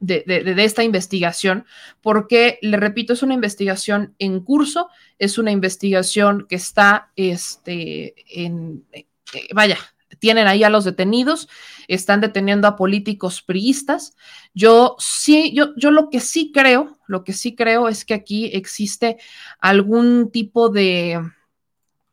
[0.00, 1.64] De, de, esta investigación,
[2.02, 8.84] porque, le repito, es una investigación en curso, es una investigación que está, este, en,
[8.92, 9.06] eh,
[9.54, 9.78] vaya,
[10.24, 11.50] tienen ahí a los detenidos,
[11.86, 14.16] están deteniendo a políticos priistas.
[14.54, 18.46] Yo sí, yo, yo lo que sí creo, lo que sí creo es que aquí
[18.54, 19.18] existe
[19.60, 21.20] algún tipo de,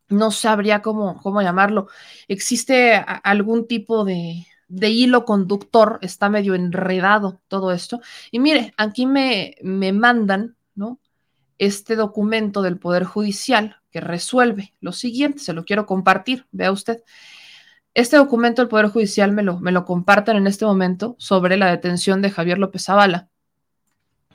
[0.09, 1.87] no sabría cómo, cómo llamarlo,
[2.27, 8.01] existe algún tipo de, de hilo conductor, está medio enredado todo esto.
[8.29, 10.99] Y mire, aquí me, me mandan, ¿no?
[11.57, 17.03] Este documento del Poder Judicial que resuelve lo siguiente, se lo quiero compartir, vea usted.
[17.93, 21.69] Este documento del Poder Judicial me lo, me lo comparten en este momento sobre la
[21.69, 23.29] detención de Javier López Zavala.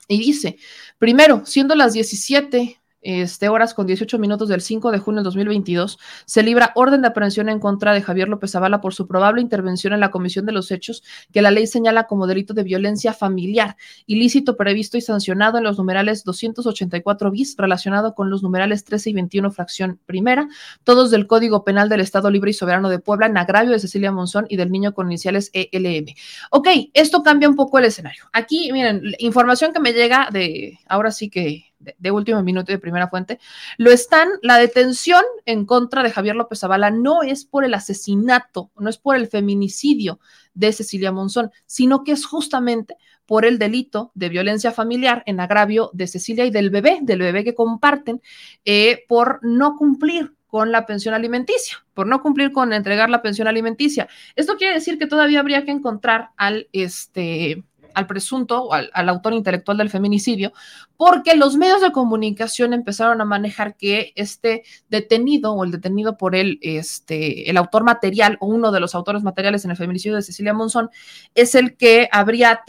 [0.07, 0.57] Y dice,
[0.97, 5.97] primero, siendo las 17 este, horas con 18 minutos del 5 de junio del 2022,
[6.25, 9.93] se libra orden de aprehensión en contra de Javier López Zavala por su probable intervención
[9.93, 13.77] en la comisión de los hechos que la ley señala como delito de violencia familiar,
[14.07, 19.13] ilícito previsto y sancionado en los numerales 284 bis relacionado con los numerales 13 y
[19.13, 20.49] 21 fracción primera,
[20.83, 24.11] todos del Código Penal del Estado Libre y Soberano de Puebla en agravio de Cecilia
[24.11, 26.07] Monzón y del niño con iniciales ELM.
[26.51, 28.25] Ok, esto cambia un poco el escenario.
[28.33, 32.79] Aquí, miren, información que me llega de, ahora sí que de, último minuto y de
[32.79, 33.39] primera fuente,
[33.77, 38.71] lo están, la detención en contra de Javier López Zavala no es por el asesinato,
[38.77, 40.19] no es por el feminicidio
[40.53, 45.91] de Cecilia Monzón, sino que es justamente por el delito de violencia familiar en agravio
[45.93, 48.21] de Cecilia y del bebé, del bebé que comparten,
[48.65, 53.47] eh, por no cumplir con la pensión alimenticia, por no cumplir con entregar la pensión
[53.49, 54.07] alimenticia.
[54.35, 57.63] Esto quiere decir que todavía habría que encontrar al, este,
[57.97, 60.53] al presunto o al, autor intelectual del feminicidio,
[60.97, 66.35] porque los medios de comunicación empezaron a manejar que este detenido o el detenido por
[66.35, 70.21] él, este, el autor material o uno de los autores materiales en el feminicidio de
[70.21, 70.91] Cecilia Monzón,
[71.33, 72.61] es el que habría,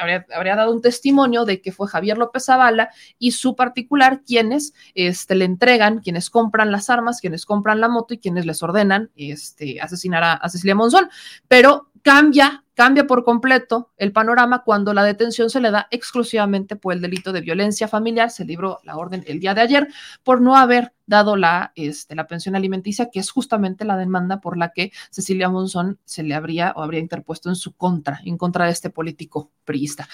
[0.00, 2.90] habría, habría dado un testimonio de que fue Javier López Zavala
[3.20, 8.14] y su particular quienes este, le entregan, quienes compran las armas, quienes compran la moto
[8.14, 11.08] y quienes les ordenan este, asesinar a, a Cecilia Monzón.
[11.46, 16.94] Pero cambia, cambia por completo el panorama cuando la detención se le da exclusivamente por
[16.94, 18.30] el delito de violencia familiar.
[18.30, 19.88] Se libró la orden el día de ayer
[20.24, 24.56] por no haber dado la, este, la pensión alimenticia, que es justamente la demanda por
[24.56, 28.66] la que Cecilia Monzón se le habría o habría interpuesto en su contra, en contra
[28.66, 30.08] de este político priista.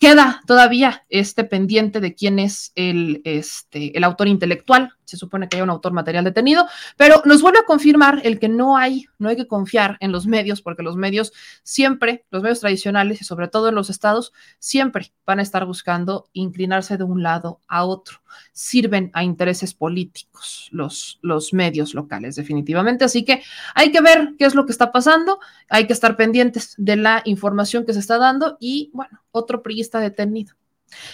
[0.00, 4.94] Queda todavía este pendiente de quién es el, este, el autor intelectual.
[5.04, 6.66] Se supone que hay un autor material detenido,
[6.96, 10.26] pero nos vuelve a confirmar el que no hay, no hay que confiar en los
[10.26, 11.32] medios, porque los medios
[11.62, 16.28] siempre, los medios tradicionales y sobre todo en los estados, siempre van a estar buscando
[16.32, 18.18] inclinarse de un lado a otro.
[18.52, 23.04] Sirven a intereses políticos los, los medios locales, definitivamente.
[23.04, 23.42] Así que
[23.74, 27.22] hay que ver qué es lo que está pasando, hay que estar pendientes de la
[27.24, 30.54] información que se está dando y, bueno, otro priista detenido.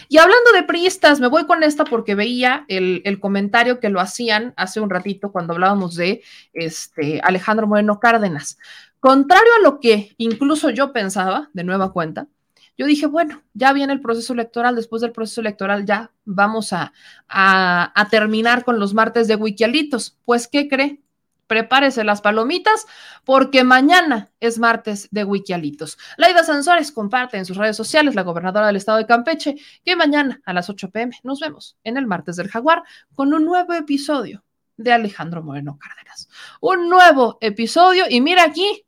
[0.08, 4.54] Y hablando de priistas, me voy con esta porque veía el, comentario que lo hacían
[4.56, 6.22] hace un ratito cuando hablábamos de
[6.52, 8.58] este Alejandro Moreno Cárdenas.
[9.00, 12.28] Contrario a lo que incluso yo pensaba, de nueva cuenta,
[12.76, 16.92] yo dije, bueno, ya viene el proceso electoral, después del proceso electoral ya vamos a,
[17.28, 20.18] a, terminar con los martes de Wikialitos.
[20.24, 21.03] Pues, ¿qué cree?
[21.46, 22.86] Prepárese las palomitas
[23.24, 25.98] porque mañana es martes de Wikialitos.
[26.16, 30.40] Laida Sansores comparte en sus redes sociales, la gobernadora del estado de Campeche, que mañana
[30.44, 32.82] a las 8 pm nos vemos en el martes del jaguar
[33.14, 34.44] con un nuevo episodio
[34.76, 36.28] de Alejandro Moreno Cárdenas.
[36.60, 38.84] Un nuevo episodio y mira aquí,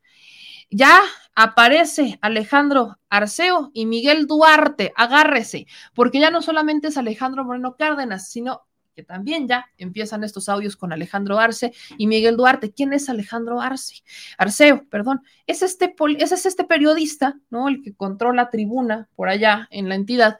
[0.71, 1.01] ya
[1.35, 8.31] aparece Alejandro Arceo y Miguel Duarte, agárrese, porque ya no solamente es Alejandro Moreno Cárdenas,
[8.31, 8.66] sino
[8.97, 12.73] que también ya empiezan estos audios con Alejandro Arce y Miguel Duarte.
[12.73, 14.03] ¿Quién es Alejandro Arce?
[14.39, 15.23] Arceo, perdón.
[15.47, 17.69] Es este, es este periodista, ¿no?
[17.69, 20.39] El que controla tribuna por allá en la entidad,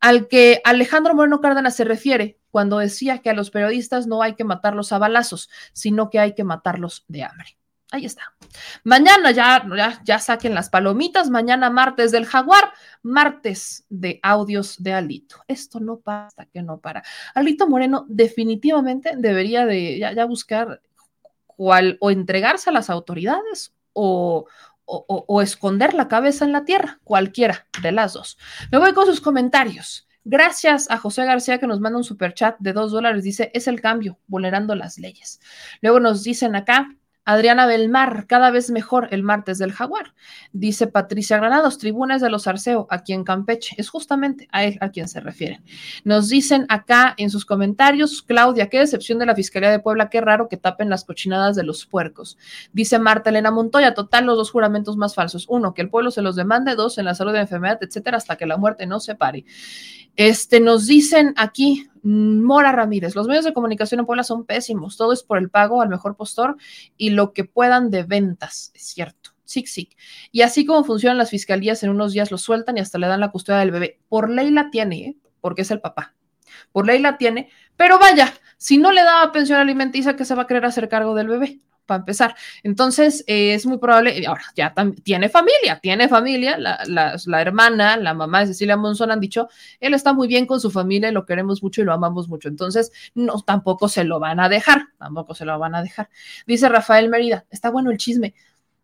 [0.00, 4.34] al que Alejandro Moreno Cárdenas se refiere cuando decía que a los periodistas no hay
[4.34, 7.56] que matarlos a balazos, sino que hay que matarlos de hambre.
[7.92, 8.32] Ahí está.
[8.84, 9.68] Mañana ya,
[10.02, 11.28] ya, saquen las palomitas.
[11.28, 15.36] Mañana martes del jaguar, martes de audios de Alito.
[15.46, 17.02] Esto no pasa, que no para.
[17.34, 20.80] Alito Moreno definitivamente debería de ya, buscar
[21.46, 24.46] cuál o entregarse a las autoridades o,
[24.86, 28.38] o, o, esconder la cabeza en la tierra, cualquiera de las dos.
[28.70, 30.08] Me voy con sus comentarios.
[30.24, 33.22] Gracias a José García que nos manda un super chat de dos dólares.
[33.22, 35.40] Dice, es el cambio, vulnerando las leyes.
[35.82, 40.14] Luego nos dicen acá, Adriana Belmar, cada vez mejor el martes del Jaguar.
[40.52, 43.76] Dice Patricia Granados, tribunas de los Arceo, aquí en Campeche.
[43.78, 45.62] Es justamente a él a quien se refieren.
[46.04, 50.20] Nos dicen acá en sus comentarios, Claudia, qué decepción de la Fiscalía de Puebla, qué
[50.20, 52.38] raro que tapen las cochinadas de los puercos.
[52.72, 55.46] Dice Marta Elena Montoya, total los dos juramentos más falsos.
[55.48, 56.74] Uno, que el pueblo se los demande.
[56.74, 59.44] Dos, en la salud de enfermedad, etcétera, hasta que la muerte no se pare.
[60.16, 65.12] Este, nos dicen aquí, Mora Ramírez, los medios de comunicación en Puebla son pésimos, todo
[65.12, 66.56] es por el pago al mejor postor
[66.96, 69.30] y lo que puedan de ventas, es cierto.
[69.44, 69.90] Sí, sí.
[70.30, 73.20] Y así como funcionan las fiscalías, en unos días lo sueltan y hasta le dan
[73.20, 74.00] la custodia del bebé.
[74.08, 75.16] Por ley la tiene, ¿eh?
[75.40, 76.14] porque es el papá.
[76.72, 80.42] Por ley la tiene, pero vaya, si no le daba pensión alimenticia, ¿qué se va
[80.42, 81.60] a querer hacer cargo del bebé?
[81.92, 82.34] Para empezar.
[82.62, 88.40] Entonces, eh, es muy probable, ahora ya tiene familia, tiene familia, la, hermana, la mamá
[88.40, 89.48] de Cecilia Monzón han dicho,
[89.78, 92.48] él está muy bien con su familia lo queremos mucho y lo amamos mucho.
[92.48, 96.08] Entonces, no, tampoco se lo van a dejar, tampoco se lo van a dejar.
[96.46, 98.34] Dice Rafael Mérida, está bueno el chisme.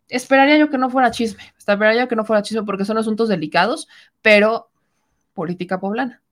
[0.08, 3.28] Esperaría yo que no fuera chisme, esperaría yo que no fuera chisme porque son asuntos
[3.28, 3.88] delicados,
[4.22, 4.70] pero
[5.34, 6.22] política poblana.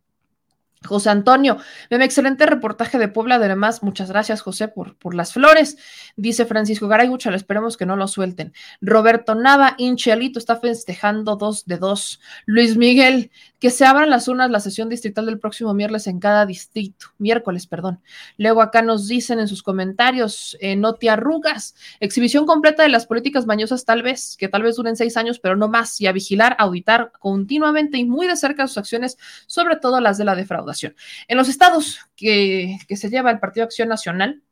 [0.87, 1.59] José Antonio,
[1.91, 5.77] un excelente reportaje de Puebla, además, muchas gracias, José, por, por las flores.
[6.17, 8.53] Dice Francisco Garay le esperemos que no lo suelten.
[8.81, 12.21] Roberto Nava, Inchelito está festejando dos de dos.
[12.47, 16.45] Luis Miguel, que se abran las urnas la sesión distrital del próximo miércoles en cada
[16.45, 18.01] distrito, miércoles, perdón.
[18.37, 23.07] Luego acá nos dicen en sus comentarios, eh, no te arrugas, exhibición completa de las
[23.07, 26.13] políticas mañosas tal vez, que tal vez duren seis años, pero no más, y a
[26.13, 29.17] vigilar, auditar continuamente y muy de cerca sus acciones,
[29.47, 30.95] sobre todo las de la defraudación.
[31.29, 34.43] En los estados que, que se lleva el Partido Acción Nacional,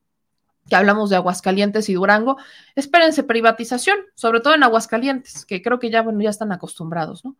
[0.68, 2.38] que hablamos de Aguascalientes y Durango,
[2.74, 7.36] espérense privatización, sobre todo en Aguascalientes, que creo que ya, bueno, ya están acostumbrados, ¿no?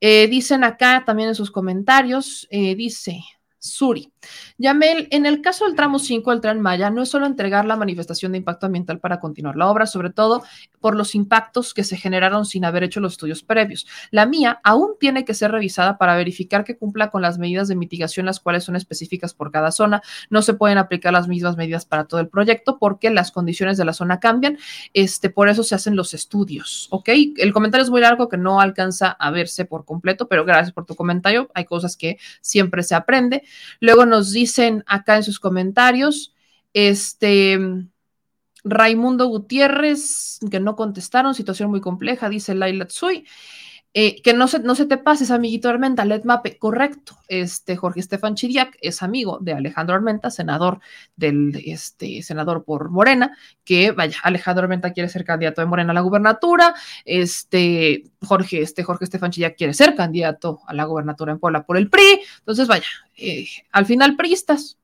[0.00, 3.20] Eh, dicen acá también en sus comentarios, eh, dice,
[3.58, 4.12] Suri.
[4.58, 7.76] Yamel, en el caso del tramo 5 del Tren Maya, no es solo entregar la
[7.76, 10.42] manifestación de impacto ambiental para continuar la obra, sobre todo
[10.80, 13.86] por los impactos que se generaron sin haber hecho los estudios previos.
[14.10, 17.76] La mía aún tiene que ser revisada para verificar que cumpla con las medidas de
[17.76, 20.02] mitigación, las cuales son específicas por cada zona.
[20.30, 23.84] No se pueden aplicar las mismas medidas para todo el proyecto porque las condiciones de
[23.84, 24.58] la zona cambian.
[24.94, 27.08] Este, por eso se hacen los estudios, ¿ok?
[27.36, 30.86] El comentario es muy largo que no alcanza a verse por completo, pero gracias por
[30.86, 31.50] tu comentario.
[31.54, 33.42] Hay cosas que siempre se aprende.
[33.80, 36.34] Luego nos dicen acá en sus comentarios,
[36.72, 37.58] este,
[38.64, 43.26] Raimundo Gutiérrez, que no contestaron, situación muy compleja, dice Laila Tsui.
[43.94, 47.16] Eh, que no se, no se te pases, amiguito Armenta, Let Mape, correcto.
[47.26, 50.80] Este Jorge Estefan Chiriac es amigo de Alejandro Armenta, senador
[51.16, 55.94] del este, senador por Morena, que vaya, Alejandro Armenta quiere ser candidato de Morena a
[55.94, 56.74] la gubernatura,
[57.06, 61.78] este Jorge, este Jorge Estefan Chiriac quiere ser candidato a la gubernatura en Puebla por
[61.78, 62.86] el PRI, entonces vaya,
[63.16, 64.77] eh, al final priistas,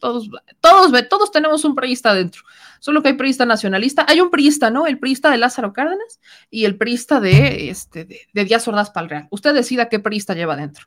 [0.00, 0.30] todos,
[0.60, 2.42] todos, todos tenemos un priista adentro,
[2.80, 4.04] solo que hay priista nacionalista.
[4.08, 4.86] Hay un priista, ¿no?
[4.86, 6.20] El priista de Lázaro Cárdenas
[6.50, 9.26] y el priista de, este, de, Díaz Ordaz Palreal.
[9.30, 10.86] Usted decida qué priista lleva adentro.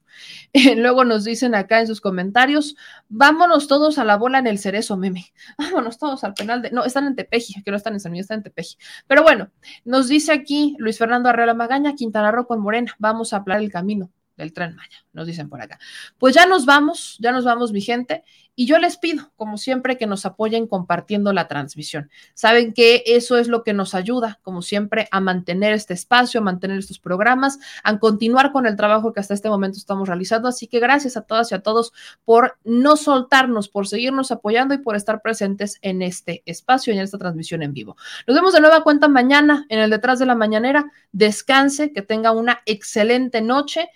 [0.77, 2.75] luego nos dicen acá en sus comentarios,
[3.09, 5.33] vámonos todos a la bola en el cerezo, meme.
[5.57, 6.71] Vámonos todos al penal de...
[6.71, 8.77] No, están en Tepeji, que no están en San Miguel, están en Tepeji.
[9.07, 9.49] Pero bueno,
[9.85, 13.71] nos dice aquí Luis Fernando Arreola Magaña, Quintana Roo con Morena, vamos a hablar el
[13.71, 15.79] camino del tren Maya, nos dicen por acá.
[16.17, 18.23] Pues ya nos vamos, ya nos vamos, mi gente,
[18.59, 22.09] y yo les pido, como siempre, que nos apoyen compartiendo la transmisión.
[22.33, 26.43] Saben que eso es lo que nos ayuda, como siempre, a mantener este espacio, a
[26.43, 30.47] mantener estos programas, a continuar con el trabajo que hasta este momento estamos realizando.
[30.47, 31.93] Así que gracias a todas y a todos
[32.25, 37.03] por no soltarnos, por seguirnos apoyando y por estar presentes en este espacio y en
[37.03, 37.95] esta transmisión en vivo.
[38.25, 40.91] Nos vemos de nueva cuenta mañana en el Detrás de la Mañanera.
[41.11, 43.91] Descanse, que tenga una excelente noche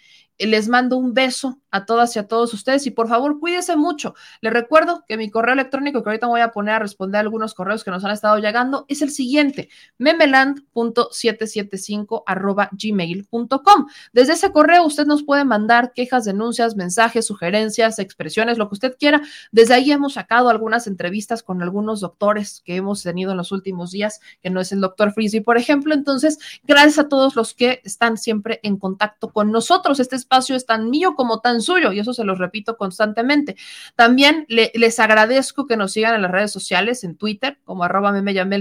[0.47, 4.15] les mando un beso a todas y a todos ustedes y por favor cuídense mucho.
[4.41, 7.53] Les recuerdo que mi correo electrónico que ahorita voy a poner a responder a algunos
[7.53, 13.87] correos que nos han estado llegando es el siguiente, memeland.775 arroba gmail.com.
[14.13, 18.97] Desde ese correo usted nos puede mandar quejas, denuncias, mensajes, sugerencias, expresiones, lo que usted
[18.97, 19.21] quiera.
[19.51, 23.91] Desde ahí hemos sacado algunas entrevistas con algunos doctores que hemos tenido en los últimos
[23.91, 25.93] días, que no es el doctor Frisby, por ejemplo.
[25.93, 29.99] Entonces, gracias a todos los que están siempre en contacto con nosotros.
[29.99, 33.55] Este es espacio es tan mío como tan suyo y eso se los repito constantemente.
[33.95, 38.51] También les agradezco que nos sigan en las redes sociales, en Twitter, como arroba memeyamelca,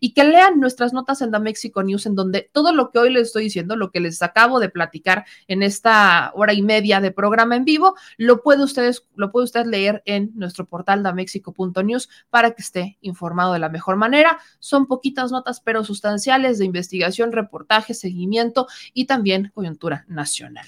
[0.00, 3.12] y que lean nuestras notas en The Mexico News, en donde todo lo que hoy
[3.12, 7.10] les estoy diciendo, lo que les acabo de platicar en esta hora y media de
[7.10, 12.52] programa en vivo, lo puede ustedes, lo puede usted leer en nuestro portal damexico.news para
[12.52, 14.38] que esté informado de la mejor manera.
[14.58, 20.66] Son poquitas notas, pero sustanciales de investigación, reportaje, seguimiento y también coyuntura nacional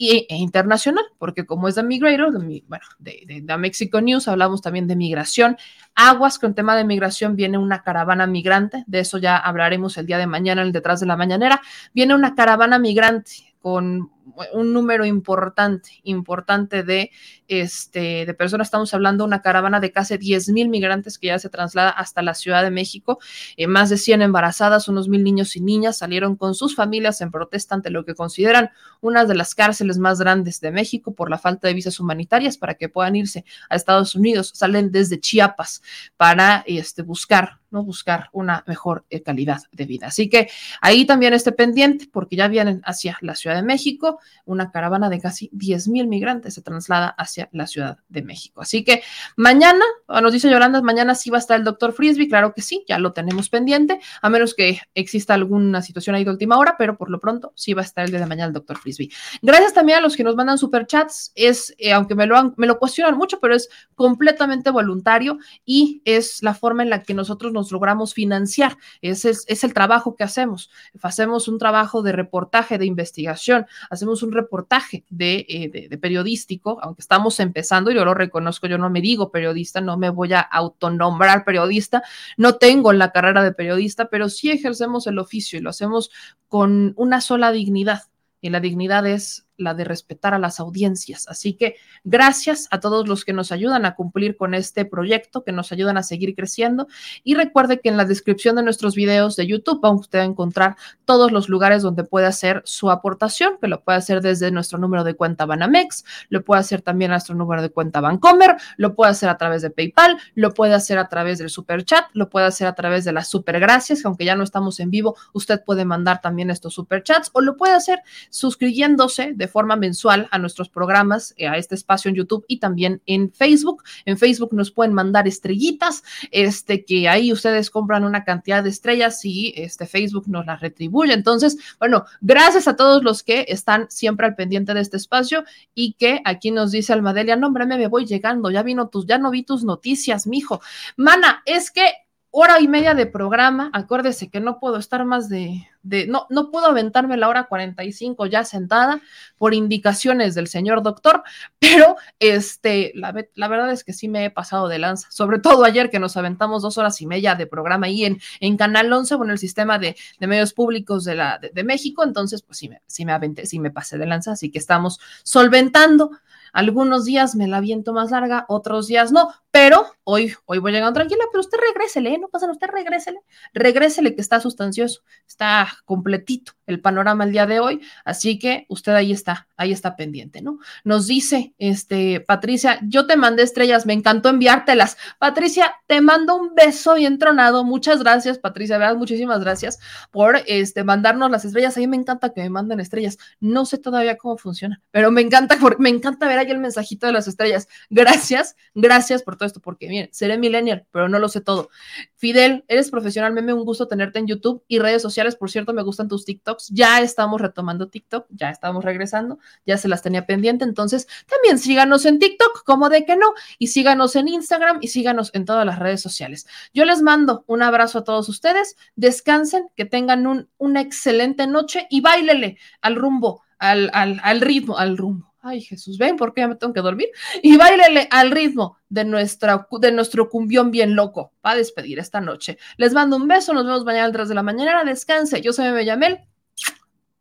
[0.00, 4.88] e internacional, porque como es de Migrator, de, bueno, de, de, Mexico News, hablamos también
[4.88, 5.58] de migración.
[5.94, 10.16] Aguas, con tema de migración viene una caravana migrante, de eso ya hablaremos el día
[10.16, 11.60] de mañana el detrás de la mañanera.
[11.92, 14.10] Viene una caravana migrante con
[14.52, 17.10] un número importante, importante de,
[17.48, 18.68] este, de personas.
[18.68, 22.22] Estamos hablando de una caravana de casi 10 mil migrantes que ya se traslada hasta
[22.22, 23.18] la Ciudad de México.
[23.56, 27.30] Eh, más de 100 embarazadas, unos mil niños y niñas salieron con sus familias en
[27.30, 28.70] protesta ante lo que consideran
[29.00, 32.74] una de las cárceles más grandes de México por la falta de visas humanitarias para
[32.74, 34.52] que puedan irse a Estados Unidos.
[34.54, 35.82] Salen desde Chiapas
[36.16, 37.84] para este, buscar ¿no?
[37.84, 40.08] buscar una mejor eh, calidad de vida.
[40.08, 40.48] Así que
[40.80, 45.20] ahí también esté pendiente porque ya vienen hacia la Ciudad de México, una caravana de
[45.20, 48.60] casi 10 mil migrantes se traslada hacia la Ciudad de México.
[48.60, 49.02] Así que
[49.36, 52.84] mañana, nos dice Yolanda, mañana sí va a estar el doctor Frisby, claro que sí,
[52.88, 56.96] ya lo tenemos pendiente, a menos que exista alguna situación ahí de última hora, pero
[56.96, 59.10] por lo pronto sí va a estar el día de mañana el doctor Frisby.
[59.42, 62.78] Gracias también a los que nos mandan superchats, es, eh, aunque me lo, me lo
[62.78, 67.59] cuestionan mucho, pero es completamente voluntario y es la forma en la que nosotros nos
[67.70, 68.76] logramos financiar.
[69.02, 70.70] Ese es, el trabajo que hacemos.
[71.02, 77.40] Hacemos un trabajo de reportaje, de investigación, hacemos un reportaje de, de, periodístico, aunque estamos
[77.40, 82.02] empezando, yo lo reconozco, yo no me digo periodista, no me voy a autonombrar periodista,
[82.36, 86.10] no tengo la carrera de periodista, pero sí ejercemos el oficio y lo hacemos
[86.48, 88.02] con una sola dignidad.
[88.42, 91.26] Y la dignidad es la de respetar a las audiencias.
[91.28, 95.52] Así que gracias a todos los que nos ayudan a cumplir con este proyecto, que
[95.52, 96.88] nos ayudan a seguir creciendo.
[97.24, 100.76] Y recuerde que en la descripción de nuestros videos de YouTube va usted a encontrar
[101.04, 105.04] todos los lugares donde puede hacer su aportación, que lo puede hacer desde nuestro número
[105.04, 109.10] de cuenta Banamex, lo puede hacer también a nuestro número de cuenta Bancomer, lo puede
[109.10, 112.46] hacer a través de PayPal, lo puede hacer a través del Super Chat, lo puede
[112.46, 115.62] hacer a través de las Super Gracias, que aunque ya no estamos en vivo, usted
[115.64, 118.00] puede mandar también estos Super Chats o lo puede hacer
[118.30, 123.02] suscribiéndose de forma mensual a nuestros programas, eh, a este espacio en YouTube y también
[123.04, 123.82] en Facebook.
[124.06, 129.24] En Facebook nos pueden mandar estrellitas, este, que ahí ustedes compran una cantidad de estrellas
[129.24, 131.12] y este Facebook nos las retribuye.
[131.12, 135.44] Entonces, bueno, gracias a todos los que están siempre al pendiente de este espacio
[135.74, 139.30] y que aquí nos dice Almadelia, nómbrame, me voy llegando, ya vino tus, ya no
[139.30, 140.60] vi tus noticias, mijo.
[140.96, 141.84] Mana, es que
[142.32, 146.50] hora y media de programa, acuérdese que no puedo estar más de, de, no, no
[146.50, 149.00] puedo aventarme la hora 45 ya sentada
[149.36, 151.22] por indicaciones del señor doctor,
[151.58, 153.12] pero este, la,
[153.48, 156.62] verdad es que sí me he pasado de lanza, sobre todo ayer que nos aventamos
[156.62, 159.96] dos horas y media de programa ahí en, en Canal 11, bueno, el sistema de,
[160.18, 163.46] de medios públicos de, la, de, de, México, entonces pues sí me, sí me aventé,
[163.46, 166.10] sí me pasé de lanza, así que estamos solventando.
[166.52, 170.94] Algunos días me la viento más larga, otros días no, pero hoy, hoy voy llegando
[170.94, 172.18] tranquila, pero usted regrésele, ¿eh?
[172.18, 173.20] no pasa usted regrésele,
[173.52, 178.92] regrésele que está sustancioso, está completito el panorama el día de hoy, así que usted
[178.92, 180.58] ahí está, ahí está pendiente, ¿no?
[180.84, 184.96] Nos dice, este, Patricia, yo te mandé estrellas, me encantó enviártelas.
[185.18, 189.80] Patricia, te mando un beso y entronado, muchas gracias, Patricia, verdad, muchísimas gracias
[190.12, 193.78] por, este, mandarnos las estrellas, a mí me encanta que me manden estrellas, no sé
[193.78, 197.68] todavía cómo funciona, pero me encanta, me encanta ver ahí el mensajito de las estrellas,
[197.90, 201.70] gracias, gracias por todo esto, porque miren, seré millennial, pero no lo sé todo.
[202.16, 205.82] Fidel, eres profesional, meme, un gusto tenerte en YouTube y redes sociales, por cierto, me
[205.82, 210.64] gustan tus TikToks, ya estamos retomando TikTok, ya estamos regresando, ya se las tenía pendiente,
[210.64, 215.30] entonces también síganos en TikTok, como de que no, y síganos en Instagram y síganos
[215.32, 216.46] en todas las redes sociales.
[216.74, 221.86] Yo les mando un abrazo a todos ustedes, descansen, que tengan un, una excelente noche
[221.88, 226.48] y bailele al rumbo, al, al, al ritmo, al rumbo ay Jesús, ven, porque ya
[226.48, 227.08] me tengo que dormir,
[227.42, 232.58] y bailele al ritmo de, nuestra, de nuestro cumbión bien loco para despedir esta noche.
[232.76, 235.52] Les mando un beso, nos vemos mañana a las 3 de la mañana, descanse, yo
[235.52, 236.20] soy Bebe Yamel,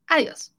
[0.07, 0.53] adiós.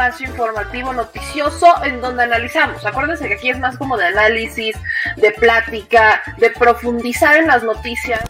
[0.00, 2.86] Espacio informativo noticioso en donde analizamos.
[2.86, 4.74] Acuérdense que aquí es más como de análisis,
[5.16, 8.29] de plática, de profundizar en las noticias.